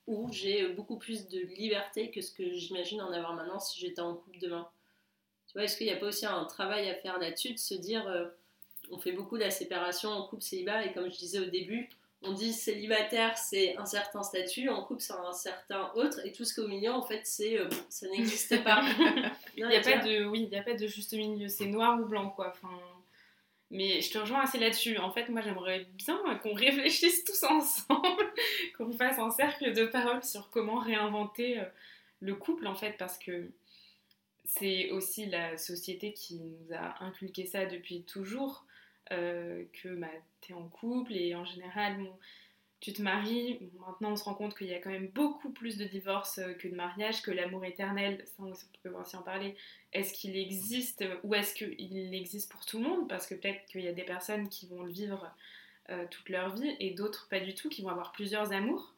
où 0.08 0.30
j'ai 0.32 0.68
beaucoup 0.68 0.96
plus 0.96 1.28
de 1.28 1.40
liberté 1.40 2.10
que 2.10 2.20
ce 2.20 2.32
que 2.32 2.52
j'imagine 2.52 3.00
en 3.00 3.12
avoir 3.12 3.34
maintenant 3.34 3.60
si 3.60 3.80
j'étais 3.80 4.00
en 4.00 4.14
couple 4.14 4.38
demain? 4.40 4.68
Tu 5.46 5.52
vois 5.52 5.64
est-ce 5.64 5.76
qu'il 5.76 5.86
n'y 5.86 5.92
a 5.92 5.96
pas 5.96 6.06
aussi 6.06 6.26
un 6.26 6.44
travail 6.46 6.88
à 6.90 6.94
faire 6.94 7.18
là-dessus 7.18 7.52
de 7.52 7.58
se 7.58 7.74
dire 7.74 8.06
euh, 8.08 8.26
on 8.90 8.98
fait 8.98 9.12
beaucoup 9.12 9.36
de 9.36 9.42
la 9.42 9.50
séparation 9.50 10.10
en 10.10 10.26
couple 10.26 10.42
célibat 10.42 10.84
et 10.84 10.92
comme 10.92 11.10
je 11.10 11.16
disais 11.16 11.40
au 11.40 11.46
début, 11.46 11.88
on 12.22 12.32
dit 12.32 12.52
célibataire, 12.52 13.36
c'est 13.36 13.76
un 13.76 13.86
certain 13.86 14.22
statut, 14.22 14.68
en 14.68 14.82
couple, 14.82 15.00
c'est 15.00 15.12
un 15.12 15.32
certain 15.32 15.90
autre, 15.94 16.24
et 16.24 16.32
tout 16.32 16.44
ce 16.44 16.54
qu'au 16.54 16.66
milieu, 16.66 16.90
en 16.90 17.02
fait, 17.02 17.20
c'est 17.24 17.58
euh, 17.58 17.68
ça 17.88 18.08
n'existe 18.08 18.62
pas. 18.64 18.82
Il 19.56 19.66
n'y 19.66 19.76
a 19.76 19.80
pas 19.80 19.98
de, 19.98 20.24
oui, 20.24 20.46
il 20.50 20.54
y 20.54 20.58
a 20.58 20.62
pas 20.62 20.74
de 20.74 20.86
juste 20.86 21.12
milieu, 21.14 21.48
c'est 21.48 21.66
noir 21.66 21.98
ou 21.98 22.04
blanc, 22.04 22.28
quoi. 22.28 22.48
Enfin, 22.50 22.78
mais 23.70 24.00
je 24.02 24.10
te 24.10 24.18
rejoins 24.18 24.42
assez 24.42 24.58
là-dessus. 24.58 24.98
En 24.98 25.10
fait, 25.10 25.28
moi, 25.30 25.40
j'aimerais 25.40 25.86
bien 25.94 26.18
qu'on 26.42 26.52
réfléchisse 26.54 27.24
tous 27.24 27.42
ensemble, 27.44 28.32
qu'on 28.76 28.92
fasse 28.92 29.18
un 29.18 29.30
cercle 29.30 29.72
de 29.72 29.86
parole 29.86 30.22
sur 30.22 30.50
comment 30.50 30.78
réinventer 30.78 31.60
euh, 31.60 31.64
le 32.20 32.34
couple, 32.34 32.66
en 32.66 32.74
fait, 32.74 32.96
parce 32.98 33.18
que 33.18 33.50
c'est 34.44 34.90
aussi 34.90 35.26
la 35.26 35.56
société 35.56 36.12
qui 36.12 36.36
nous 36.36 36.74
a 36.74 37.02
inculqué 37.02 37.46
ça 37.46 37.64
depuis 37.64 38.02
toujours. 38.02 38.65
Euh, 39.12 39.64
que 39.82 39.88
bah, 39.94 40.08
tu 40.40 40.52
es 40.52 40.54
en 40.54 40.68
couple 40.68 41.14
et 41.14 41.34
en 41.36 41.44
général, 41.44 41.96
tu 42.80 42.92
te 42.92 43.00
maries. 43.00 43.60
Maintenant, 43.86 44.12
on 44.12 44.16
se 44.16 44.24
rend 44.24 44.34
compte 44.34 44.56
qu'il 44.56 44.66
y 44.66 44.74
a 44.74 44.80
quand 44.80 44.90
même 44.90 45.08
beaucoup 45.08 45.50
plus 45.50 45.76
de 45.76 45.84
divorces 45.84 46.38
euh, 46.38 46.54
que 46.54 46.66
de 46.66 46.74
mariages, 46.74 47.22
que 47.22 47.30
l'amour 47.30 47.64
éternel, 47.64 48.24
ça 48.26 48.42
on 48.42 48.52
peut 48.82 48.90
aussi 48.90 49.16
en 49.16 49.22
parler, 49.22 49.54
est-ce 49.92 50.12
qu'il 50.12 50.36
existe 50.36 51.04
ou 51.22 51.34
est-ce 51.36 51.54
qu'il 51.54 52.14
existe 52.14 52.50
pour 52.50 52.66
tout 52.66 52.78
le 52.78 52.88
monde? 52.88 53.08
Parce 53.08 53.28
que 53.28 53.34
peut-être 53.34 53.64
qu'il 53.66 53.82
y 53.82 53.88
a 53.88 53.92
des 53.92 54.02
personnes 54.02 54.48
qui 54.48 54.66
vont 54.66 54.82
le 54.82 54.90
vivre 54.90 55.32
euh, 55.90 56.04
toute 56.10 56.28
leur 56.28 56.56
vie 56.56 56.74
et 56.80 56.90
d'autres 56.90 57.28
pas 57.28 57.38
du 57.38 57.54
tout, 57.54 57.68
qui 57.68 57.82
vont 57.82 57.90
avoir 57.90 58.10
plusieurs 58.10 58.52
amours. 58.52 58.92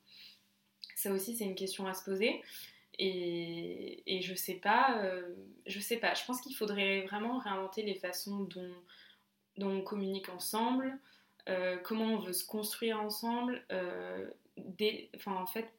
Ça 0.96 1.12
aussi, 1.12 1.36
c'est 1.36 1.44
une 1.44 1.54
question 1.54 1.86
à 1.86 1.92
se 1.92 2.02
poser. 2.02 2.42
Et, 2.98 4.20
je 4.22 4.34
sais 4.34 4.54
pas, 4.54 5.00
je 5.66 5.78
sais 5.78 5.98
pas. 5.98 6.14
Je 6.14 6.24
pense 6.24 6.40
qu'il 6.40 6.56
faudrait 6.56 7.02
vraiment 7.02 7.38
réinventer 7.38 7.82
les 7.82 7.94
façons 7.94 8.40
dont 8.40 8.72
dont 9.58 9.70
on 9.70 9.82
communique 9.82 10.28
ensemble, 10.28 10.98
euh, 11.48 11.78
comment 11.78 12.04
on 12.04 12.18
veut 12.18 12.32
se 12.32 12.46
construire 12.46 13.00
ensemble, 13.00 13.64
euh, 13.72 14.28
enfin 15.16 15.34
en 15.34 15.46
fait 15.46 15.72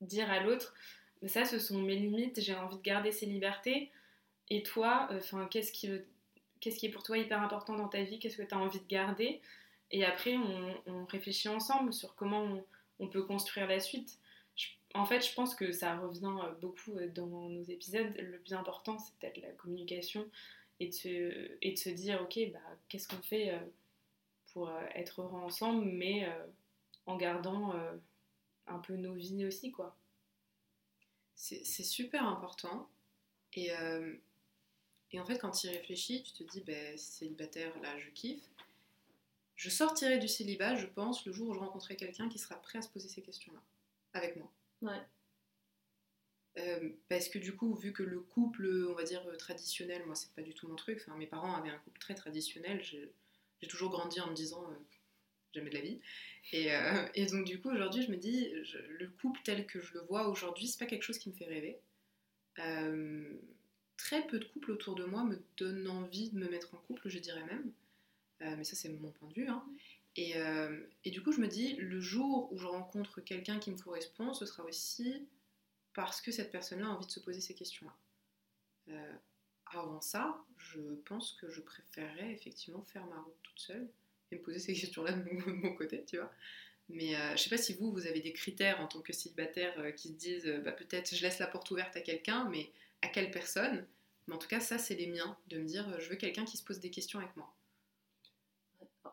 dire 0.00 0.30
à 0.30 0.40
l'autre, 0.40 0.74
ça 1.26 1.44
ce 1.44 1.58
sont 1.58 1.80
mes 1.80 1.94
limites, 1.96 2.40
j'ai 2.40 2.54
envie 2.54 2.76
de 2.76 2.82
garder 2.82 3.12
ces 3.12 3.26
libertés, 3.26 3.90
et 4.50 4.62
toi, 4.62 5.08
euh, 5.10 5.18
enfin 5.18 5.46
qu'est-ce 5.50 5.72
qui, 5.72 5.86
est 5.86 6.88
pour 6.90 7.04
toi 7.04 7.18
hyper 7.18 7.40
important 7.40 7.76
dans 7.76 7.88
ta 7.88 8.02
vie, 8.02 8.18
qu'est-ce 8.18 8.36
que 8.36 8.42
tu 8.42 8.54
as 8.54 8.58
envie 8.58 8.80
de 8.80 8.86
garder, 8.86 9.40
et 9.92 10.04
après 10.04 10.36
on, 10.36 11.04
réfléchit 11.06 11.48
ensemble 11.48 11.92
sur 11.92 12.16
comment 12.16 12.64
on, 12.98 13.06
peut 13.06 13.22
construire 13.22 13.68
la 13.68 13.78
suite. 13.78 14.18
en 14.94 15.04
fait, 15.04 15.24
je 15.24 15.32
pense 15.34 15.54
que 15.54 15.70
ça 15.70 15.96
revient 15.96 16.34
beaucoup 16.60 16.94
dans 17.14 17.26
nos 17.26 17.62
épisodes. 17.62 18.12
Le 18.18 18.38
plus 18.38 18.54
important, 18.54 18.98
c'est 18.98 19.14
peut-être 19.18 19.40
la 19.40 19.52
communication, 19.52 20.28
et 20.80 20.88
de 20.88 20.92
se, 20.92 21.56
et 21.62 21.72
de 21.72 21.78
se 21.78 21.88
dire, 21.88 22.20
ok, 22.22 22.38
bah, 22.52 22.60
qu'est-ce 22.88 23.08
qu'on 23.08 23.22
fait 23.22 23.50
euh, 23.50 23.58
pour 24.52 24.68
euh, 24.68 24.82
être 24.94 25.22
heureux 25.22 25.40
ensemble, 25.40 25.84
mais 25.84 26.28
euh, 26.28 26.46
en 27.06 27.16
gardant 27.16 27.74
un 28.66 28.78
peu 28.80 28.96
nos 28.96 29.14
vies 29.14 29.46
aussi, 29.46 29.70
quoi. 29.70 29.96
C'est 31.34 31.84
super 31.84 32.26
important. 32.26 32.88
Et, 33.52 33.70
et, 35.12 35.20
en 35.20 35.24
fait, 35.24 35.38
quand 35.38 35.52
tu 35.52 35.68
y 35.68 35.70
réfléchis, 35.70 36.24
tu 36.24 36.32
te 36.32 36.42
dis, 36.50 36.62
ben, 36.62 36.98
célibataire, 36.98 37.78
là, 37.80 37.96
je 37.98 38.08
kiffe. 38.10 38.42
Je 39.54 39.70
sortirai 39.70 40.18
du 40.18 40.26
célibat, 40.26 40.74
je 40.74 40.86
pense, 40.86 41.24
le 41.26 41.32
jour 41.32 41.50
où 41.50 41.54
je 41.54 41.60
rencontrerai 41.60 41.94
quelqu'un 41.94 42.28
qui 42.28 42.38
sera 42.38 42.56
prêt 42.56 42.78
à 42.78 42.82
se 42.82 42.88
poser 42.88 43.08
ces 43.08 43.22
questions-là, 43.22 43.60
avec 44.14 44.36
moi. 44.36 44.50
Ouais. 44.82 45.00
Euh, 46.58 46.88
parce 47.08 47.28
que 47.28 47.38
du 47.38 47.54
coup, 47.54 47.74
vu 47.74 47.92
que 47.92 48.02
le 48.02 48.20
couple, 48.20 48.66
on 48.88 48.94
va 48.94 49.04
dire 49.04 49.22
euh, 49.28 49.36
traditionnel, 49.36 50.04
moi 50.06 50.14
c'est 50.14 50.32
pas 50.32 50.42
du 50.42 50.54
tout 50.54 50.68
mon 50.68 50.76
truc. 50.76 51.02
Enfin, 51.02 51.16
mes 51.18 51.26
parents 51.26 51.54
avaient 51.54 51.70
un 51.70 51.78
couple 51.78 52.00
très 52.00 52.14
traditionnel. 52.14 52.82
J'ai 52.82 53.68
toujours 53.68 53.90
grandi 53.90 54.20
en 54.20 54.28
me 54.28 54.34
disant 54.34 54.64
euh, 54.70 54.74
jamais 55.52 55.70
de 55.70 55.74
la 55.74 55.80
vie. 55.82 56.00
Et, 56.52 57.26
donc 57.26 57.44
du 57.44 57.60
coup, 57.60 57.70
aujourd'hui, 57.70 58.02
je 58.02 58.10
me 58.10 58.16
dis, 58.16 58.52
le 58.88 59.08
couple 59.08 59.40
tel 59.44 59.66
que 59.66 59.80
je 59.80 59.94
le 59.94 60.00
vois 60.00 60.28
aujourd'hui, 60.28 60.68
c'est 60.68 60.78
pas 60.78 60.86
quelque 60.86 61.02
chose 61.02 61.18
qui 61.18 61.28
me 61.28 61.34
fait 61.34 61.44
rêver. 61.44 61.78
très 63.96 64.26
peu 64.26 64.38
de 64.38 64.44
couples 64.44 64.70
autour 64.70 64.94
de 64.94 65.04
moi 65.04 65.24
me 65.24 65.38
donnent 65.56 65.88
envie 65.88 66.30
de 66.30 66.38
me 66.38 66.48
mettre 66.48 66.74
en 66.74 66.78
couple, 66.78 67.08
je 67.08 67.18
dirais 67.18 67.44
même. 67.44 67.72
mais 68.56 68.64
ça, 68.64 68.76
c'est 68.76 68.88
mon 68.88 69.10
point 69.10 69.28
de 69.28 69.34
vue. 69.34 69.48
Hein. 69.48 69.64
Et, 70.14 70.34
et, 71.04 71.10
du 71.10 71.20
coup, 71.20 71.32
je 71.32 71.40
me 71.40 71.48
dis, 71.48 71.74
le 71.76 72.00
jour 72.00 72.50
où 72.52 72.58
je 72.58 72.66
rencontre 72.66 73.20
quelqu'un 73.20 73.58
qui 73.58 73.72
me 73.72 73.76
correspond, 73.76 74.34
ce 74.34 74.46
sera 74.46 74.64
aussi 74.64 75.26
parce 75.96 76.20
que 76.20 76.30
cette 76.30 76.52
personne-là 76.52 76.86
a 76.86 76.90
envie 76.90 77.06
de 77.06 77.10
se 77.10 77.20
poser 77.20 77.40
ces 77.40 77.54
questions-là. 77.54 77.96
Euh, 78.94 79.12
avant 79.72 80.02
ça, 80.02 80.44
je 80.58 80.78
pense 81.06 81.32
que 81.40 81.50
je 81.50 81.62
préférerais 81.62 82.30
effectivement 82.32 82.82
faire 82.82 83.04
ma 83.06 83.18
route 83.18 83.34
toute 83.42 83.58
seule 83.58 83.88
et 84.30 84.36
me 84.36 84.42
poser 84.42 84.58
ces 84.58 84.74
questions-là 84.80 85.12
de, 85.12 85.50
mon 85.50 85.74
côté, 85.74 86.04
tu 86.04 86.18
vois. 86.18 86.30
Mais 86.90 87.16
euh, 87.16 87.34
je 87.34 87.42
sais 87.42 87.50
pas 87.50 87.56
si 87.56 87.72
vous, 87.74 87.90
vous 87.90 88.06
avez 88.06 88.20
des 88.20 88.34
critères 88.34 88.80
en 88.80 88.86
tant 88.86 89.00
que 89.00 89.14
célibataire 89.14 89.74
euh, 89.80 89.90
qui 89.90 90.08
se 90.08 90.12
disent 90.12 90.46
bah, 90.64 90.72
peut-être 90.72 91.14
je 91.14 91.22
laisse 91.22 91.38
la 91.38 91.46
porte 91.46 91.70
ouverte 91.70 91.96
à 91.96 92.02
quelqu'un, 92.02 92.46
mais 92.50 92.70
à 93.00 93.08
quelle 93.08 93.30
personne? 93.30 93.86
Mais 94.28 94.34
en 94.34 94.38
tout 94.38 94.48
cas, 94.48 94.60
ça, 94.60 94.76
c'est 94.76 94.96
les 94.96 95.06
miens, 95.06 95.38
de 95.48 95.58
me 95.58 95.64
dire 95.64 95.98
je 95.98 96.10
veux 96.10 96.16
quelqu'un 96.16 96.44
qui 96.44 96.58
se 96.58 96.62
pose 96.62 96.78
des 96.78 96.90
questions 96.90 97.20
avec 97.20 97.34
moi 97.36 97.50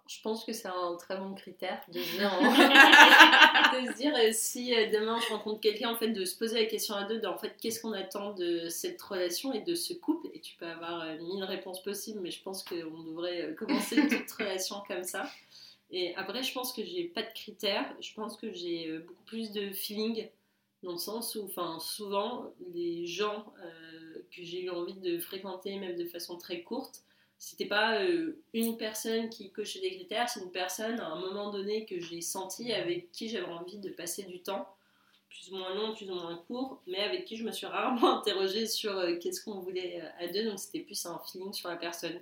je 0.07 0.21
pense 0.21 0.45
que 0.45 0.53
c'est 0.53 0.67
un 0.67 0.95
très 0.97 1.17
bon 1.17 1.33
critère 1.33 1.81
de 1.87 1.99
se 1.99 2.17
dire, 2.17 2.31
de 2.39 3.93
dire 3.95 4.13
euh, 4.15 4.29
si 4.31 4.73
euh, 4.73 4.89
demain 4.91 5.19
je 5.19 5.33
rencontre 5.33 5.59
quelqu'un, 5.59 5.89
en 5.89 5.95
fait, 5.95 6.09
de 6.09 6.25
se 6.25 6.37
poser 6.37 6.61
la 6.61 6.65
question 6.65 6.95
à 6.95 7.05
deux, 7.05 7.19
de, 7.19 7.27
en 7.27 7.37
fait, 7.37 7.55
qu'est-ce 7.61 7.81
qu'on 7.81 7.93
attend 7.93 8.33
de 8.33 8.69
cette 8.69 9.01
relation 9.01 9.53
et 9.53 9.61
de 9.61 9.75
ce 9.75 9.93
couple? 9.93 10.27
Et 10.33 10.39
tu 10.39 10.55
peux 10.55 10.65
avoir 10.65 11.01
euh, 11.01 11.17
mille 11.17 11.43
réponses 11.43 11.81
possibles, 11.81 12.19
mais 12.21 12.31
je 12.31 12.41
pense 12.41 12.63
qu'on 12.63 13.03
devrait 13.03 13.55
commencer 13.55 13.95
toute 14.07 14.31
relation 14.31 14.77
comme 14.87 15.03
ça. 15.03 15.29
Et 15.91 16.15
après, 16.15 16.43
je 16.43 16.53
pense 16.53 16.73
que 16.73 16.83
j'ai 16.83 17.05
pas 17.05 17.21
de 17.21 17.33
critères. 17.33 17.93
Je 17.99 18.13
pense 18.13 18.37
que 18.37 18.51
j'ai 18.51 18.97
beaucoup 18.99 19.23
plus 19.25 19.51
de 19.51 19.71
feeling 19.71 20.27
dans 20.81 20.93
le 20.93 20.97
sens 20.97 21.35
où, 21.35 21.45
enfin, 21.45 21.77
souvent, 21.79 22.51
les 22.73 23.05
gens 23.05 23.45
que 24.35 24.43
j'ai 24.43 24.63
eu 24.63 24.69
envie 24.71 24.95
de 24.95 25.19
fréquenter, 25.19 25.77
même 25.77 25.95
de 25.95 26.05
façon 26.05 26.37
très 26.37 26.63
courte, 26.63 27.03
c'était 27.43 27.65
pas 27.65 27.99
euh, 27.99 28.37
une 28.53 28.77
personne 28.77 29.29
qui 29.29 29.51
cochait 29.51 29.81
des 29.81 29.93
critères, 29.97 30.29
c'est 30.29 30.39
une 30.39 30.51
personne 30.51 30.97
à 31.01 31.07
un 31.07 31.19
moment 31.19 31.51
donné 31.51 31.85
que 31.85 31.99
j'ai 31.99 32.21
senti 32.21 32.71
avec 32.71 33.11
qui 33.11 33.27
j'avais 33.27 33.51
envie 33.51 33.79
de 33.79 33.89
passer 33.89 34.23
du 34.23 34.39
temps, 34.39 34.73
plus 35.29 35.51
ou 35.51 35.57
moins 35.57 35.75
long, 35.75 35.93
plus 35.93 36.09
ou 36.09 36.15
moins 36.15 36.37
court, 36.47 36.81
mais 36.87 36.99
avec 36.99 37.25
qui 37.25 37.35
je 37.35 37.43
me 37.43 37.51
suis 37.51 37.65
rarement 37.65 38.17
interrogée 38.19 38.65
sur 38.65 38.97
euh, 38.97 39.17
qu'est-ce 39.17 39.43
qu'on 39.43 39.59
voulait 39.59 40.01
euh, 40.01 40.23
à 40.23 40.27
deux, 40.29 40.45
donc 40.45 40.57
c'était 40.57 40.79
plus 40.79 41.05
un 41.05 41.19
feeling 41.19 41.51
sur 41.51 41.67
la 41.67 41.75
personne. 41.75 42.17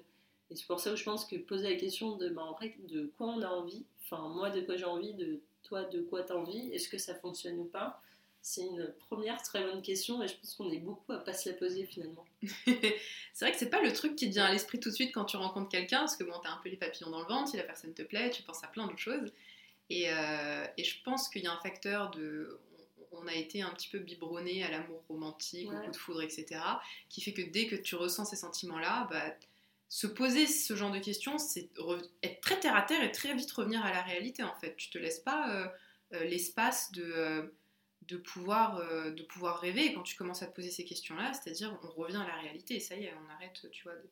Et 0.49 0.55
c'est 0.55 0.65
pour 0.65 0.79
ça 0.79 0.89
que 0.89 0.95
je 0.95 1.03
pense 1.03 1.23
que 1.25 1.35
poser 1.35 1.69
la 1.69 1.75
question 1.75 2.17
de, 2.17 2.29
bah, 2.29 2.43
en 2.43 2.53
vrai, 2.53 2.75
de 2.89 3.11
quoi 3.15 3.27
on 3.27 3.43
a 3.43 3.49
envie, 3.49 3.85
enfin 4.03 4.27
moi 4.27 4.49
de 4.49 4.61
quoi 4.61 4.75
j'ai 4.75 4.85
envie, 4.85 5.13
de 5.13 5.39
toi 5.61 5.83
de 5.83 6.01
quoi 6.01 6.23
tu 6.23 6.33
as 6.33 6.35
envie, 6.35 6.73
est-ce 6.73 6.89
que 6.89 6.97
ça 6.97 7.13
fonctionne 7.13 7.59
ou 7.59 7.65
pas, 7.65 8.01
c'est 8.41 8.61
une 8.61 8.93
première 9.07 9.41
très 9.41 9.63
bonne 9.63 9.81
question 9.81 10.23
et 10.23 10.27
je 10.27 10.35
pense 10.35 10.55
qu'on 10.55 10.71
est 10.71 10.79
beaucoup 10.79 11.11
à 11.11 11.19
pas 11.19 11.33
se 11.33 11.49
la 11.49 11.55
poser 11.55 11.85
finalement. 11.85 12.25
c'est 12.65 13.45
vrai 13.45 13.51
que 13.51 13.57
c'est 13.57 13.69
pas 13.69 13.81
le 13.81 13.93
truc 13.93 14.15
qui 14.15 14.27
te 14.29 14.33
vient 14.33 14.45
à 14.45 14.51
l'esprit 14.51 14.79
tout 14.79 14.89
de 14.89 14.95
suite 14.95 15.13
quand 15.13 15.25
tu 15.25 15.37
rencontres 15.37 15.69
quelqu'un, 15.69 15.99
parce 15.99 16.17
que 16.17 16.23
bon, 16.23 16.33
t'as 16.41 16.49
un 16.49 16.59
peu 16.63 16.69
les 16.69 16.77
papillons 16.77 17.11
dans 17.11 17.21
le 17.21 17.27
ventre, 17.27 17.49
si 17.49 17.57
la 17.57 17.63
personne 17.63 17.93
te 17.93 18.01
plaît, 18.01 18.31
tu 18.31 18.41
penses 18.41 18.63
à 18.63 18.67
plein 18.67 18.87
d'autres 18.87 18.97
choses. 18.97 19.31
Et, 19.89 20.09
euh, 20.09 20.65
et, 20.77 20.83
je 20.83 21.03
pense 21.03 21.27
qu'il 21.29 21.43
y 21.43 21.47
a 21.47 21.51
un 21.51 21.59
facteur 21.59 22.11
de. 22.11 22.59
On 23.11 23.27
a 23.27 23.33
été 23.33 23.61
un 23.61 23.69
petit 23.71 23.89
peu 23.89 23.99
biberonné 23.99 24.63
à 24.63 24.71
l'amour 24.71 25.03
romantique, 25.09 25.69
au 25.69 25.75
coup 25.75 25.91
de 25.91 25.97
foudre, 25.97 26.21
etc., 26.21 26.61
qui 27.09 27.21
fait 27.21 27.33
que 27.33 27.41
dès 27.41 27.67
que 27.67 27.75
tu 27.75 27.95
ressens 27.95 28.23
ces 28.23 28.37
sentiments-là, 28.37 29.07
bah, 29.11 29.35
se 29.89 30.07
poser 30.07 30.47
ce 30.47 30.77
genre 30.77 30.91
de 30.91 30.99
questions, 30.99 31.37
c'est 31.37 31.69
être 32.23 32.39
très 32.39 32.57
terre 32.57 32.77
à 32.77 32.81
terre 32.83 33.03
et 33.03 33.11
très 33.11 33.35
vite 33.35 33.51
revenir 33.51 33.85
à 33.85 33.91
la 33.91 34.01
réalité 34.01 34.41
en 34.41 34.55
fait. 34.55 34.77
Tu 34.77 34.89
te 34.89 34.97
laisses 34.97 35.19
pas 35.19 35.53
euh, 35.53 35.67
euh, 36.13 36.23
l'espace 36.23 36.93
de 36.93 37.53
de 38.11 38.17
pouvoir, 38.17 38.75
euh, 38.77 39.09
de 39.09 39.23
pouvoir 39.23 39.61
rêver 39.61 39.93
quand 39.93 40.03
tu 40.03 40.17
commences 40.17 40.43
à 40.43 40.47
te 40.47 40.53
poser 40.53 40.69
ces 40.69 40.83
questions-là, 40.83 41.31
c'est-à-dire 41.33 41.79
on 41.81 41.87
revient 41.87 42.17
à 42.17 42.27
la 42.27 42.35
réalité, 42.41 42.81
ça 42.81 42.95
y 42.97 43.05
est, 43.05 43.13
on 43.25 43.31
arrête 43.31 43.65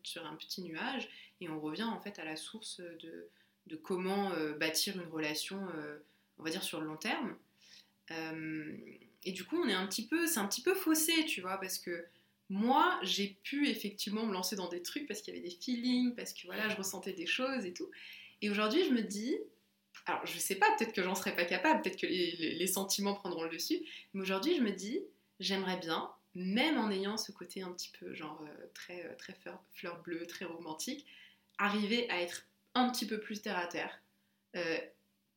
sur 0.03 0.25
un 0.25 0.35
petit 0.35 0.61
nuage 0.61 1.09
et 1.41 1.49
on 1.49 1.59
revient 1.59 1.83
en 1.83 1.99
fait 1.99 2.17
à 2.17 2.23
la 2.23 2.37
source 2.37 2.79
de, 2.79 3.27
de 3.67 3.75
comment 3.75 4.31
euh, 4.31 4.53
bâtir 4.53 4.95
une 4.95 5.09
relation, 5.09 5.67
euh, 5.75 5.97
on 6.37 6.43
va 6.43 6.49
dire 6.49 6.63
sur 6.63 6.79
le 6.79 6.87
long 6.87 6.95
terme. 6.95 7.35
et 9.25 9.31
du 9.33 9.43
coup, 9.43 9.61
on 9.61 9.67
est 9.67 9.73
un 9.73 9.85
petit 9.85 10.07
peu, 10.07 10.27
c'est 10.27 10.39
un 10.39 10.47
petit 10.47 10.63
peu 10.63 10.73
faussé, 10.73 11.25
tu 11.25 11.41
vois, 11.41 11.57
parce 11.57 11.77
que 11.77 12.05
moi, 12.49 12.97
j'ai 13.03 13.37
pu 13.43 13.67
effectivement 13.67 14.25
me 14.25 14.31
lancer 14.31 14.55
dans 14.55 14.69
des 14.69 14.81
trucs 14.81 15.07
parce 15.07 15.21
qu'il 15.21 15.35
y 15.35 15.37
avait 15.37 15.47
des 15.47 15.53
feelings, 15.53 16.15
parce 16.15 16.33
que 16.33 16.45
voilà, 16.45 16.69
je 16.69 16.77
ressentais 16.77 17.13
des 17.13 17.27
choses 17.27 17.65
et 17.65 17.73
tout. 17.73 17.89
Et 18.41 18.49
aujourd'hui, 18.49 18.85
je 18.85 18.91
me 18.91 19.01
dis, 19.01 19.37
alors 20.09 20.25
je 20.25 20.37
sais 20.39 20.55
pas, 20.55 20.65
peut-être 20.77 20.93
que 20.93 21.03
j'en 21.03 21.15
serais 21.15 21.35
pas 21.35 21.45
capable, 21.45 21.81
peut-être 21.81 21.99
que 21.99 22.07
les, 22.07 22.67
sentiments 22.67 23.13
prendront 23.13 23.43
le 23.43 23.49
dessus, 23.49 23.79
mais 24.13 24.21
aujourd'hui 24.21 24.55
je 24.55 24.61
me 24.61 24.71
dis, 24.71 25.01
j'aimerais 25.39 25.77
bien, 25.77 26.09
même 26.35 26.77
en 26.77 26.89
ayant 26.89 27.17
ce 27.17 27.31
côté 27.31 27.61
un 27.61 27.71
petit 27.71 27.91
peu 27.99 28.13
genre 28.13 28.41
euh, 28.43 28.65
très, 28.73 29.05
euh, 29.05 29.15
très 29.17 29.35
fleur, 29.73 30.01
bleue, 30.01 30.25
très 30.27 30.45
romantique, 30.45 31.05
arriver 31.57 32.09
à 32.09 32.21
être 32.21 32.45
un 32.75 32.89
petit 32.91 33.05
peu 33.05 33.19
plus 33.19 33.41
terre 33.41 33.57
à 33.57 33.67
terre. 33.67 34.01
Euh, 34.55 34.77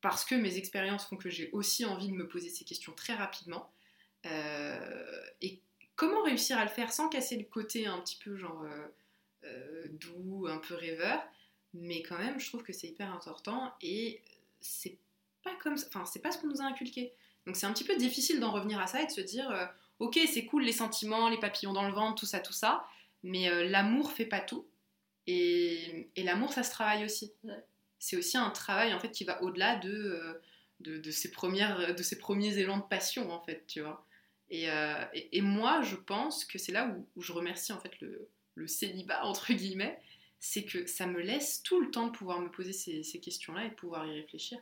parce 0.01 0.25
que 0.25 0.35
mes 0.35 0.57
expériences 0.57 1.07
font 1.07 1.17
que 1.17 1.31
j'ai 1.31 1.51
aussi 1.53 1.85
envie 1.85 2.09
de 2.09 2.15
me 2.15 2.27
poser 2.27 2.49
ces 2.49 2.65
questions 2.65 2.93
très 2.93 3.15
rapidement. 3.15 3.71
et 4.25 5.61
comment 5.97 6.23
réussir 6.23 6.59
à 6.59 6.65
le 6.65 6.71
faire 6.71 6.93
sans 6.93 7.09
casser 7.09 7.37
le 7.37 7.45
côté 7.45 7.87
un 7.87 8.01
petit 8.01 8.19
peu 8.23 8.37
genre 8.37 8.65
doux, 9.91 10.47
un 10.49 10.59
peu 10.59 10.75
rêveur, 10.75 11.23
mais 11.73 12.03
quand 12.03 12.19
même 12.19 12.41
je 12.41 12.49
trouve 12.49 12.65
que 12.65 12.73
c'est 12.73 12.89
hyper 12.89 13.13
important 13.13 13.73
et 13.81 14.21
c'est 14.63 14.99
pas 15.43 15.55
comme 15.63 15.77
ça. 15.77 15.87
Enfin, 15.89 16.05
c'est 16.05 16.21
pas 16.21 16.31
ce 16.31 16.39
qu'on 16.39 16.49
nous 16.49 16.61
a 16.61 16.65
inculqué. 16.65 17.13
Donc 17.47 17.57
c'est 17.57 17.67
un 17.67 17.73
petit 17.73 17.85
peu 17.85 17.97
difficile 17.97 18.41
d'en 18.41 18.53
revenir 18.53 18.81
à 18.81 18.87
ça 18.87 19.03
et 19.03 19.07
de 19.07 19.11
se 19.11 19.21
dire, 19.21 19.51
euh, 19.51 19.67
ok, 19.99 20.19
c'est 20.33 20.45
cool 20.45 20.63
les 20.63 20.73
sentiments, 20.73 21.29
les 21.29 21.39
papillons 21.39 21.73
dans 21.73 21.87
le 21.87 21.93
ventre, 21.93 22.21
tout 22.21 22.27
ça, 22.27 22.41
tout 22.41 22.53
ça, 22.53 22.85
mais 23.23 23.49
euh, 23.49 23.69
l'amour 23.69 24.13
fait 24.13 24.27
pas 24.27 24.41
tout. 24.41 24.67
Et, 25.27 26.11
et 26.17 26.23
l'amour, 26.23 26.53
ça 26.53 26.63
se 26.63 26.71
travaille 26.71 27.05
aussi. 27.05 27.33
Ouais. 27.45 27.65
C'est 27.99 28.17
aussi 28.17 28.37
un 28.37 28.51
travail 28.51 28.95
en 28.95 28.99
fait 28.99 29.11
qui 29.11 29.25
va 29.25 29.43
au-delà 29.43 29.77
de, 29.77 29.91
euh, 29.93 30.41
de, 30.81 30.99
de 30.99 31.11
ces 31.11 31.31
premières, 31.31 31.95
de 31.95 32.03
ces 32.03 32.19
premiers 32.19 32.59
élans 32.59 32.79
de 32.79 32.83
passion 32.83 33.31
en 33.31 33.41
fait, 33.43 33.65
tu 33.67 33.81
vois. 33.81 34.07
Et, 34.49 34.71
euh, 34.71 35.05
et, 35.15 35.39
et 35.39 35.41
moi, 35.41 35.83
je 35.83 35.97
pense 35.97 36.45
que 36.45 36.59
c'est 36.59 36.73
là 36.73 36.87
où, 36.87 37.09
où 37.17 37.23
je 37.23 37.33
remercie 37.33 37.73
en 37.73 37.79
fait 37.81 37.99
le, 38.01 38.29
le 38.55 38.67
célibat 38.67 39.25
entre 39.25 39.53
guillemets, 39.53 39.99
c'est 40.45 40.65
que 40.65 40.87
ça 40.87 41.07
me 41.07 41.21
laisse 41.21 41.63
tout 41.63 41.81
le 41.81 41.93
temps 41.93 42.09
de 42.09 42.11
pouvoir 42.11 42.41
me 42.41 42.51
poser 42.51 42.73
ces, 42.73 43.21
questions-là 43.21 43.65
et 43.65 43.69
de 43.71 43.75
pouvoir 43.75 44.05
y 44.07 44.13
réfléchir. 44.13 44.59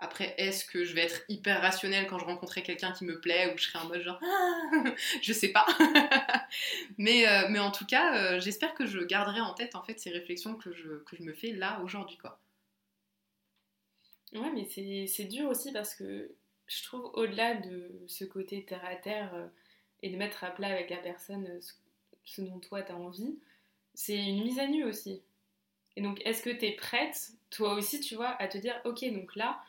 Après, 0.00 0.34
est-ce 0.38 0.64
que 0.64 0.82
je 0.82 0.94
vais 0.94 1.02
être 1.02 1.20
hyper 1.28 1.60
rationnelle 1.60 2.06
quand 2.06 2.18
je 2.18 2.24
rencontrerai 2.24 2.62
quelqu'un 2.62 2.90
qui 2.90 3.04
me 3.04 3.20
plaît 3.20 3.52
ou 3.52 3.58
je 3.58 3.64
serai 3.64 3.84
en 3.84 3.86
mode 3.86 4.00
genre 4.00 4.18
ah 4.22 4.62
je 5.22 5.32
sais 5.34 5.52
pas. 5.52 5.66
mais, 6.98 7.28
euh, 7.28 7.48
mais 7.50 7.58
en 7.58 7.70
tout 7.70 7.84
cas, 7.84 8.16
euh, 8.16 8.40
j'espère 8.40 8.72
que 8.72 8.86
je 8.86 8.98
garderai 8.98 9.42
en 9.42 9.52
tête 9.52 9.74
en 9.76 9.82
fait 9.82 10.00
ces 10.00 10.08
réflexions 10.08 10.54
que 10.56 10.72
je, 10.72 11.22
me 11.22 11.34
fais 11.34 11.52
là 11.52 11.80
aujourd'hui 11.84 12.16
quoi. 12.16 12.40
Ouais, 14.32 14.50
mais 14.52 15.06
c'est 15.06 15.24
dur 15.24 15.50
aussi 15.50 15.70
parce 15.70 15.94
que 15.94 16.34
je 16.66 16.82
trouve 16.82 17.10
au-delà 17.12 17.56
de 17.56 17.92
ce 18.06 18.24
côté 18.24 18.64
terre 18.64 18.84
à 18.86 18.96
terre 18.96 19.34
euh, 19.34 19.46
et 20.02 20.08
de 20.08 20.16
mettre 20.16 20.44
à 20.44 20.50
plat 20.50 20.68
avec 20.68 20.88
la 20.88 20.96
personne 20.96 21.60
ce, 21.60 21.74
ce 22.24 22.40
dont 22.40 22.58
toi 22.58 22.80
t'as 22.80 22.94
envie, 22.94 23.38
c'est 23.94 24.16
une 24.16 24.42
mise 24.42 24.58
à 24.58 24.66
nu 24.66 24.84
aussi. 24.84 25.22
Et 25.96 26.02
donc, 26.02 26.20
est-ce 26.24 26.42
que 26.42 26.50
t'es 26.50 26.72
prête, 26.72 27.30
toi 27.50 27.74
aussi, 27.74 28.00
tu 28.00 28.16
vois, 28.16 28.30
à 28.40 28.48
te 28.48 28.58
dire, 28.58 28.74
ok, 28.84 29.04
donc 29.12 29.36
là, 29.36 29.60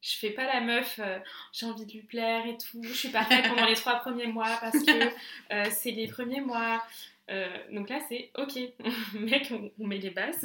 je 0.00 0.16
fais 0.16 0.30
pas 0.30 0.44
la 0.44 0.60
meuf, 0.60 0.98
euh, 0.98 1.18
j'ai 1.52 1.66
envie 1.66 1.86
de 1.86 1.92
lui 1.92 2.02
plaire 2.02 2.46
et 2.46 2.56
tout, 2.56 2.82
je 2.82 2.92
suis 2.92 3.10
pas 3.10 3.24
prête 3.24 3.48
pendant 3.48 3.66
les 3.66 3.74
trois 3.74 3.96
premiers 3.96 4.26
mois 4.26 4.58
parce 4.60 4.78
que 4.84 5.08
euh, 5.52 5.68
c'est 5.70 5.92
les 5.92 6.08
premiers 6.08 6.40
mois. 6.40 6.84
Euh, 7.30 7.48
donc 7.70 7.88
là, 7.88 8.00
c'est 8.08 8.30
ok, 8.36 8.58
mec, 9.14 9.52
on, 9.78 9.86
met 9.86 9.98
les 9.98 10.10
bases. 10.10 10.44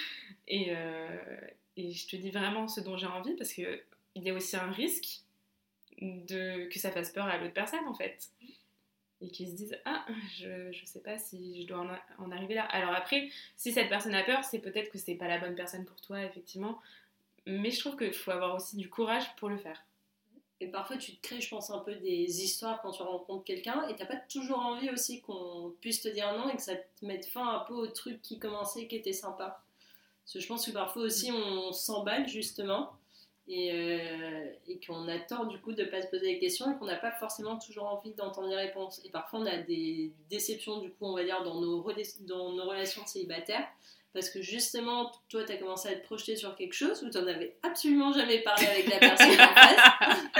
et, 0.46 0.72
et 1.76 1.92
je 1.92 2.06
te 2.06 2.16
dis 2.16 2.30
vraiment 2.30 2.68
ce 2.68 2.80
dont 2.80 2.96
j'ai 2.96 3.06
envie 3.06 3.34
parce 3.34 3.52
qu'il 3.52 3.82
y 4.16 4.30
a 4.30 4.34
aussi 4.34 4.56
un 4.56 4.70
risque 4.70 5.22
de, 6.00 6.68
que 6.68 6.78
ça 6.78 6.90
fasse 6.90 7.10
peur 7.10 7.26
à 7.26 7.38
l'autre 7.38 7.54
personne 7.54 7.86
en 7.86 7.94
fait. 7.94 8.28
Et 9.20 9.28
qu'ils 9.28 9.48
se 9.48 9.54
disent 9.54 9.78
Ah, 9.84 10.04
je, 10.36 10.70
je 10.70 10.84
sais 10.84 11.00
pas 11.00 11.18
si 11.18 11.62
je 11.62 11.66
dois 11.66 11.78
en, 11.78 12.24
en 12.24 12.30
arriver 12.30 12.54
là. 12.54 12.64
Alors 12.64 12.94
après, 12.94 13.30
si 13.56 13.72
cette 13.72 13.88
personne 13.88 14.14
a 14.14 14.22
peur, 14.22 14.44
c'est 14.44 14.60
peut-être 14.60 14.90
que 14.90 14.98
c'est 14.98 15.16
pas 15.16 15.28
la 15.28 15.38
bonne 15.38 15.54
personne 15.54 15.84
pour 15.84 16.00
toi, 16.00 16.22
effectivement. 16.22 16.80
Mais 17.46 17.70
je 17.70 17.80
trouve 17.80 17.96
qu'il 17.96 18.12
faut 18.12 18.30
avoir 18.30 18.54
aussi 18.54 18.76
du 18.76 18.88
courage 18.88 19.24
pour 19.36 19.48
le 19.48 19.58
faire. 19.58 19.82
Et 20.60 20.66
parfois, 20.66 20.96
tu 20.96 21.16
te 21.16 21.22
crées, 21.22 21.40
je 21.40 21.48
pense, 21.48 21.70
un 21.70 21.78
peu 21.78 21.94
des 21.94 22.42
histoires 22.42 22.82
quand 22.82 22.90
tu 22.90 23.02
rencontres 23.02 23.44
quelqu'un 23.44 23.86
et 23.88 23.94
t'as 23.94 24.06
pas 24.06 24.16
toujours 24.16 24.58
envie 24.58 24.90
aussi 24.90 25.20
qu'on 25.20 25.72
puisse 25.80 26.00
te 26.02 26.08
dire 26.08 26.32
non 26.36 26.48
et 26.50 26.56
que 26.56 26.62
ça 26.62 26.74
te 26.74 27.04
mette 27.04 27.26
fin 27.26 27.48
un 27.48 27.60
peu 27.60 27.74
au 27.74 27.86
truc 27.86 28.20
qui 28.22 28.38
commençait, 28.38 28.88
qui 28.88 28.96
était 28.96 29.12
sympa. 29.12 29.62
Parce 30.24 30.34
que 30.34 30.40
je 30.40 30.46
pense 30.48 30.66
que 30.66 30.72
parfois 30.72 31.02
aussi 31.02 31.30
on 31.32 31.72
s'emballe 31.72 32.28
justement 32.28 32.92
et, 33.48 33.72
euh, 33.72 34.46
et 34.66 34.78
qu'on 34.84 35.08
a 35.08 35.18
tort 35.18 35.46
du 35.46 35.58
coup 35.58 35.72
de 35.72 35.84
pas 35.84 36.02
se 36.02 36.06
poser 36.08 36.34
des 36.34 36.38
questions 36.38 36.70
et 36.70 36.78
qu'on 36.78 36.84
n'a 36.84 36.96
pas 36.96 37.12
forcément 37.12 37.58
toujours 37.58 37.86
envie 37.86 38.12
d'entendre 38.12 38.48
les 38.48 38.56
réponses. 38.56 39.00
Et 39.04 39.10
parfois 39.10 39.40
on 39.40 39.46
a 39.46 39.56
des 39.56 40.12
déceptions 40.28 40.78
du 40.78 40.90
coup, 40.90 41.06
on 41.06 41.14
va 41.14 41.24
dire, 41.24 41.42
dans 41.42 41.60
nos, 41.60 41.84
dans 42.20 42.52
nos 42.52 42.64
relations 42.64 43.04
célibataires. 43.06 43.66
Parce 44.14 44.30
que 44.30 44.40
justement, 44.40 45.12
toi, 45.28 45.44
tu 45.44 45.52
as 45.52 45.56
commencé 45.58 45.90
à 45.90 45.94
te 45.94 46.04
projeter 46.04 46.34
sur 46.34 46.56
quelque 46.56 46.72
chose 46.72 47.02
où 47.02 47.10
tu 47.10 47.18
n'en 47.18 47.26
avais 47.26 47.58
absolument 47.62 48.10
jamais 48.12 48.38
parlé 48.38 48.66
avec 48.66 48.88
la 48.88 48.98
personne 48.98 49.32
en 49.32 49.54
face. 49.54 49.76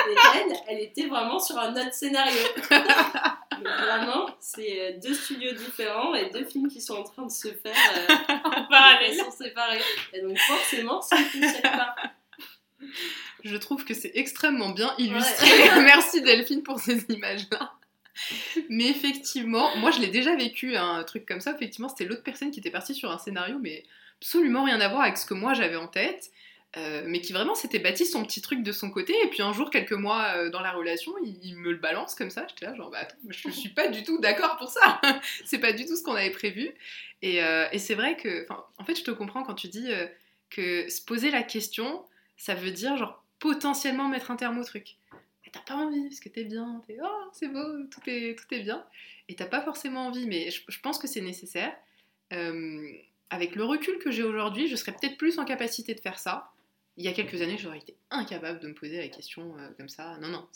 Et 0.08 0.14
elle, 0.36 0.56
elle 0.68 0.80
était 0.80 1.06
vraiment 1.06 1.38
sur 1.38 1.58
un 1.58 1.72
autre 1.72 1.92
scénario. 1.92 2.42
Donc 2.70 3.66
vraiment, 3.66 4.26
c'est 4.40 4.80
euh, 4.80 4.98
deux 5.02 5.14
studios 5.14 5.52
différents 5.52 6.14
et 6.14 6.30
deux 6.30 6.44
films 6.44 6.68
qui 6.68 6.80
sont 6.80 6.94
en 6.94 7.02
train 7.02 7.26
de 7.26 7.30
se 7.30 7.48
faire 7.48 7.74
euh, 7.74 8.34
En 8.44 8.64
parallèle. 8.68 9.14
façon 9.14 9.30
séparée. 9.30 9.80
Et 10.12 10.22
donc 10.22 10.38
forcément, 10.38 11.00
ça 11.02 11.18
ne 11.18 11.24
fonctionne 11.24 11.62
pas. 11.62 11.94
Je 13.44 13.56
trouve 13.56 13.84
que 13.84 13.94
c'est 13.94 14.12
extrêmement 14.14 14.70
bien 14.70 14.92
illustré. 14.98 15.46
Merci 15.82 16.22
Delphine 16.22 16.62
pour 16.62 16.80
ces 16.80 17.04
images-là. 17.08 17.72
Mais 18.68 18.88
effectivement, 18.88 19.76
moi 19.76 19.90
je 19.92 20.00
l'ai 20.00 20.08
déjà 20.08 20.34
vécu 20.36 20.76
un 20.76 21.04
truc 21.04 21.24
comme 21.26 21.40
ça. 21.40 21.52
Effectivement, 21.54 21.88
c'était 21.88 22.04
l'autre 22.04 22.22
personne 22.24 22.50
qui 22.50 22.60
était 22.60 22.70
partie 22.70 22.94
sur 22.94 23.10
un 23.12 23.18
scénario, 23.18 23.58
mais 23.60 23.84
absolument 24.20 24.64
rien 24.64 24.80
à 24.80 24.88
voir 24.88 25.02
avec 25.02 25.16
ce 25.18 25.26
que 25.26 25.34
moi 25.34 25.54
j'avais 25.54 25.76
en 25.76 25.88
tête. 25.88 26.30
euh, 26.76 27.02
mais 27.06 27.20
qui 27.22 27.32
vraiment 27.32 27.54
s'était 27.54 27.78
bâti 27.78 28.04
son 28.04 28.24
petit 28.24 28.42
truc 28.42 28.62
de 28.62 28.72
son 28.72 28.90
côté. 28.90 29.14
Et 29.24 29.28
puis 29.30 29.42
un 29.42 29.52
jour, 29.54 29.70
quelques 29.70 29.92
mois 29.92 30.34
euh, 30.36 30.50
dans 30.50 30.60
la 30.60 30.72
relation, 30.72 31.12
il, 31.24 31.38
il 31.42 31.56
me 31.56 31.70
le 31.72 31.78
balance 31.78 32.14
comme 32.14 32.30
ça. 32.30 32.46
J'étais 32.48 32.66
là, 32.66 32.74
genre, 32.74 32.90
bah 32.90 32.98
attends, 33.02 33.16
je 33.28 33.50
suis 33.50 33.70
pas 33.70 33.88
du 33.88 34.02
tout 34.04 34.18
d'accord 34.20 34.56
pour 34.58 34.68
ça. 34.68 35.00
c'est 35.46 35.58
pas 35.58 35.72
du 35.72 35.86
tout 35.86 35.96
ce 35.96 36.02
qu'on 36.02 36.14
avait 36.14 36.30
prévu. 36.30 36.70
Et, 37.22 37.42
euh, 37.42 37.66
et 37.72 37.78
c'est 37.78 37.94
vrai 37.94 38.16
que, 38.16 38.46
en 38.78 38.84
fait, 38.84 38.96
je 38.96 39.02
te 39.04 39.10
comprends 39.10 39.42
quand 39.44 39.54
tu 39.54 39.68
dis 39.68 39.88
que 40.50 40.88
se 40.90 41.00
poser 41.02 41.30
la 41.30 41.42
question, 41.42 42.04
ça 42.36 42.54
veut 42.54 42.70
dire 42.70 42.96
genre 42.98 43.24
potentiellement 43.38 44.08
mettre 44.08 44.30
un 44.30 44.36
terme 44.36 44.58
au 44.58 44.64
truc. 44.64 44.96
Mais 45.44 45.52
t'as 45.52 45.60
pas 45.60 45.74
envie 45.74 46.08
parce 46.08 46.20
que 46.20 46.28
t'es 46.28 46.44
bien, 46.44 46.82
t'es 46.86 46.98
oh 47.02 47.30
c'est 47.32 47.48
beau, 47.48 47.84
tout 47.90 48.00
est, 48.06 48.38
tout 48.38 48.54
est 48.54 48.60
bien. 48.60 48.84
Et 49.28 49.34
t'as 49.34 49.46
pas 49.46 49.62
forcément 49.62 50.06
envie, 50.06 50.26
mais 50.26 50.50
je, 50.50 50.80
pense 50.80 50.98
que 50.98 51.06
c'est 51.06 51.20
nécessaire. 51.20 51.74
Euh, 52.32 52.90
avec 53.30 53.54
le 53.54 53.64
recul 53.64 53.98
que 53.98 54.10
j'ai 54.10 54.22
aujourd'hui, 54.22 54.68
je 54.68 54.76
serais 54.76 54.92
peut-être 54.92 55.16
plus 55.16 55.38
en 55.38 55.44
capacité 55.44 55.94
de 55.94 56.00
faire 56.00 56.18
ça. 56.18 56.52
Il 56.96 57.04
y 57.04 57.08
a 57.08 57.12
quelques 57.12 57.40
années, 57.42 57.58
j'aurais 57.58 57.78
été 57.78 57.94
incapable 58.10 58.58
de 58.58 58.68
me 58.68 58.74
poser 58.74 58.96
la 58.98 59.08
question 59.08 59.56
euh, 59.58 59.68
comme 59.76 59.88
ça. 59.88 60.18
Non, 60.18 60.28
non, 60.28 60.48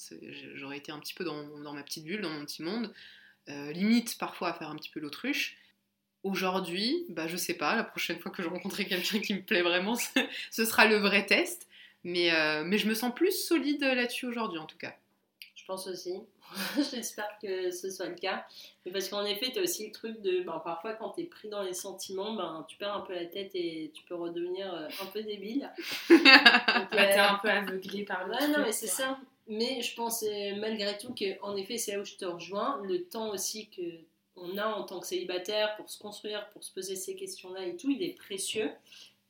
j'aurais 0.55 0.79
été 0.79 0.91
un 0.91 0.99
petit 0.99 1.15
peu 1.15 1.25
dans, 1.25 1.59
dans 1.61 1.73
ma 1.73 1.83
petite 1.83 2.05
bulle, 2.05 2.21
dans 2.21 2.31
mon 2.31 2.45
petit 2.45 2.63
monde. 2.63 2.93
Euh, 3.49 3.73
limite 3.73 4.19
parfois 4.19 4.51
à 4.51 4.55
faire 4.55 4.71
un 4.71 4.77
petit 4.77 4.91
peu 4.91 5.01
l'autruche. 5.01 5.57
Aujourd'hui, 6.23 7.05
bah 7.09 7.27
je 7.27 7.37
sais 7.37 7.55
pas, 7.55 7.75
la 7.75 7.83
prochaine 7.83 8.21
fois 8.21 8.31
que 8.31 8.43
je 8.43 8.49
rencontrerai 8.49 8.87
quelqu'un 8.87 9.19
qui 9.19 9.35
me 9.35 9.43
plaît 9.43 9.63
vraiment, 9.63 9.97
ce 10.51 10.65
sera 10.65 10.87
le 10.87 10.97
vrai 10.97 11.27
test. 11.27 11.67
Mais, 12.05 12.33
euh, 12.33 12.65
mais 12.65 12.79
je 12.79 12.89
me 12.89 12.95
sens 12.95 13.15
plus 13.15 13.33
solide 13.33 13.83
là-dessus 13.83 14.27
aujourd'hui 14.27 14.59
en 14.59 14.67
tout 14.67 14.79
cas. 14.79 14.95
Je 15.55 15.65
pense 15.65 15.87
aussi. 15.87 16.15
J'espère 16.93 17.39
que 17.41 17.71
ce 17.71 17.91
soit 17.91 18.09
le 18.09 18.15
cas. 18.15 18.45
Mais 18.85 18.93
parce 18.93 19.09
qu'en 19.09 19.25
effet, 19.25 19.51
tu 19.53 19.59
as 19.59 19.63
aussi 19.63 19.87
le 19.87 19.93
truc 19.93 20.21
de. 20.21 20.43
Ben, 20.43 20.61
parfois, 20.65 20.95
quand 20.95 21.11
tu 21.11 21.23
es 21.23 21.25
pris 21.25 21.49
dans 21.49 21.63
les 21.63 21.73
sentiments, 21.73 22.35
ben, 22.35 22.67
tu 22.69 22.77
perds 22.77 22.97
un 22.97 23.01
peu 23.01 23.15
la 23.15 23.27
tête 23.27 23.53
et 23.55 23.93
tu 23.95 24.03
peux 24.05 24.15
redevenir 24.15 24.73
euh, 24.73 24.89
un 25.01 25.07
peu 25.07 25.23
débile. 25.23 25.71
Bah, 26.09 27.07
t'es 27.07 27.19
euh, 27.19 27.29
un 27.29 27.39
peu 27.39 27.49
aveuglé 27.49 28.05
par 28.05 28.27
le 28.27 28.33
Ouais, 28.33 28.39
truc, 28.39 28.57
non, 28.57 28.65
mais 28.65 28.73
c'est 28.73 28.87
ça. 28.87 29.19
Mais 29.49 29.81
je 29.81 29.95
pense 29.95 30.23
euh, 30.23 30.57
malgré 30.57 30.97
tout 30.99 31.15
qu'en 31.15 31.57
effet, 31.57 31.79
c'est 31.79 31.93
là 31.93 32.01
où 32.01 32.05
je 32.05 32.17
te 32.17 32.25
rejoins. 32.25 32.81
Le 32.85 33.05
temps 33.05 33.31
aussi 33.31 33.69
que 33.69 33.83
on 34.37 34.57
a 34.59 34.67
en 34.67 34.83
tant 34.85 35.01
que 35.01 35.07
célibataire 35.07 35.77
pour 35.77 35.89
se 35.89 35.99
construire, 35.99 36.49
pour 36.51 36.65
se 36.65 36.73
poser 36.73 36.97
ces 36.97 37.15
questions-là 37.15 37.65
et 37.67 37.77
tout, 37.77 37.91
il 37.91 38.03
est 38.03 38.17
précieux. 38.17 38.71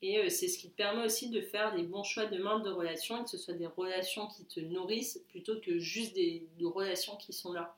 Et 0.03 0.19
euh, 0.19 0.29
c'est 0.29 0.49
ce 0.49 0.59
qui 0.59 0.69
te 0.69 0.77
permet 0.77 1.05
aussi 1.05 1.31
de 1.31 1.41
faire 1.41 1.75
des 1.75 1.85
bons 1.85 2.03
choix 2.03 2.27
demain 2.27 2.59
de 2.59 2.71
relations 2.71 3.21
et 3.21 3.25
que 3.25 3.31
ce 3.31 3.39
soit 3.39 3.55
des 3.55 3.69
relations 3.69 4.27
qui 4.27 4.45
te 4.45 4.59
nourrissent 4.59 5.23
plutôt 5.29 5.61
que 5.61 5.79
juste 5.79 6.15
des, 6.15 6.45
relations 6.61 7.17
qui 7.17 7.33
sont 7.33 7.53
là. 7.53 7.77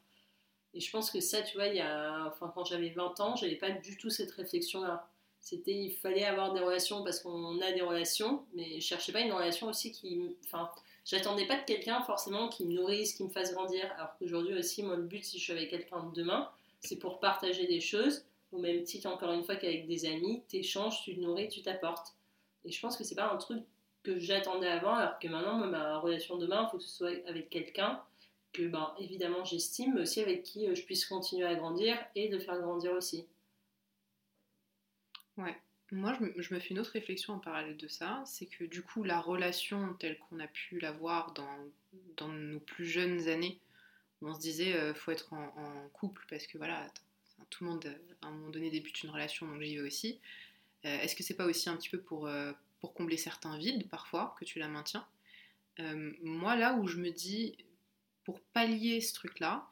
Et 0.72 0.80
je 0.80 0.90
pense 0.90 1.10
que 1.10 1.20
ça, 1.20 1.42
tu 1.42 1.56
vois, 1.56 1.68
il 1.68 1.76
y 1.76 1.80
a, 1.80 2.26
enfin, 2.26 2.50
quand 2.54 2.64
j'avais 2.64 2.88
20 2.88 3.20
ans, 3.20 3.36
j'avais 3.36 3.56
pas 3.56 3.70
du 3.70 3.96
tout 3.96 4.10
cette 4.10 4.32
réflexion-là. 4.32 5.06
C'était, 5.40 5.74
il 5.74 5.92
fallait 5.92 6.24
avoir 6.24 6.54
des 6.54 6.60
relations 6.60 7.04
parce 7.04 7.20
qu'on 7.20 7.60
a 7.60 7.72
des 7.72 7.82
relations, 7.82 8.44
mais 8.54 8.80
je 8.80 8.86
cherchais 8.86 9.12
pas 9.12 9.20
une 9.20 9.32
relation 9.32 9.68
aussi 9.68 9.92
qui, 9.92 10.34
enfin, 10.46 10.70
j'attendais 11.04 11.46
pas 11.46 11.56
de 11.56 11.64
quelqu'un 11.64 12.02
forcément 12.02 12.48
qui 12.48 12.64
me 12.64 12.72
nourrisse, 12.72 13.12
qui 13.12 13.22
me 13.22 13.28
fasse 13.28 13.52
grandir. 13.52 13.92
Alors 13.96 14.16
qu'aujourd'hui 14.18 14.54
aussi, 14.54 14.82
moi, 14.82 14.96
le 14.96 15.02
but, 15.02 15.22
si 15.22 15.38
je 15.38 15.44
suis 15.44 15.52
avec 15.52 15.68
quelqu'un 15.68 16.10
demain, 16.14 16.50
c'est 16.80 16.96
pour 16.96 17.20
partager 17.20 17.66
des 17.66 17.80
choses, 17.80 18.24
au 18.52 18.58
même 18.58 18.82
titre, 18.84 19.08
encore 19.08 19.32
une 19.32 19.44
fois, 19.44 19.56
qu'avec 19.56 19.86
des 19.86 20.06
amis, 20.06 20.42
t'échanges, 20.48 21.02
tu 21.02 21.14
te 21.14 21.20
nourris, 21.20 21.48
tu 21.48 21.60
t'apportes. 21.60 22.13
Et 22.64 22.72
je 22.72 22.80
pense 22.80 22.96
que 22.96 23.04
c'est 23.04 23.14
pas 23.14 23.32
un 23.32 23.36
truc 23.36 23.62
que 24.02 24.18
j'attendais 24.18 24.68
avant, 24.68 24.94
alors 24.94 25.18
que 25.18 25.28
maintenant, 25.28 25.58
ma 25.66 25.98
relation 25.98 26.36
demain, 26.36 26.66
il 26.66 26.70
faut 26.70 26.78
que 26.78 26.84
ce 26.84 26.96
soit 26.96 27.26
avec 27.26 27.50
quelqu'un 27.50 28.02
que, 28.52 28.66
ben, 28.68 28.94
évidemment, 28.98 29.44
j'estime, 29.44 29.94
mais 29.94 30.02
aussi 30.02 30.20
avec 30.20 30.42
qui 30.44 30.68
euh, 30.68 30.74
je 30.74 30.82
puisse 30.84 31.06
continuer 31.06 31.46
à 31.46 31.54
grandir 31.54 31.96
et 32.14 32.28
de 32.28 32.38
faire 32.38 32.60
grandir 32.60 32.92
aussi. 32.92 33.26
Moi, 35.90 36.16
je 36.38 36.54
me, 36.54 36.60
fais 36.60 36.70
une 36.70 36.78
autre 36.78 36.92
réflexion 36.92 37.34
en 37.34 37.38
parallèle 37.38 37.76
de 37.76 37.88
ça, 37.88 38.22
c'est 38.26 38.46
que 38.46 38.64
du 38.64 38.82
coup, 38.82 39.04
la 39.04 39.20
relation 39.20 39.94
telle 39.94 40.18
qu'on 40.18 40.40
a 40.40 40.46
pu 40.46 40.78
la 40.78 40.92
voir 40.92 41.32
dans, 41.34 41.58
dans 42.16 42.28
nos 42.28 42.60
plus 42.60 42.86
jeunes 42.86 43.28
années, 43.28 43.60
où 44.20 44.28
on 44.28 44.34
se 44.34 44.40
disait 44.40 44.74
euh, 44.74 44.94
faut 44.94 45.10
être 45.10 45.32
en, 45.32 45.88
couple 45.92 46.24
parce 46.28 46.46
que 46.46 46.58
voilà, 46.58 46.86
tout 47.50 47.64
le 47.64 47.70
monde 47.70 47.96
à 48.22 48.26
un 48.26 48.30
moment 48.30 48.50
donné 48.50 48.70
débute 48.70 49.02
une 49.02 49.10
relation, 49.10 49.46
donc 49.46 49.60
j'y 49.60 49.76
vais 49.76 49.82
aussi. 49.82 50.20
Euh, 50.84 50.98
Est-ce 51.00 51.16
que 51.16 51.22
c'est 51.22 51.34
pas 51.34 51.46
aussi 51.46 51.68
un 51.68 51.76
petit 51.76 51.88
peu 51.88 51.98
pour, 51.98 52.26
euh, 52.26 52.52
combler 52.94 53.16
certains 53.16 53.56
vides 53.56 53.88
parfois 53.88 54.34
que 54.38 54.44
tu 54.44 54.58
la 54.58 54.68
maintiens? 54.68 55.06
Euh, 55.80 56.12
Moi, 56.22 56.54
là 56.56 56.74
où 56.74 56.86
je 56.86 56.98
me 56.98 57.10
dis, 57.10 57.56
pour 58.24 58.40
pallier 58.40 59.00
ce 59.00 59.14
truc-là, 59.14 59.68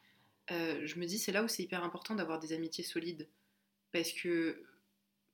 je 0.48 0.98
me 0.98 1.06
dis 1.06 1.18
c'est 1.18 1.32
là 1.32 1.42
où 1.42 1.48
c'est 1.48 1.62
hyper 1.62 1.82
important 1.82 2.14
d'avoir 2.14 2.38
des 2.38 2.52
amitiés 2.52 2.84
solides. 2.84 3.26
Parce 3.90 4.12
que 4.12 4.62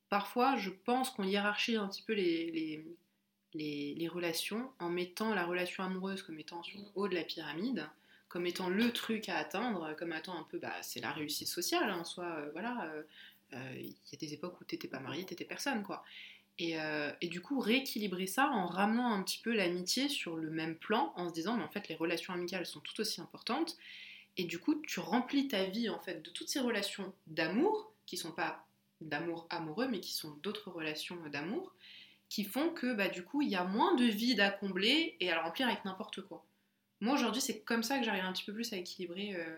parfois, 0.07 0.55
je 0.55 0.69
pense 0.69 1.09
qu'on 1.09 1.23
hiérarchie 1.23 1.75
un 1.75 1.89
petit 1.89 2.03
peu 2.03 2.13
les, 2.13 2.85
les, 3.53 4.07
relations 4.07 4.71
en 4.79 4.89
mettant 4.89 5.33
la 5.33 5.45
relation 5.45 5.83
amoureuse 5.83 6.23
comme 6.23 6.39
étant 6.39 6.63
sur 6.63 6.79
le 6.79 6.85
haut 6.95 7.07
de 7.09 7.15
la 7.15 7.23
pyramide, 7.23 7.89
comme 8.29 8.45
étant 8.45 8.69
le 8.69 8.91
truc 8.93 9.27
à 9.27 9.37
atteindre, 9.37 9.93
comme 9.97 10.13
étant 10.13 10.37
un 10.39 10.43
peu, 10.43 10.57
bah, 10.57 10.73
c'est 10.81 11.01
la 11.01 11.11
réussite 11.11 11.47
sociale 11.49 11.89
hein, 11.89 11.99
en 11.99 12.05
soi, 12.05 12.45
voilà. 12.53 12.93
Il 13.53 13.87
y 14.11 14.15
a 14.15 14.17
des 14.17 14.33
époques 14.33 14.59
où 14.61 14.63
t'étais 14.63 14.87
pas 14.87 14.99
marié, 14.99 15.25
t'étais 15.25 15.45
personne, 15.45 15.83
quoi. 15.83 16.03
Et, 16.59 16.77
euh, 16.77 17.11
et 17.21 17.29
du 17.29 17.41
coup, 17.41 17.59
rééquilibrer 17.59 18.27
ça 18.27 18.49
en 18.49 18.67
ramenant 18.67 19.13
un 19.13 19.23
petit 19.23 19.39
peu 19.39 19.55
l'amitié 19.55 20.09
sur 20.09 20.35
le 20.35 20.51
même 20.51 20.75
plan, 20.75 21.13
en 21.15 21.29
se 21.29 21.33
disant, 21.33 21.55
mais 21.55 21.63
en 21.63 21.69
fait, 21.69 21.87
les 21.87 21.95
relations 21.95 22.33
amicales 22.33 22.65
sont 22.65 22.81
tout 22.81 22.99
aussi 22.99 23.21
importantes. 23.21 23.77
Et 24.35 24.43
du 24.43 24.59
coup, 24.59 24.81
tu 24.85 24.99
remplis 24.99 25.47
ta 25.47 25.63
vie, 25.63 25.89
en 25.89 25.99
fait, 25.99 26.21
de 26.21 26.29
toutes 26.29 26.49
ces 26.49 26.59
relations 26.59 27.13
d'amour, 27.27 27.93
qui 28.05 28.17
sont 28.17 28.33
pas 28.33 28.65
d'amour 28.99 29.47
amoureux, 29.49 29.87
mais 29.87 30.01
qui 30.01 30.11
sont 30.13 30.31
d'autres 30.43 30.69
relations 30.69 31.15
d'amour, 31.27 31.73
qui 32.27 32.43
font 32.43 32.69
que, 32.71 32.93
bah, 32.93 33.07
du 33.07 33.23
coup, 33.23 33.41
il 33.41 33.49
y 33.49 33.55
a 33.55 33.63
moins 33.63 33.95
de 33.95 34.05
vide 34.05 34.41
à 34.41 34.49
combler 34.49 35.15
et 35.21 35.31
à 35.31 35.35
le 35.35 35.41
remplir 35.41 35.67
avec 35.67 35.85
n'importe 35.85 36.21
quoi. 36.21 36.45
Moi, 36.99 37.13
aujourd'hui, 37.13 37.41
c'est 37.41 37.61
comme 37.61 37.83
ça 37.83 37.97
que 37.97 38.03
j'arrive 38.03 38.25
un 38.25 38.33
petit 38.33 38.43
peu 38.43 38.53
plus 38.53 38.73
à 38.73 38.75
équilibrer 38.75 39.33
euh, 39.35 39.57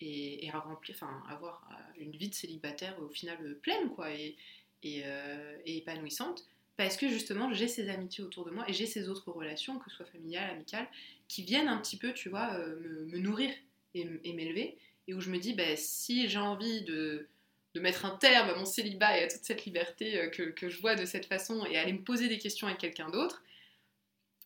et, 0.00 0.50
à 0.52 0.58
remplir, 0.58 0.96
enfin, 0.96 1.22
avoir 1.28 1.68
euh, 1.70 2.02
une 2.02 2.12
vie 2.12 2.28
de 2.28 2.34
célibataire 2.34 2.96
au 3.02 3.08
final 3.08 3.38
euh, 3.42 3.54
pleine, 3.54 3.90
quoi, 3.90 4.06
euh, 4.06 5.58
et 5.64 5.76
épanouissante, 5.76 6.46
parce 6.76 6.96
que 6.96 7.08
justement, 7.08 7.52
j'ai 7.52 7.68
ces 7.68 7.88
amitiés 7.88 8.22
autour 8.22 8.44
de 8.44 8.50
moi 8.50 8.64
et 8.68 8.72
j'ai 8.72 8.86
ces 8.86 9.08
autres 9.08 9.30
relations, 9.32 9.78
que 9.78 9.90
ce 9.90 9.96
soit 9.96 10.06
familiales, 10.06 10.50
amicales, 10.50 10.86
qui 11.26 11.42
viennent 11.42 11.68
un 11.68 11.78
petit 11.78 11.96
peu, 11.96 12.12
tu 12.12 12.28
vois, 12.28 12.56
me, 12.56 13.18
nourrir 13.18 13.50
et, 13.94 14.32
m'élever, 14.32 14.78
et 15.08 15.14
où 15.14 15.20
je 15.20 15.30
me 15.30 15.38
dis, 15.38 15.54
bah, 15.54 15.76
si 15.76 16.28
j'ai 16.28 16.38
envie 16.38 16.82
de, 16.82 17.26
mettre 17.74 18.04
un 18.04 18.16
terme 18.16 18.48
à 18.48 18.56
mon 18.56 18.64
célibat 18.64 19.18
et 19.18 19.22
à 19.22 19.28
toute 19.28 19.44
cette 19.44 19.64
liberté 19.64 20.30
que, 20.32 20.68
je 20.68 20.80
vois 20.80 20.96
de 20.96 21.04
cette 21.04 21.26
façon 21.26 21.64
et 21.64 21.78
aller 21.78 21.92
me 21.92 22.02
poser 22.02 22.28
des 22.28 22.38
questions 22.38 22.66
avec 22.66 22.80
quelqu'un 22.80 23.08
d'autre, 23.08 23.44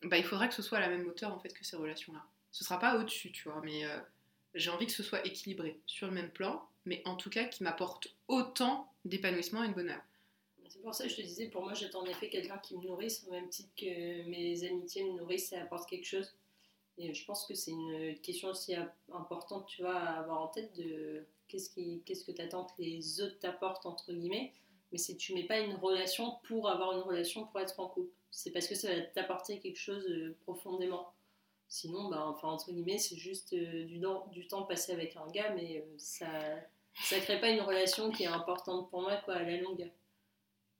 bah, 0.03 0.17
il 0.17 0.23
faudra 0.23 0.47
que 0.47 0.53
ce 0.53 0.61
soit 0.61 0.77
à 0.77 0.81
la 0.81 0.89
même 0.89 1.07
hauteur 1.07 1.33
en 1.33 1.39
fait 1.39 1.51
que 1.51 1.65
ces 1.65 1.75
relations-là. 1.75 2.23
Ce 2.51 2.63
sera 2.63 2.79
pas 2.79 2.95
au-dessus, 2.99 3.31
tu 3.31 3.49
vois, 3.49 3.59
mais 3.63 3.85
j'ai 4.53 4.69
envie 4.69 4.85
que 4.85 4.91
ce 4.91 5.03
soit 5.03 5.25
équilibré 5.25 5.79
sur 5.85 6.07
le 6.07 6.13
même 6.13 6.29
plan, 6.29 6.67
mais 6.85 7.01
en 7.05 7.15
tout 7.15 7.29
cas 7.29 7.45
qui 7.45 7.63
m'apporte 7.63 8.07
autant 8.27 8.91
d'épanouissement 9.05 9.63
et 9.63 9.69
de 9.69 9.73
bonheur. 9.73 10.01
C'est 10.67 10.81
pour 10.81 10.93
ça 10.93 11.03
que 11.03 11.09
je 11.11 11.17
te 11.17 11.21
disais, 11.21 11.47
pour 11.47 11.63
moi, 11.63 11.73
j'attends 11.73 12.01
en 12.01 12.05
effet 12.05 12.29
quelqu'un 12.29 12.57
qui 12.57 12.75
me 12.75 12.83
nourrisse, 12.83 13.25
au 13.27 13.31
même 13.31 13.47
titre 13.49 13.69
que 13.77 14.27
mes 14.27 14.63
amitiés 14.67 15.03
me 15.03 15.17
nourrissent 15.19 15.53
et 15.53 15.57
apportent 15.57 15.89
quelque 15.89 16.05
chose. 16.05 16.33
Et 16.97 17.13
je 17.13 17.25
pense 17.25 17.45
que 17.45 17.53
c'est 17.53 17.71
une 17.71 18.19
question 18.21 18.49
aussi 18.49 18.75
importante, 19.11 19.67
tu 19.67 19.81
vois, 19.81 19.95
à 19.95 20.19
avoir 20.19 20.41
en 20.41 20.47
tête 20.47 20.75
de 20.75 21.25
qu'est-ce 21.47 21.69
qui, 21.69 22.01
qu'est-ce 22.05 22.23
que 22.23 22.31
tu 22.31 22.41
attends 22.41 22.65
que 22.65 22.81
les 22.81 23.21
autres 23.21 23.39
t'apportent, 23.39 23.85
entre 23.85 24.11
guillemets. 24.13 24.51
Mais 24.91 24.97
c'est 24.97 25.15
tu 25.15 25.33
mets 25.33 25.45
pas 25.45 25.59
une 25.59 25.75
relation 25.75 26.37
pour 26.43 26.69
avoir 26.69 26.93
une 26.93 27.03
relation, 27.03 27.45
pour 27.47 27.59
être 27.59 27.79
en 27.79 27.87
couple. 27.87 28.11
C'est 28.31 28.51
parce 28.51 28.67
que 28.67 28.75
ça 28.75 28.93
va 28.93 29.01
t'apporter 29.01 29.59
quelque 29.59 29.79
chose 29.79 30.05
euh, 30.07 30.35
profondément. 30.41 31.13
Sinon, 31.73 32.07
bah, 32.07 32.23
enfin, 32.27 32.49
entre 32.49 32.71
guillemets, 32.71 32.99
c'est 32.99 33.15
juste 33.15 33.51
euh, 33.53 33.85
du, 33.85 34.47
temps- 34.47 34.61
passé 34.61 34.91
avec 34.91 35.15
un 35.15 35.27
gars, 35.31 35.55
mais 35.55 35.79
euh, 35.79 35.95
ça 35.97 36.27
ça 37.01 37.19
crée 37.19 37.39
pas 37.39 37.49
une 37.49 37.61
relation 37.61 38.11
qui 38.11 38.21
est 38.21 38.27
importante 38.27 38.91
pour 38.91 39.01
moi, 39.01 39.15
quoi, 39.25 39.33
à 39.37 39.41
la 39.41 39.57
longue. 39.57 39.89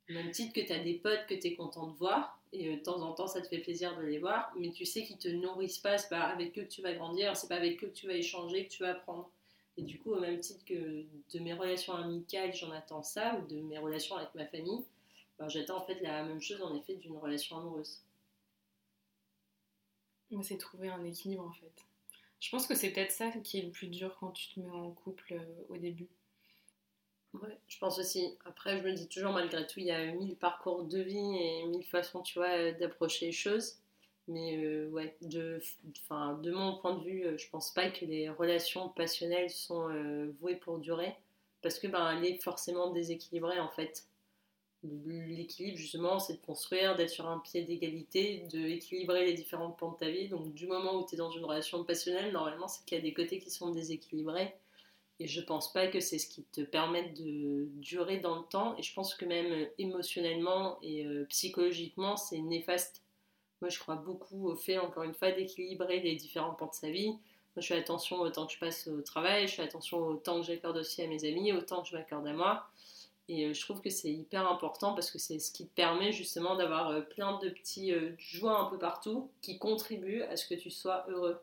Au 0.08 0.14
même 0.14 0.30
titre 0.30 0.54
que 0.54 0.62
tu 0.62 0.72
as 0.72 0.84
des 0.84 0.94
potes 0.94 1.26
que 1.28 1.34
tu 1.34 1.48
es 1.48 1.56
content 1.56 1.88
de 1.88 1.96
voir, 1.98 2.40
et 2.52 2.68
euh, 2.70 2.76
de 2.76 2.84
temps 2.84 3.02
en 3.02 3.14
temps 3.14 3.26
ça 3.26 3.42
te 3.42 3.48
fait 3.48 3.58
plaisir 3.58 3.98
de 3.98 4.04
les 4.04 4.20
voir, 4.20 4.54
mais 4.56 4.70
tu 4.70 4.86
sais 4.86 5.04
qu'ils 5.04 5.18
te 5.18 5.30
nourrissent 5.30 5.80
pas, 5.80 5.98
c'est 5.98 6.10
pas 6.10 6.26
avec 6.26 6.56
eux 6.60 6.64
que 6.64 6.70
tu 6.70 6.84
vas 6.84 6.94
grandir, 6.94 7.36
c'est 7.36 7.48
pas 7.50 7.56
avec 7.56 7.84
eux 7.84 7.88
que 7.88 7.94
tu 7.96 8.06
vas 8.06 8.14
échanger, 8.14 8.68
que 8.68 8.72
tu 8.72 8.84
vas 8.84 8.92
apprendre. 8.92 9.32
Et 9.78 9.82
du 9.82 9.98
coup, 10.00 10.12
au 10.12 10.20
même 10.20 10.40
titre 10.42 10.64
que 10.64 10.74
de 10.76 11.40
mes 11.40 11.54
relations 11.54 11.94
amicales, 11.94 12.54
j'en 12.54 12.70
attends 12.70 13.02
ça, 13.02 13.40
ou 13.40 13.48
de 13.48 13.60
mes 13.62 13.80
relations 13.80 14.16
avec 14.18 14.36
ma 14.36 14.46
famille, 14.46 14.86
ben, 15.40 15.50
j'attends 15.50 15.78
en 15.80 15.86
fait 15.88 16.00
la 16.02 16.24
même 16.24 16.40
chose 16.40 16.62
en 16.62 16.76
effet 16.76 16.94
d'une 16.98 17.18
relation 17.18 17.58
amoureuse. 17.58 18.04
C'est 20.42 20.58
trouver 20.58 20.90
un 20.90 21.04
équilibre 21.04 21.46
en 21.46 21.52
fait. 21.52 21.86
Je 22.44 22.50
pense 22.50 22.68
que 22.68 22.76
c'est 22.76 22.90
peut-être 22.90 23.14
ça 23.14 23.32
qui 23.42 23.60
est 23.60 23.62
le 23.62 23.72
plus 23.72 23.88
dur 23.88 24.18
quand 24.20 24.32
tu 24.32 24.50
te 24.50 24.60
mets 24.60 24.70
en 24.70 24.92
couple 24.92 25.34
euh, 25.34 25.64
au 25.74 25.78
début. 25.78 26.10
Ouais, 27.34 27.58
je 27.70 27.80
pense 27.80 27.98
aussi. 28.00 28.38
Après, 28.44 28.78
je 28.78 28.84
me 28.84 28.92
dis 28.92 29.08
toujours, 29.08 29.32
malgré 29.32 29.66
tout, 29.66 29.80
il 29.80 29.86
y 29.86 29.92
a 29.92 30.12
mille 30.12 30.36
parcours 30.36 30.84
de 30.84 31.00
vie 31.00 31.38
et 31.38 31.66
mille 31.68 31.86
façons, 31.86 32.22
tu 32.22 32.38
vois, 32.40 32.50
euh, 32.50 32.74
d'approcher 32.78 33.28
les 33.28 33.32
choses. 33.32 33.78
Mais 34.28 34.58
euh, 34.58 34.90
de, 35.22 36.52
mon 36.52 36.78
point 36.80 36.98
de 36.98 37.04
vue, 37.06 37.26
je 37.38 37.50
pense 37.50 37.74
pas 37.74 37.90
que 37.90 38.04
les 38.04 38.30
relations 38.30 38.90
passionnelles 38.90 39.50
sont 39.50 39.88
vouées 40.42 40.58
pour 40.58 40.80
durer. 40.80 41.16
Parce 41.62 41.80
que 41.80 41.88
ben, 41.88 42.18
elle 42.18 42.26
est 42.26 42.44
forcément 42.44 42.92
déséquilibrée 42.92 43.60
en 43.60 43.70
fait. 43.70 44.06
L'équilibre, 44.84 45.78
justement, 45.78 46.20
c'est 46.20 46.34
de 46.34 46.46
construire, 46.46 46.96
d'être 46.96 47.10
sur 47.10 47.28
un 47.28 47.40
pied 47.40 47.64
d'égalité, 47.64 48.46
de 48.52 48.60
équilibrer 48.60 49.26
les 49.26 49.34
différents 49.34 49.72
pans 49.72 49.92
de 49.92 49.98
ta 49.98 50.10
vie. 50.10 50.28
Donc, 50.28 50.54
du 50.54 50.68
moment 50.68 50.96
où 50.96 51.06
tu 51.06 51.16
es 51.16 51.18
dans 51.18 51.32
une 51.32 51.46
relation 51.46 51.84
passionnelle, 51.86 52.32
normalement, 52.34 52.68
c'est 52.68 52.84
qu'il 52.86 52.98
y 52.98 53.02
a 53.02 53.04
des 53.04 53.14
côtés 53.14 53.40
qui 53.40 53.50
sont 53.50 53.72
déséquilibrés. 53.72 54.54
Et 55.20 55.28
je 55.28 55.42
pense 55.42 55.72
pas 55.72 55.88
que 55.88 56.00
c'est 56.00 56.20
ce 56.20 56.28
qui 56.28 56.44
te 56.44 56.62
permette 56.62 57.14
de 57.14 57.70
durer 57.76 58.18
dans 58.18 58.36
le 58.36 58.44
temps. 58.44 58.76
Et 58.78 58.84
je 58.84 58.94
pense 58.94 59.16
que 59.16 59.26
même 59.26 59.52
euh, 59.52 59.66
émotionnellement 59.78 60.80
et 60.82 61.06
euh, 61.06 61.26
psychologiquement, 61.30 62.18
c'est 62.18 62.40
néfaste. 62.40 63.04
Moi, 63.62 63.70
je 63.70 63.80
crois 63.80 63.96
beaucoup 63.96 64.50
au 64.50 64.56
fait, 64.56 64.80
encore 64.80 65.04
une 65.04 65.14
fois, 65.14 65.32
d'équilibrer 65.32 66.02
les 66.02 66.16
différents 66.16 66.56
pans 66.56 66.68
de 66.68 66.74
sa 66.74 66.90
vie. 66.90 67.08
Moi, 67.56 67.62
je 67.62 67.68
fais 67.68 67.78
attention 67.78 68.20
au 68.20 68.30
temps 68.30 68.48
que 68.48 68.54
je 68.54 68.60
passe 68.60 68.88
au 68.88 69.02
travail, 69.02 69.48
je 69.48 69.54
fais 69.54 69.62
attention 69.62 70.00
au 70.00 70.16
temps 70.16 70.42
que 70.42 70.48
j'accorde 70.48 70.78
aussi 70.78 71.04
à 71.04 71.08
mes 71.08 71.24
amis, 71.24 71.54
au 71.54 71.62
temps 71.62 71.84
que 71.84 71.90
je 71.90 71.96
m'accorde 71.96 72.28
à 72.28 72.34
moi. 72.34 72.68
Et 73.30 73.46
euh, 73.46 73.54
je 73.54 73.62
trouve 73.62 73.82
que 73.82 73.90
c'est 73.90 74.12
hyper 74.12 74.50
important 74.50 74.94
parce 74.94 75.10
que 75.10 75.18
c'est 75.18 75.40
ce 75.40 75.52
qui 75.52 75.66
te 75.66 75.74
permet 75.74 76.12
justement 76.12 76.56
d'avoir 76.56 76.90
euh, 76.90 77.02
plein 77.02 77.40
de 77.40 77.50
petits 77.50 77.94
euh, 77.94 78.12
joies 78.18 78.60
un 78.60 78.66
peu 78.66 78.78
partout 78.78 79.30
qui 79.42 79.58
contribuent 79.58 80.24
à 80.24 80.36
ce 80.36 80.48
que 80.48 80.56
tu 80.56 80.70
sois 80.70 81.06
heureux. 81.10 81.40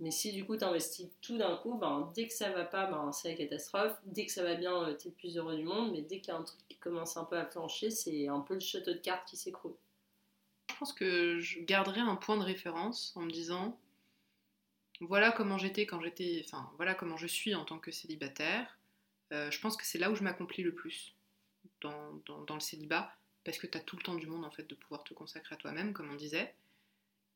Mais 0.00 0.10
si 0.10 0.32
du 0.32 0.46
coup 0.46 0.56
tu 0.56 0.64
investis 0.64 1.08
tout 1.20 1.36
d'un 1.36 1.56
coup, 1.56 1.74
ben, 1.74 2.10
dès 2.14 2.26
que 2.26 2.32
ça 2.32 2.50
va 2.50 2.64
pas, 2.64 2.86
ben, 2.86 3.12
c'est 3.12 3.28
la 3.28 3.36
catastrophe. 3.36 3.92
Dès 4.06 4.24
que 4.24 4.32
ça 4.32 4.42
va 4.42 4.54
bien, 4.54 4.74
euh, 4.82 4.94
t'es 4.94 5.10
le 5.10 5.14
plus 5.14 5.36
heureux 5.36 5.56
du 5.56 5.64
monde. 5.64 5.92
Mais 5.92 6.00
dès 6.00 6.20
qu'il 6.20 6.32
y 6.32 6.36
a 6.36 6.38
un 6.38 6.42
truc 6.42 6.58
qui 6.68 6.78
commence 6.78 7.18
un 7.18 7.24
peu 7.24 7.36
à 7.36 7.44
plancher, 7.44 7.90
c'est 7.90 8.26
un 8.26 8.40
peu 8.40 8.54
le 8.54 8.60
château 8.60 8.92
de 8.92 8.98
cartes 8.98 9.28
qui 9.28 9.36
s'écroule. 9.36 9.74
Je 10.70 10.74
pense 10.76 10.94
que 10.94 11.38
je 11.38 11.60
garderai 11.60 12.00
un 12.00 12.16
point 12.16 12.38
de 12.38 12.42
référence 12.42 13.12
en 13.14 13.20
me 13.20 13.30
disant 13.30 13.78
voilà 15.00 15.32
comment 15.32 15.58
j'étais 15.58 15.84
quand 15.84 16.00
j'étais, 16.00 16.42
enfin 16.46 16.70
voilà 16.76 16.94
comment 16.94 17.18
je 17.18 17.26
suis 17.26 17.54
en 17.54 17.66
tant 17.66 17.78
que 17.78 17.90
célibataire. 17.90 18.78
Euh, 19.32 19.50
je 19.50 19.60
pense 19.60 19.76
que 19.76 19.86
c'est 19.86 19.98
là 19.98 20.10
où 20.10 20.14
je 20.14 20.22
m'accomplis 20.22 20.62
le 20.62 20.74
plus 20.74 21.14
dans, 21.80 22.20
le 22.26 22.60
célibat 22.60 23.14
parce 23.44 23.58
que 23.58 23.66
tu 23.66 23.78
as 23.78 23.80
tout 23.80 23.96
le 23.96 24.02
temps 24.02 24.16
du 24.16 24.26
monde 24.26 24.44
en 24.44 24.50
fait 24.50 24.68
de 24.68 24.74
pouvoir 24.74 25.04
te 25.04 25.14
consacrer 25.14 25.54
à 25.54 25.58
toi-même 25.58 25.92
comme 25.92 26.10
on 26.10 26.16
disait 26.16 26.54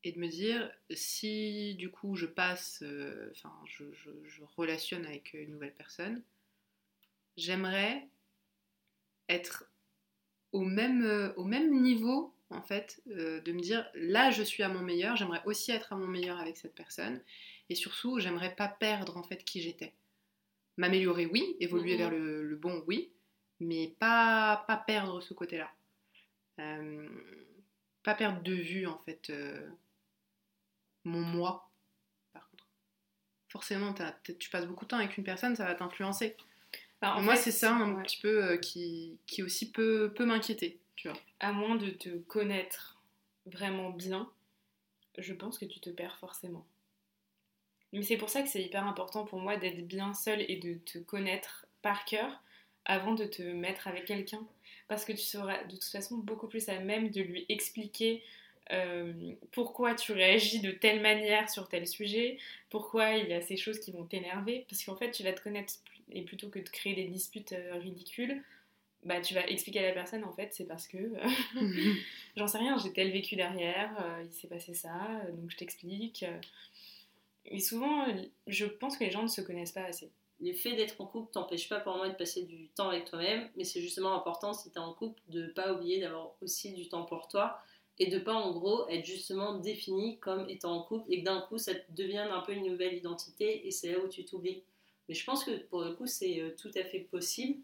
et 0.03 0.12
de 0.12 0.18
me 0.18 0.28
dire 0.28 0.70
si 0.90 1.74
du 1.76 1.90
coup 1.90 2.16
je 2.16 2.26
passe, 2.26 2.82
euh, 2.82 3.30
enfin 3.32 3.53
je, 3.64 3.84
relationne 4.57 5.07
avec 5.07 5.32
une 5.32 5.53
nouvelle 5.53 5.72
personne, 5.72 6.22
j'aimerais 7.36 8.07
être 9.28 9.64
au 10.53 10.61
même, 10.61 11.05
euh, 11.05 11.32
niveau 11.70 12.34
en 12.51 12.61
fait 12.61 13.01
de 13.07 13.53
me 13.53 13.61
dire 13.61 13.88
là 13.95 14.30
je 14.30 14.42
suis 14.42 14.62
à 14.62 14.68
mon 14.68 14.82
meilleur, 14.82 15.16
j'aimerais 15.16 15.42
aussi 15.47 15.70
être 15.70 15.92
à 15.92 15.97
mon 15.97 16.07
meilleur 16.07 16.38
avec 16.38 16.57
cette 16.57 16.74
personne 16.74 17.22
et 17.70 17.74
surtout 17.74 18.18
j'aimerais 18.18 18.55
pas 18.55 18.68
perdre 18.68 19.16
en 19.16 19.22
fait 19.22 19.42
qui 19.45 19.62
j'étais. 19.62 19.95
M'améliorer 20.77 21.27
oui, 21.27 21.57
évoluer 21.61 21.93
Mhm. 21.93 21.99
vers 21.99 22.11
le, 22.11 22.43
le 22.43 22.57
bon 22.57 22.83
oui, 22.87 23.12
mais 23.61 23.95
pas, 24.01 24.64
pas 24.66 24.77
perdre 24.77 25.20
ce 25.20 25.33
côté-là. 25.35 25.70
Euh, 26.61 27.09
pas 28.03 28.14
perdre 28.14 28.43
de 28.43 28.55
vue 28.55 28.87
en 28.87 28.99
fait 28.99 29.31
euh, 29.31 29.68
mon 31.05 31.20
moi 31.20 31.70
par 32.33 32.49
contre. 32.51 32.68
Forcément 33.49 33.95
tu 34.39 34.51
passes 34.51 34.66
beaucoup 34.66 34.85
de 34.85 34.91
temps 34.91 34.99
avec 34.99 35.16
une 35.16 35.25
personne, 35.25 35.55
ça 35.57 35.64
va 35.64 35.75
t'influencer. 35.75 36.37
Enfin, 37.01 37.14
en 37.16 37.22
Moi, 37.22 37.37
c'est 37.37 37.51
ça 37.53 37.75
un 37.75 37.95
ouais. 37.95 38.03
petit 38.03 38.20
peu 38.20 38.45
euh, 38.45 38.57
qui, 38.57 39.18
qui 39.27 39.43
aussi 39.43 39.70
peut, 39.70 40.12
peut 40.14 40.25
m'inquiéter, 40.25 40.81
tu 40.97 41.09
vois. 41.09 41.18
À 41.41 41.53
moins 41.53 41.77
de 41.77 41.91
te 41.91 42.09
connaître 42.20 43.01
vraiment 43.47 43.91
bien, 43.91 44.31
je 45.18 45.33
pense 45.35 45.59
que 45.59 45.66
tu 45.66 45.81
te 45.81 45.91
perds 45.91 46.18
forcément. 46.18 46.66
Mais 47.95 48.03
c'est 48.03 48.18
pour 48.18 48.28
ça 48.28 48.42
que 48.42 48.49
c'est 48.49 48.62
hyper 48.62 48.86
important 48.86 49.24
pour 49.24 49.40
moi 49.40 49.57
d'être 49.57 49.86
bien 49.86 50.14
seule 50.14 50.45
et 50.49 50.57
de 50.57 50.74
te 50.74 50.99
connaître 50.99 51.66
par 51.82 52.05
cœur 52.05 52.42
avant 52.84 53.14
de 53.14 53.24
te 53.24 53.42
mettre 53.42 53.88
avec 53.88 54.05
quelqu'un. 54.05 54.47
Parce 54.88 55.05
que 55.07 55.12
tu 55.12 55.22
seras 55.22 55.64
de 55.64 55.72
toute 55.72 55.84
façon 55.84 56.18
beaucoup 56.18 56.49
plus 56.49 56.68
à 56.68 56.78
même 56.80 57.11
de 57.11 57.22
lui 57.22 57.47
expliquer 57.49 58.22
euh, 58.72 59.12
pourquoi 59.53 59.95
tu 59.95 60.12
réagis 60.12 60.61
de 60.61 60.72
telle 60.72 61.01
manière 61.01 61.49
sur 61.51 61.68
tel 61.68 61.86
sujet, 61.86 62.38
pourquoi 62.70 63.12
il 63.14 63.28
y 63.28 63.32
a 63.32 63.40
ces 63.40 63.57
choses 63.57 63.80
qui 63.80 63.92
vont 63.92 64.05
t'énerver. 64.05 64.66
Parce 64.68 64.84
qu'en 64.84 64.97
fait, 64.97 65.11
tu 65.12 65.22
vas 65.22 65.32
te 65.32 65.42
connaître 65.42 65.74
et 66.12 66.22
plutôt 66.22 66.51
que 66.51 66.59
de 66.59 66.68
créer 66.68 66.95
des 66.95 67.05
disputes 67.07 67.53
euh, 67.53 67.78
ridicules, 67.78 68.42
bah, 69.05 69.20
tu 69.20 69.34
vas 69.34 69.47
expliquer 69.47 69.80
à 69.80 69.88
la 69.88 69.92
personne 69.92 70.24
en 70.24 70.32
fait, 70.32 70.51
c'est 70.53 70.66
parce 70.66 70.88
que 70.88 70.97
euh, 70.99 71.28
j'en 72.36 72.47
sais 72.49 72.59
rien, 72.59 72.78
j'ai 72.78 72.92
tel 72.92 73.11
vécu 73.12 73.36
derrière, 73.36 73.90
euh, 74.03 74.22
il 74.24 74.32
s'est 74.32 74.49
passé 74.49 74.74
ça, 74.74 75.22
donc 75.34 75.51
je 75.51 75.57
t'explique. 75.57 76.22
euh. 76.22 76.38
Et 77.47 77.61
souvent, 77.61 78.07
je 78.47 78.64
pense 78.66 78.97
que 78.97 79.05
les 79.05 79.11
gens 79.11 79.22
ne 79.22 79.28
se 79.28 79.40
connaissent 79.40 79.72
pas 79.72 79.84
assez. 79.84 80.11
Le 80.40 80.53
fait 80.53 80.74
d'être 80.74 81.01
en 81.01 81.07
couple 81.07 81.32
t'empêche 81.32 81.68
pas 81.68 81.80
pour 81.80 81.97
moi 81.97 82.09
de 82.09 82.14
passer 82.14 82.42
du 82.42 82.68
temps 82.70 82.88
avec 82.88 83.05
toi-même, 83.05 83.49
mais 83.57 83.64
c'est 83.64 83.80
justement 83.80 84.14
important 84.14 84.53
si 84.53 84.70
tu 84.70 84.76
es 84.76 84.80
en 84.80 84.92
couple 84.92 85.20
de 85.28 85.47
pas 85.47 85.72
oublier 85.72 86.01
d'avoir 86.01 86.32
aussi 86.42 86.72
du 86.72 86.88
temps 86.88 87.05
pour 87.05 87.28
toi. 87.28 87.59
et 88.01 88.09
de 88.09 88.18
pas 88.18 88.34
en 88.34 88.51
gros 88.51 88.88
être 88.88 89.05
justement 89.05 89.55
défini 89.59 90.18
comme 90.18 90.51
étant 90.51 90.72
en 90.72 90.82
couple 90.82 91.05
et 91.12 91.20
que 91.20 91.24
d'un 91.24 91.40
coup 91.42 91.59
ça 91.59 91.72
devienne 91.90 92.28
un 92.28 92.40
peu 92.40 92.53
une 92.53 92.66
nouvelle 92.66 92.95
identité 92.95 93.64
et 93.66 93.70
c'est 93.70 93.92
là 93.92 94.01
où 94.01 94.09
tu 94.09 94.24
t'oublies. 94.24 94.64
Mais 95.09 95.14
je 95.14 95.24
pense 95.24 95.45
que 95.45 95.53
pour 95.66 95.82
le 95.82 95.95
coup 95.95 96.07
c'est 96.07 96.40
euh, 96.40 96.51
tout 96.61 96.72
à 96.74 96.82
fait 96.82 97.01
possible 97.01 97.61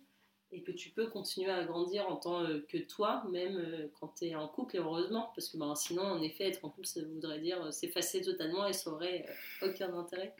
et 0.52 0.62
que 0.62 0.72
tu 0.72 0.90
peux 0.90 1.06
continuer 1.06 1.50
à 1.50 1.64
grandir 1.64 2.08
en 2.08 2.16
tant 2.16 2.42
euh, 2.42 2.64
que 2.68 2.78
toi, 2.78 3.24
même 3.30 3.56
euh, 3.56 3.88
quand 4.00 4.14
tu 4.18 4.26
es 4.26 4.34
en 4.34 4.48
couple, 4.48 4.76
et 4.76 4.78
heureusement, 4.78 5.30
parce 5.34 5.48
que 5.48 5.56
ben, 5.56 5.74
sinon, 5.74 6.02
en 6.02 6.22
effet, 6.22 6.48
être 6.48 6.64
en 6.64 6.70
couple, 6.70 6.86
ça 6.86 7.00
voudrait 7.02 7.40
dire 7.40 7.72
s'effacer 7.72 8.20
totalement 8.20 8.66
et 8.66 8.72
ça 8.72 8.90
aurait 8.90 9.26
aucun 9.62 9.92
intérêt. 9.94 10.34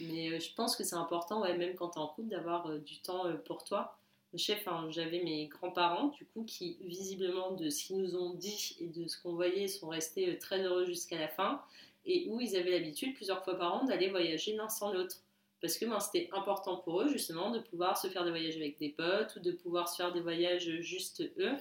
Mais 0.00 0.40
je 0.40 0.52
pense 0.54 0.76
que 0.76 0.84
c'est 0.84 0.96
important, 0.96 1.40
même 1.40 1.74
quand 1.74 1.90
tu 1.90 1.98
es 1.98 2.02
en 2.02 2.08
couple, 2.08 2.28
d'avoir 2.28 2.68
du 2.78 3.00
temps 3.00 3.24
pour 3.44 3.64
toi 3.64 3.96
chef, 4.36 4.68
j'avais 4.90 5.22
mes 5.22 5.46
grands-parents, 5.46 6.08
du 6.08 6.24
coup, 6.26 6.44
qui 6.44 6.76
visiblement, 6.82 7.52
de 7.52 7.70
ce 7.70 7.84
qu'ils 7.84 7.98
nous 7.98 8.16
ont 8.16 8.34
dit 8.34 8.76
et 8.80 8.86
de 8.86 9.06
ce 9.06 9.20
qu'on 9.20 9.34
voyait, 9.34 9.68
sont 9.68 9.88
restés 9.88 10.30
euh, 10.30 10.38
très 10.38 10.62
heureux 10.62 10.84
jusqu'à 10.84 11.18
la 11.18 11.28
fin, 11.28 11.62
et 12.04 12.26
où 12.28 12.40
ils 12.40 12.56
avaient 12.56 12.70
l'habitude, 12.70 13.14
plusieurs 13.14 13.44
fois 13.44 13.58
par 13.58 13.74
an, 13.74 13.84
d'aller 13.84 14.08
voyager 14.08 14.54
l'un 14.54 14.68
sans 14.68 14.92
l'autre. 14.92 15.16
Parce 15.60 15.78
que 15.78 15.86
ben, 15.86 15.98
c'était 16.00 16.28
important 16.32 16.76
pour 16.76 17.02
eux, 17.02 17.08
justement, 17.08 17.50
de 17.50 17.58
pouvoir 17.58 17.96
se 17.96 18.08
faire 18.08 18.24
des 18.24 18.30
voyages 18.30 18.56
avec 18.56 18.78
des 18.78 18.90
potes 18.90 19.36
ou 19.36 19.40
de 19.40 19.52
pouvoir 19.52 19.88
se 19.88 19.96
faire 19.96 20.12
des 20.12 20.20
voyages 20.20 20.80
juste 20.80 21.22
eux. 21.38 21.56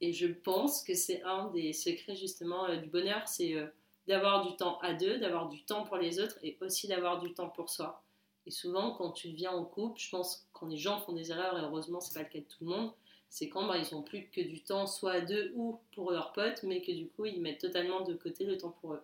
Et 0.00 0.12
je 0.12 0.26
pense 0.26 0.82
que 0.82 0.94
c'est 0.94 1.22
un 1.22 1.50
des 1.52 1.72
secrets, 1.72 2.16
justement, 2.16 2.68
euh, 2.68 2.76
du 2.76 2.88
bonheur, 2.88 3.26
c'est 3.26 3.54
euh, 3.54 3.66
d'avoir 4.08 4.46
du 4.46 4.56
temps 4.56 4.78
à 4.80 4.94
deux, 4.94 5.18
d'avoir 5.18 5.48
du 5.48 5.62
temps 5.64 5.84
pour 5.84 5.96
les 5.96 6.20
autres 6.20 6.38
et 6.42 6.56
aussi 6.60 6.88
d'avoir 6.88 7.20
du 7.20 7.32
temps 7.32 7.48
pour 7.48 7.70
soi. 7.70 8.02
Et 8.46 8.50
souvent, 8.50 8.92
quand 8.92 9.10
tu 9.10 9.28
deviens 9.30 9.52
en 9.52 9.64
couple, 9.64 9.98
je 10.00 10.10
pense 10.10 10.46
quand 10.52 10.66
les 10.66 10.76
gens 10.76 11.00
font 11.00 11.12
des 11.12 11.30
erreurs, 11.30 11.58
et 11.58 11.62
heureusement, 11.62 12.00
c'est 12.00 12.14
pas 12.14 12.22
le 12.22 12.28
cas 12.28 12.38
de 12.38 12.44
tout 12.44 12.64
le 12.64 12.70
monde, 12.70 12.92
c'est 13.28 13.48
quand 13.48 13.66
bah, 13.66 13.76
ils 13.76 13.94
ont 13.94 14.02
plus 14.02 14.28
que 14.30 14.40
du 14.40 14.62
temps, 14.62 14.86
soit 14.86 15.12
à 15.12 15.20
deux 15.20 15.52
ou 15.56 15.80
pour 15.94 16.12
leurs 16.12 16.32
potes, 16.32 16.62
mais 16.62 16.80
que 16.80 16.92
du 16.92 17.08
coup, 17.08 17.24
ils 17.26 17.40
mettent 17.40 17.60
totalement 17.60 18.02
de 18.02 18.14
côté 18.14 18.44
le 18.44 18.56
temps 18.56 18.74
pour 18.80 18.94
eux. 18.94 19.02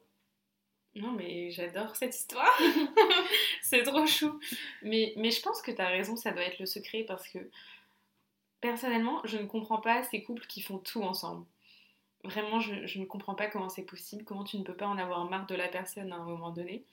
Non, 0.95 1.13
mais 1.13 1.51
j'adore 1.51 1.97
cette 1.97 2.15
histoire. 2.15 2.59
c'est 3.63 3.83
trop 3.83 4.07
chou. 4.07 4.39
Mais, 4.83 5.15
mais 5.17 5.31
je 5.31 5.41
pense 5.41 5.63
que 5.63 5.71
tu 5.71 5.81
as 5.81 5.89
raison, 5.89 6.17
ça 6.17 6.33
doit 6.33 6.43
être 6.43 6.59
le 6.59 6.67
secret 6.67 7.05
parce 7.05 7.27
que 7.29 7.39
personnellement, 8.61 9.21
je 9.25 9.39
ne 9.39 9.47
comprends 9.47 9.81
pas 9.81 10.03
ces 10.03 10.23
couples 10.23 10.47
qui 10.47 10.61
font 10.61 10.79
tout 10.79 11.03
ensemble. 11.03 11.47
Vraiment, 12.25 12.61
je, 12.61 12.87
je 12.87 12.99
ne 13.01 13.05
comprends 13.05 13.35
pas 13.35 13.49
comment 13.49 13.69
c'est 13.69 13.83
possible, 13.83 14.25
comment 14.25 14.45
tu 14.45 14.59
ne 14.59 14.63
peux 14.63 14.77
pas 14.77 14.87
en 14.87 14.99
avoir 14.99 15.29
marre 15.29 15.47
de 15.47 15.55
la 15.55 15.69
personne 15.69 16.13
à 16.13 16.17
un 16.17 16.25
moment 16.25 16.51
donné. 16.51 16.85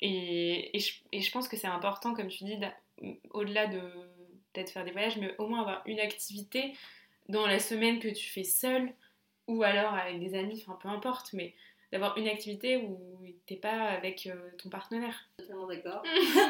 Et, 0.00 0.70
je, 1.12 1.30
pense 1.30 1.48
que 1.48 1.56
c'est 1.56 1.66
important, 1.66 2.14
comme 2.14 2.28
tu 2.28 2.44
dis, 2.44 2.58
au-delà 3.30 3.66
de 3.66 3.80
peut-être 4.52 4.70
faire 4.70 4.84
des 4.84 4.92
voyages, 4.92 5.18
mais 5.18 5.34
au 5.38 5.46
moins 5.46 5.60
avoir 5.60 5.82
une 5.86 6.00
activité 6.00 6.74
dans 7.28 7.46
la 7.46 7.58
semaine 7.58 7.98
que 7.98 8.08
tu 8.08 8.28
fais 8.28 8.44
seule 8.44 8.92
ou 9.46 9.62
alors 9.62 9.94
avec 9.94 10.18
des 10.20 10.34
amis, 10.34 10.62
enfin 10.66 10.78
peu 10.80 10.88
importe, 10.88 11.32
mais 11.32 11.54
d'avoir 11.92 12.16
une 12.16 12.28
activité 12.28 12.76
où 12.76 12.98
t'es 13.46 13.56
pas 13.56 13.88
avec 13.88 14.26
euh, 14.26 14.50
ton 14.58 14.68
partenaire. 14.68 15.28
Totalement 15.38 15.66
d'accord. 15.66 16.02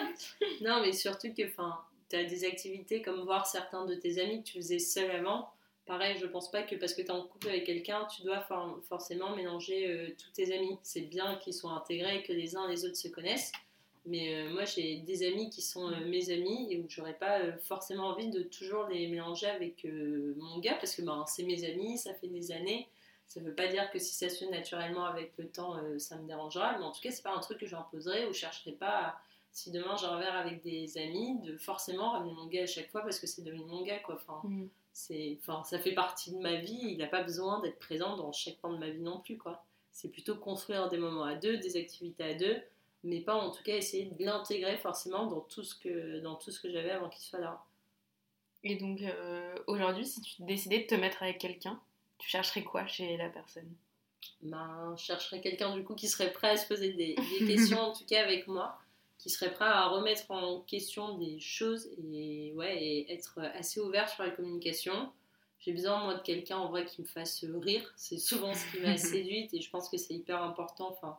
non, 0.61 0.81
mais 0.83 0.93
surtout 0.93 1.33
que 1.33 1.43
tu 1.43 2.17
as 2.17 2.25
des 2.25 2.45
activités 2.45 3.03
comme 3.03 3.21
voir 3.23 3.47
certains 3.47 3.87
de 3.87 3.95
tes 3.95 4.21
amis 4.21 4.43
que 4.43 4.49
tu 4.49 4.59
faisais 4.59 4.79
seul 4.79 5.11
avant 5.11 5.51
Pareil, 5.91 6.17
je 6.21 6.27
pense 6.27 6.53
pas 6.53 6.63
que 6.63 6.77
parce 6.77 6.95
que 6.95 7.03
tu 7.03 7.09
es 7.09 7.11
en 7.11 7.25
couple 7.25 7.49
avec 7.49 7.65
quelqu'un, 7.65 8.07
tu 8.15 8.23
dois 8.23 8.47
forcément 8.89 9.35
mélanger 9.35 9.91
euh, 9.91 10.15
tous 10.17 10.31
tes 10.31 10.55
amis. 10.55 10.79
C'est 10.85 11.01
bien 11.01 11.35
qu'ils 11.35 11.53
soient 11.53 11.73
intégrés, 11.73 12.23
que 12.23 12.33
les 12.33 12.55
uns 12.55 12.69
et 12.69 12.71
les 12.71 12.85
autres 12.85 12.95
se 12.95 13.09
connaissent. 13.09 13.51
Mais 14.07 14.37
euh, 14.37 14.51
moi, 14.51 14.65
j'ai 14.67 14.99
des 14.99 15.27
amis 15.27 15.51
qui 15.51 15.63
sont 15.63 15.91
euh, 15.91 16.07
mes 16.07 16.31
amis 16.31 16.69
et 16.71 16.79
où 16.79 16.87
j'aurais 16.89 17.19
pas 17.19 17.41
forcément 17.63 18.07
envie 18.07 18.29
de 18.29 18.45
toujours 18.45 18.87
les 18.87 19.09
mélanger 19.09 19.49
avec 19.49 19.85
mon 20.37 20.61
gars 20.61 20.75
parce 20.75 20.95
que 20.95 21.03
ben, 21.03 21.25
c'est 21.27 21.43
mes 21.43 21.65
amis, 21.65 21.99
ça 21.99 22.15
fait 22.15 22.29
des 22.29 22.53
années. 22.53 22.87
Ça 23.31 23.41
veut 23.41 23.55
pas 23.55 23.69
dire 23.69 23.91
que 23.91 23.99
si 23.99 24.15
ça 24.15 24.29
se 24.29 24.45
fait 24.45 24.51
naturellement 24.51 25.07
avec 25.07 25.33
le 25.39 25.49
temps, 25.49 25.77
ça 25.99 26.17
me 26.17 26.27
dérangera. 26.27 26.77
Mais 26.79 26.85
en 26.85 26.93
tout 26.93 27.01
cas, 27.01 27.11
c'est 27.11 27.23
pas 27.23 27.35
un 27.35 27.41
truc 27.41 27.59
que 27.59 27.67
j'imposerai 27.67 28.27
ou 28.27 28.33
je 28.33 28.39
chercherai 28.41 28.73
pas, 28.73 29.17
si 29.53 29.71
demain 29.71 29.97
j'ai 29.97 30.07
un 30.07 30.19
verre 30.19 30.37
avec 30.37 30.63
des 30.63 30.99
amis, 30.99 31.41
de 31.41 31.57
forcément 31.57 32.11
ramener 32.11 32.35
mon 32.35 32.47
gars 32.47 32.65
à 32.65 32.67
chaque 32.67 32.91
fois 32.91 33.03
parce 33.03 33.19
que 33.19 33.27
c'est 33.27 33.43
devenu 33.43 33.65
mon 33.65 33.83
gars. 33.83 34.01
Quoi. 34.01 34.17
Enfin, 34.17 34.41
mm 34.45 34.69
c'est 34.93 35.39
enfin 35.41 35.63
ça 35.65 35.79
fait 35.79 35.93
partie 35.93 36.33
de 36.33 36.39
ma 36.39 36.57
vie 36.57 36.79
il 36.83 36.99
n'a 36.99 37.07
pas 37.07 37.23
besoin 37.23 37.61
d'être 37.61 37.79
présent 37.79 38.17
dans 38.17 38.33
chaque 38.33 38.57
point 38.57 38.73
de 38.73 38.79
ma 38.79 38.91
vie 38.91 39.01
non 39.01 39.21
plus 39.21 39.39
quoi 39.39 39.65
c'est 39.93 40.11
plutôt 40.11 40.37
construire 40.37 40.89
des 40.89 40.99
moments 40.99 41.25
à 41.25 41.35
deux 41.35 41.59
des 41.59 41.77
activités 41.77 42.25
à 42.25 42.35
deux 42.35 42.61
mais 43.03 43.21
pas 43.21 43.35
en 43.35 43.51
tout 43.51 43.63
cas 43.63 43.77
essayer 43.77 44.07
de 44.07 44.25
l'intégrer 44.25 44.77
forcément 44.77 45.27
dans 45.27 45.41
tout 45.41 45.63
ce 45.63 45.75
que 45.75 46.21
dans 46.21 46.35
tout 46.35 46.51
ce 46.51 46.61
que 46.61 46.71
j'avais 46.71 46.91
avant 46.91 47.09
qu'il 47.09 47.23
soit 47.23 47.39
là 47.39 47.65
et 48.65 48.77
donc 48.77 49.01
euh, 49.03 49.55
aujourd'hui 49.67 50.07
si 50.07 50.21
tu 50.21 50.43
décidais 50.43 50.81
de 50.81 50.87
te 50.87 50.95
mettre 50.95 51.23
avec 51.23 51.39
quelqu'un 51.39 51.81
tu 52.21 52.29
chercherais 52.29 52.63
quoi 52.63 52.87
chez 52.87 53.17
la 53.17 53.29
personne? 53.29 53.75
Ben, 54.43 54.95
je 54.97 55.05
chercherais 55.05 55.41
quelqu'un 55.41 55.75
du 55.75 55.85
coup 55.85 55.95
qui 55.95 56.09
serait 56.09 56.33
prêt 56.33 56.51
à 56.51 56.57
se 56.57 56.67
poser 56.67 56.93
des, 56.93 57.15
des 57.15 57.47
questions 57.47 57.79
en 57.79 57.93
tout 57.93 58.05
cas 58.07 58.23
avec 58.23 58.47
moi 58.47 58.79
qui 59.21 59.29
serait 59.29 59.53
prêt 59.53 59.67
à 59.67 59.89
remettre 59.89 60.31
en 60.31 60.61
question 60.61 61.19
des 61.19 61.39
choses 61.41 61.91
et, 62.13 62.55
ouais, 62.55 62.83
et 62.83 63.13
être 63.13 63.39
assez 63.55 63.79
ouvert 63.79 64.09
sur 64.09 64.23
la 64.23 64.31
communication. 64.31 65.13
J'ai 65.59 65.73
besoin, 65.73 66.03
moi, 66.03 66.15
de 66.15 66.23
quelqu'un 66.23 66.57
en 66.57 66.71
vrai 66.71 66.87
qui 66.87 67.03
me 67.03 67.07
fasse 67.07 67.45
rire. 67.45 67.93
C'est 67.97 68.17
souvent 68.17 68.55
ce 68.55 68.65
qui 68.73 68.81
m'a 68.81 68.97
séduite 68.97 69.53
et 69.53 69.61
je 69.61 69.69
pense 69.69 69.91
que 69.91 69.99
c'est 69.99 70.15
hyper 70.15 70.43
important. 70.43 70.89
Enfin, 70.91 71.19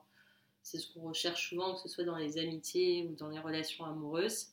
c'est 0.63 0.79
ce 0.79 0.91
qu'on 0.91 1.01
recherche 1.09 1.49
souvent, 1.49 1.75
que 1.75 1.81
ce 1.81 1.89
soit 1.89 2.03
dans 2.03 2.17
les 2.17 2.39
amitiés 2.39 3.07
ou 3.07 3.15
dans 3.15 3.29
les 3.29 3.39
relations 3.39 3.85
amoureuses. 3.85 4.47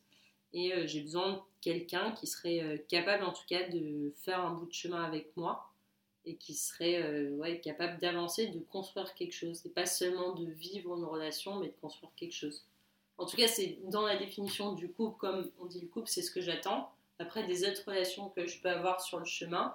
Et 0.52 0.74
euh, 0.74 0.86
j'ai 0.86 1.00
besoin 1.00 1.32
de 1.32 1.38
quelqu'un 1.62 2.12
qui 2.12 2.26
serait 2.26 2.60
euh, 2.60 2.76
capable, 2.86 3.24
en 3.24 3.32
tout 3.32 3.46
cas, 3.48 3.66
de 3.68 4.12
faire 4.16 4.40
un 4.40 4.52
bout 4.52 4.66
de 4.66 4.74
chemin 4.74 5.02
avec 5.02 5.34
moi 5.36 5.67
et 6.28 6.34
qui 6.34 6.54
serait 6.54 7.02
euh, 7.02 7.30
ouais, 7.36 7.60
capable 7.60 7.98
d'avancer, 7.98 8.48
de 8.48 8.60
construire 8.60 9.14
quelque 9.14 9.34
chose. 9.34 9.62
Et 9.64 9.70
pas 9.70 9.86
seulement 9.86 10.34
de 10.34 10.44
vivre 10.44 10.96
une 10.96 11.04
relation, 11.04 11.58
mais 11.58 11.68
de 11.68 11.76
construire 11.80 12.12
quelque 12.16 12.34
chose. 12.34 12.64
En 13.16 13.26
tout 13.26 13.36
cas, 13.36 13.48
c'est 13.48 13.78
dans 13.84 14.06
la 14.06 14.16
définition 14.16 14.72
du 14.72 14.90
couple, 14.90 15.18
comme 15.18 15.50
on 15.58 15.66
dit 15.66 15.80
le 15.80 15.88
couple, 15.88 16.08
c'est 16.08 16.22
ce 16.22 16.30
que 16.30 16.40
j'attends. 16.40 16.92
Après, 17.18 17.46
des 17.46 17.68
autres 17.68 17.82
relations 17.86 18.28
que 18.30 18.46
je 18.46 18.60
peux 18.60 18.68
avoir 18.68 19.00
sur 19.00 19.18
le 19.18 19.24
chemin, 19.24 19.74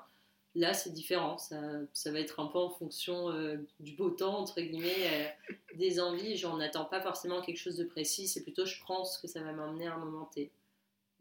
là, 0.55 0.73
c'est 0.73 0.91
différent. 0.91 1.37
Ça, 1.37 1.59
ça, 1.91 2.11
va 2.11 2.19
être 2.19 2.39
un 2.39 2.47
peu 2.47 2.59
en 2.59 2.69
fonction 2.69 3.31
euh, 3.31 3.57
du 3.79 3.93
beau 3.93 4.11
temps, 4.11 4.39
entre 4.39 4.61
guillemets, 4.61 5.35
euh, 5.49 5.55
des 5.75 5.99
envies. 5.99 6.37
J'en 6.37 6.59
attends 6.59 6.85
pas 6.85 7.01
forcément 7.01 7.41
quelque 7.41 7.57
chose 7.57 7.77
de 7.77 7.83
précis. 7.83 8.27
C'est 8.27 8.43
plutôt, 8.43 8.65
je 8.65 8.77
pense 8.87 9.17
que 9.17 9.27
ça 9.27 9.41
va 9.41 9.51
m'emmener 9.51 9.87
à 9.87 9.95
un 9.95 9.97
moment 9.97 10.25
T. 10.33 10.51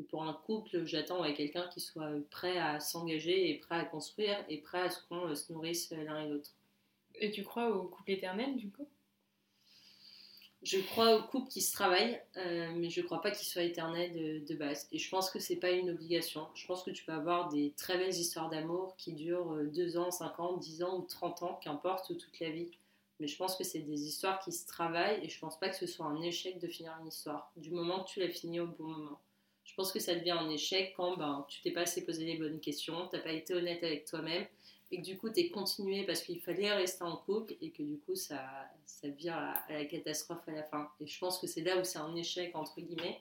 Pour 0.09 0.25
un 0.25 0.33
couple, 0.33 0.85
j'attends 0.85 1.23
quelqu'un 1.33 1.69
qui 1.69 1.81
soit 1.81 2.11
prêt 2.31 2.59
à 2.59 2.81
s'engager 2.81 3.51
et 3.51 3.59
prêt 3.59 3.77
à 3.77 3.85
construire 3.85 4.37
et 4.49 4.59
prêt 4.59 4.81
à 4.81 4.91
ce 4.91 5.01
qu'on 5.07 5.29
euh, 5.29 5.35
se 5.35 5.53
nourrisse 5.53 5.91
l'un 5.91 6.25
et 6.25 6.29
l'autre. 6.29 6.51
Et 7.15 7.31
tu 7.31 7.45
crois 7.45 7.71
au 7.71 7.89
couple 7.89 8.13
éternel, 8.13 8.57
du 8.57 8.71
coup? 8.71 8.89
Je 10.63 10.79
crois 10.79 11.17
au 11.17 11.23
couple 11.25 11.49
qui 11.49 11.61
se 11.61 11.73
travaille, 11.73 12.21
euh, 12.37 12.73
mais 12.77 12.89
je 12.89 13.01
ne 13.01 13.07
crois 13.07 13.21
pas 13.21 13.33
qu'il 13.33 13.47
soit 13.47 13.63
éternel 13.63 14.45
de, 14.45 14.55
base. 14.55 14.87
Et 14.93 14.99
je 14.99 15.11
pense 15.11 15.29
que 15.29 15.41
c'est 15.41 15.57
pas 15.57 15.73
une 15.73 15.91
obligation. 15.91 16.47
Je 16.55 16.67
pense 16.67 16.85
que 16.85 16.91
tu 16.91 17.05
peux 17.05 17.13
avoir 17.13 17.49
des 17.49 17.73
très 17.77 17.99
belles 17.99 18.15
histoires 18.15 18.49
d'amour 18.49 18.95
qui 18.97 19.13
durent 19.13 19.57
2 19.73 19.97
euh, 19.97 20.01
ans, 20.01 20.11
5 20.13 20.39
ans, 20.39 20.57
10 20.57 20.85
ans 20.85 20.99
ou 20.99 21.03
30 21.03 21.43
ans, 21.43 21.61
qu'importe, 21.63 22.09
ou 22.11 22.15
toute 22.15 22.39
la 22.39 22.51
vie. 22.51 22.71
Mais 23.19 23.27
je 23.27 23.37
pense 23.37 23.57
que 23.57 23.65
c'est 23.65 23.81
des 23.81 24.07
histoires 24.07 24.39
qui 24.39 24.53
se 24.53 24.67
travaillent 24.67 25.25
et 25.25 25.29
je 25.29 25.39
pense 25.39 25.59
pas 25.59 25.69
que 25.69 25.77
ce 25.77 25.87
soit 25.87 26.07
un 26.07 26.21
échec 26.23 26.61
de 26.61 26.69
finir 26.69 26.97
une 27.01 27.09
histoire, 27.09 27.53
du 27.57 27.71
moment 27.71 28.05
que 28.05 28.11
tu 28.11 28.21
l'as 28.21 28.29
fini 28.29 28.61
au 28.61 28.67
bon 28.67 28.89
moment. 28.89 29.21
Je 29.65 29.75
pense 29.75 29.93
que 29.93 30.01
ça 30.01 30.15
devient 30.15 30.33
un 30.33 30.51
échec 30.51 30.93
quand 30.97 31.17
ben, 31.17 31.47
tu 31.49 31.63
t'es 31.63 31.71
pas 31.71 31.83
assez 31.83 32.05
posé 32.05 32.25
les 32.25 32.37
bonnes 32.37 32.61
questions, 32.61 33.09
tu 33.09 33.17
n'as 33.17 33.23
pas 33.23 33.33
été 33.33 33.55
honnête 33.55 33.83
avec 33.83 34.05
toi-même 34.05 34.47
et 34.93 34.99
que 34.99 35.03
du 35.03 35.17
coup 35.17 35.31
tu 35.31 35.41
es 35.41 35.49
continué 35.49 36.05
parce 36.05 36.23
qu'il 36.23 36.41
fallait 36.41 36.73
rester 36.73 37.03
en 37.03 37.17
couple 37.17 37.55
et 37.61 37.71
que 37.71 37.83
du 37.83 37.99
coup 37.99 38.15
ça, 38.15 38.45
ça 38.85 39.09
vire 39.09 39.35
à, 39.35 39.65
la 39.71 39.85
catastrophe 39.87 40.47
à 40.47 40.53
la 40.53 40.63
fin. 40.63 40.91
Et 41.01 41.07
je 41.07 41.19
pense 41.19 41.39
que 41.39 41.47
c'est 41.47 41.63
là 41.63 41.79
où 41.79 41.85
c'est 41.85 41.99
un 41.99 42.15
échec 42.15 42.55
entre 42.55 42.81
guillemets. 42.81 43.21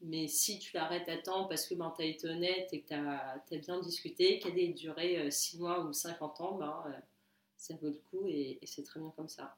Mais 0.00 0.28
si 0.28 0.60
tu 0.60 0.76
l'arrêtes 0.76 1.08
à 1.08 1.16
temps 1.16 1.46
parce 1.46 1.66
que 1.66 1.74
ben, 1.74 1.92
tu 1.96 2.02
as 2.02 2.06
été 2.06 2.28
honnête 2.28 2.68
et 2.72 2.82
que 2.82 2.88
tu 2.88 2.94
as, 2.94 3.42
bien 3.58 3.80
discuté, 3.80 4.38
qu'elle 4.38 4.58
ait 4.58 4.68
duré 4.68 5.28
6 5.30 5.56
euh, 5.56 5.60
mois 5.60 5.84
ou 5.84 5.92
50 5.92 6.40
ans, 6.42 6.56
ben, 6.56 6.84
euh, 6.86 6.92
ça 7.56 7.74
vaut 7.80 7.88
le 7.88 8.00
coup 8.10 8.26
et, 8.26 8.60
c'est 8.64 8.84
très 8.84 9.00
bien 9.00 9.12
comme 9.16 9.28
ça. 9.28 9.56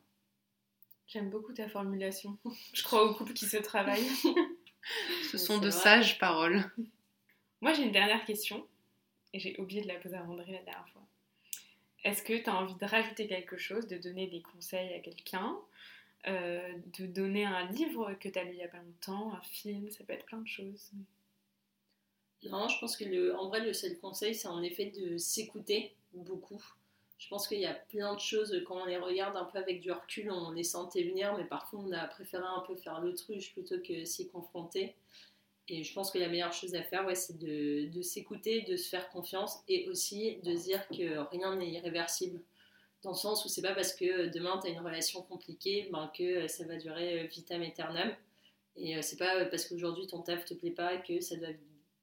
J'aime 1.08 1.28
beaucoup 1.28 1.52
ta 1.52 1.68
formulation. 1.68 2.38
Je 2.72 2.84
crois 2.84 3.04
au 3.04 3.14
couple 3.14 3.32
qui 3.32 3.46
se 3.46 3.56
travaille. 3.56 4.06
Ce 5.30 5.38
sont 5.38 5.58
de 5.58 5.70
sages 5.70 6.18
paroles. 6.18 6.64
Moi 7.60 7.72
j'ai 7.74 7.82
une 7.82 7.92
dernière 7.92 8.24
question 8.24 8.66
et 9.32 9.40
j'ai 9.40 9.58
oublié 9.60 9.82
de 9.82 9.88
la 9.88 9.96
poser 9.96 10.16
à 10.16 10.24
André 10.24 10.52
la 10.52 10.62
dernière 10.62 10.88
fois. 10.92 11.02
Est-ce 12.04 12.22
que 12.22 12.32
tu 12.32 12.48
as 12.48 12.56
envie 12.56 12.74
de 12.74 12.84
rajouter 12.84 13.26
quelque 13.26 13.58
chose, 13.58 13.86
de 13.86 13.98
donner 13.98 14.26
des 14.26 14.40
conseils 14.40 14.94
à 14.94 15.00
quelqu'un, 15.00 15.56
euh, 16.26 16.72
de 16.98 17.06
donner 17.06 17.44
un 17.44 17.66
livre 17.72 18.14
que 18.14 18.28
tu 18.28 18.38
as 18.38 18.44
lu 18.44 18.50
il 18.52 18.56
n'y 18.56 18.64
a 18.64 18.68
pas 18.68 18.78
longtemps, 18.78 19.34
un 19.34 19.42
film, 19.42 19.90
ça 19.90 20.04
peut 20.04 20.14
être 20.14 20.26
plein 20.26 20.40
de 20.40 20.48
choses. 20.48 20.90
Non, 22.44 22.68
je 22.68 22.78
pense 22.78 22.96
que 22.96 23.04
le, 23.04 23.36
en 23.36 23.48
vrai, 23.48 23.60
le 23.60 23.74
seul 23.74 23.98
conseil, 23.98 24.34
c'est 24.34 24.48
en 24.48 24.62
effet 24.62 24.86
de 24.86 25.18
s'écouter 25.18 25.94
beaucoup. 26.14 26.62
Je 27.20 27.28
pense 27.28 27.46
qu'il 27.46 27.60
y 27.60 27.66
a 27.66 27.74
plein 27.74 28.14
de 28.14 28.18
choses, 28.18 28.62
quand 28.66 28.80
on 28.80 28.86
les 28.86 28.96
regarde 28.96 29.36
un 29.36 29.44
peu 29.44 29.58
avec 29.58 29.82
du 29.82 29.92
recul, 29.92 30.32
on 30.32 30.52
les 30.52 30.64
sentait 30.64 31.02
venir, 31.02 31.36
mais 31.36 31.44
parfois 31.44 31.80
on 31.80 31.92
a 31.92 32.06
préféré 32.06 32.42
un 32.42 32.64
peu 32.66 32.74
faire 32.76 32.98
l'autruche 32.98 33.52
plutôt 33.52 33.78
que 33.78 34.06
s'y 34.06 34.30
confronter. 34.30 34.96
Et 35.68 35.84
je 35.84 35.92
pense 35.92 36.10
que 36.10 36.18
la 36.18 36.28
meilleure 36.28 36.54
chose 36.54 36.74
à 36.74 36.82
faire, 36.82 37.04
ouais, 37.06 37.14
c'est 37.14 37.38
de, 37.38 38.00
s'écouter, 38.00 38.62
de 38.62 38.74
se 38.76 38.88
faire 38.88 39.10
confiance 39.10 39.62
et 39.68 39.86
aussi 39.90 40.38
de 40.42 40.56
se 40.56 40.64
dire 40.64 40.88
que 40.88 41.18
rien 41.30 41.54
n'est 41.56 41.70
irréversible. 41.70 42.40
dans 43.02 43.10
le 43.10 43.16
sens 43.16 43.44
où 43.44 43.48
c'est 43.48 43.62
pas 43.62 43.74
parce 43.74 43.94
que 43.94 44.28
demain 44.28 44.58
tu 44.58 44.68
as 44.68 44.70
une 44.70 44.80
relation 44.80 45.20
compliquée 45.22 45.88
ben, 45.92 46.10
que 46.16 46.48
ça 46.48 46.64
va 46.64 46.76
durer 46.76 47.26
vitam 47.26 47.60
aeternam. 47.60 48.10
Et 48.76 49.00
c'est 49.02 49.18
pas 49.18 49.44
parce 49.44 49.66
qu'aujourd'hui 49.66 50.06
ton 50.06 50.22
taf 50.22 50.46
te 50.46 50.54
plaît 50.54 50.70
pas 50.70 50.96
que 50.96 51.20
ça 51.20 51.36
doit 51.36 51.48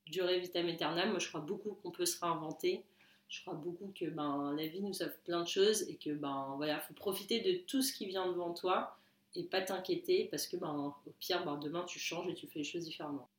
durer 0.05 0.39
vitam 0.39 0.67
aeternam. 0.67 1.09
Moi, 1.09 1.19
je 1.19 1.27
crois 1.27 1.41
beaucoup 1.41 1.73
qu'on 1.81 1.91
peut 1.91 2.05
se 2.05 2.19
réinventer. 2.19 2.83
Je 3.29 3.41
crois 3.41 3.55
beaucoup 3.55 3.91
que 3.99 4.05
ben, 4.05 4.53
la 4.55 4.67
vie 4.67 4.81
nous 4.81 5.01
offre 5.01 5.17
plein 5.25 5.43
de 5.43 5.47
choses 5.47 5.83
et 5.89 5.95
que 5.95 6.11
ben 6.11 6.53
voilà, 6.57 6.79
faut 6.79 6.93
profiter 6.93 7.41
de 7.41 7.59
tout 7.65 7.81
ce 7.81 7.91
qui 7.91 8.05
vient 8.05 8.27
devant 8.27 8.53
toi 8.53 8.97
et 9.35 9.43
pas 9.43 9.61
t'inquiéter 9.61 10.27
parce 10.31 10.47
que 10.47 10.57
ben, 10.57 10.95
au 11.05 11.11
pire, 11.19 11.43
ben, 11.45 11.57
demain 11.57 11.83
tu 11.83 11.99
changes 11.99 12.27
et 12.29 12.33
tu 12.33 12.47
fais 12.47 12.59
les 12.59 12.65
choses 12.65 12.85
différemment. 12.85 13.29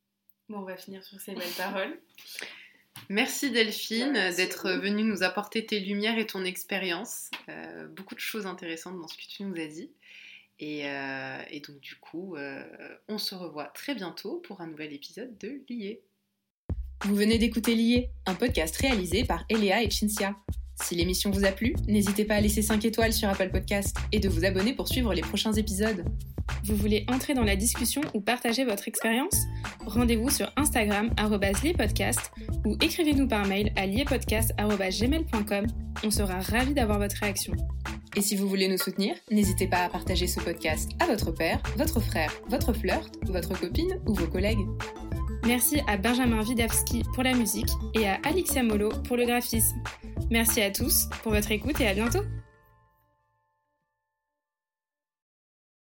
Bon, 0.47 0.59
on 0.59 0.63
va 0.63 0.77
finir 0.77 1.03
sur 1.03 1.19
ces 1.19 1.33
belles 1.33 1.53
paroles. 1.57 1.99
Merci 3.07 3.49
Delphine 3.49 4.13
d'être 4.35 4.69
venue 4.71 5.03
nous 5.03 5.23
apporter 5.23 5.65
tes 5.65 5.79
lumières 5.79 6.17
et 6.17 6.25
ton 6.25 6.43
expérience. 6.43 7.31
Euh, 7.47 7.87
beaucoup 7.87 8.15
de 8.15 8.19
choses 8.19 8.45
intéressantes 8.45 8.99
dans 8.99 9.07
ce 9.07 9.15
que 9.15 9.27
tu 9.27 9.43
nous 9.43 9.59
as 9.59 9.67
dit. 9.67 9.91
Et, 10.59 10.89
euh, 10.89 11.41
et 11.49 11.61
donc 11.61 11.79
du 11.79 11.95
coup, 11.95 12.35
euh, 12.35 12.63
on 13.07 13.17
se 13.17 13.33
revoit 13.33 13.65
très 13.65 13.95
bientôt 13.95 14.37
pour 14.39 14.61
un 14.61 14.67
nouvel 14.67 14.93
épisode 14.93 15.37
de 15.37 15.61
Lié. 15.69 16.01
Vous 17.05 17.15
venez 17.15 17.37
d'écouter 17.37 17.75
Lié, 17.75 18.09
un 18.25 18.35
podcast 18.35 18.75
réalisé 18.75 19.23
par 19.23 19.45
Eléa 19.49 19.81
et 19.81 19.89
Cinzia. 19.89 20.35
Si 20.81 20.95
l'émission 20.95 21.31
vous 21.31 21.45
a 21.45 21.51
plu, 21.51 21.73
n'hésitez 21.87 22.25
pas 22.25 22.35
à 22.35 22.41
laisser 22.41 22.61
5 22.61 22.83
étoiles 22.83 23.13
sur 23.13 23.29
Apple 23.29 23.49
Podcast 23.51 23.95
et 24.11 24.19
de 24.19 24.27
vous 24.27 24.43
abonner 24.43 24.73
pour 24.73 24.89
suivre 24.89 25.13
les 25.13 25.21
prochains 25.21 25.53
épisodes. 25.53 26.03
Vous 26.65 26.75
voulez 26.75 27.05
entrer 27.07 27.33
dans 27.33 27.43
la 27.43 27.55
discussion 27.55 28.01
ou 28.13 28.19
partager 28.19 28.65
votre 28.65 28.87
expérience? 28.87 29.45
Rendez-vous 29.85 30.29
sur 30.29 30.51
Instagram 30.57 31.09
liepodcast 31.63 32.31
ou 32.65 32.75
écrivez-nous 32.81 33.27
par 33.27 33.47
mail 33.47 33.71
à 33.77 33.85
liepodcast.gmail.com. 33.85 35.67
On 36.03 36.11
sera 36.11 36.39
ravis 36.41 36.73
d'avoir 36.73 36.99
votre 36.99 37.15
réaction. 37.15 37.53
Et 38.17 38.21
si 38.21 38.35
vous 38.35 38.49
voulez 38.49 38.67
nous 38.67 38.77
soutenir, 38.77 39.15
n'hésitez 39.31 39.67
pas 39.67 39.85
à 39.85 39.89
partager 39.89 40.27
ce 40.27 40.41
podcast 40.41 40.91
à 40.99 41.05
votre 41.05 41.31
père, 41.31 41.61
votre 41.77 42.01
frère, 42.01 42.33
votre 42.49 42.73
flirt, 42.73 43.09
votre 43.27 43.57
copine 43.57 44.01
ou 44.05 44.13
vos 44.13 44.27
collègues. 44.27 44.65
Merci 45.45 45.81
à 45.87 45.97
Benjamin 45.97 46.43
Widawski 46.43 47.03
pour 47.13 47.23
la 47.23 47.33
musique 47.33 47.69
et 47.93 48.07
à 48.07 48.19
Alexia 48.23 48.63
Molo 48.63 48.89
pour 49.07 49.17
le 49.17 49.25
graphisme. 49.25 49.77
Merci 50.29 50.61
à 50.61 50.71
tous 50.71 51.07
pour 51.23 51.31
votre 51.31 51.51
écoute 51.51 51.79
et 51.81 51.87
à 51.87 51.93
bientôt 51.93 52.23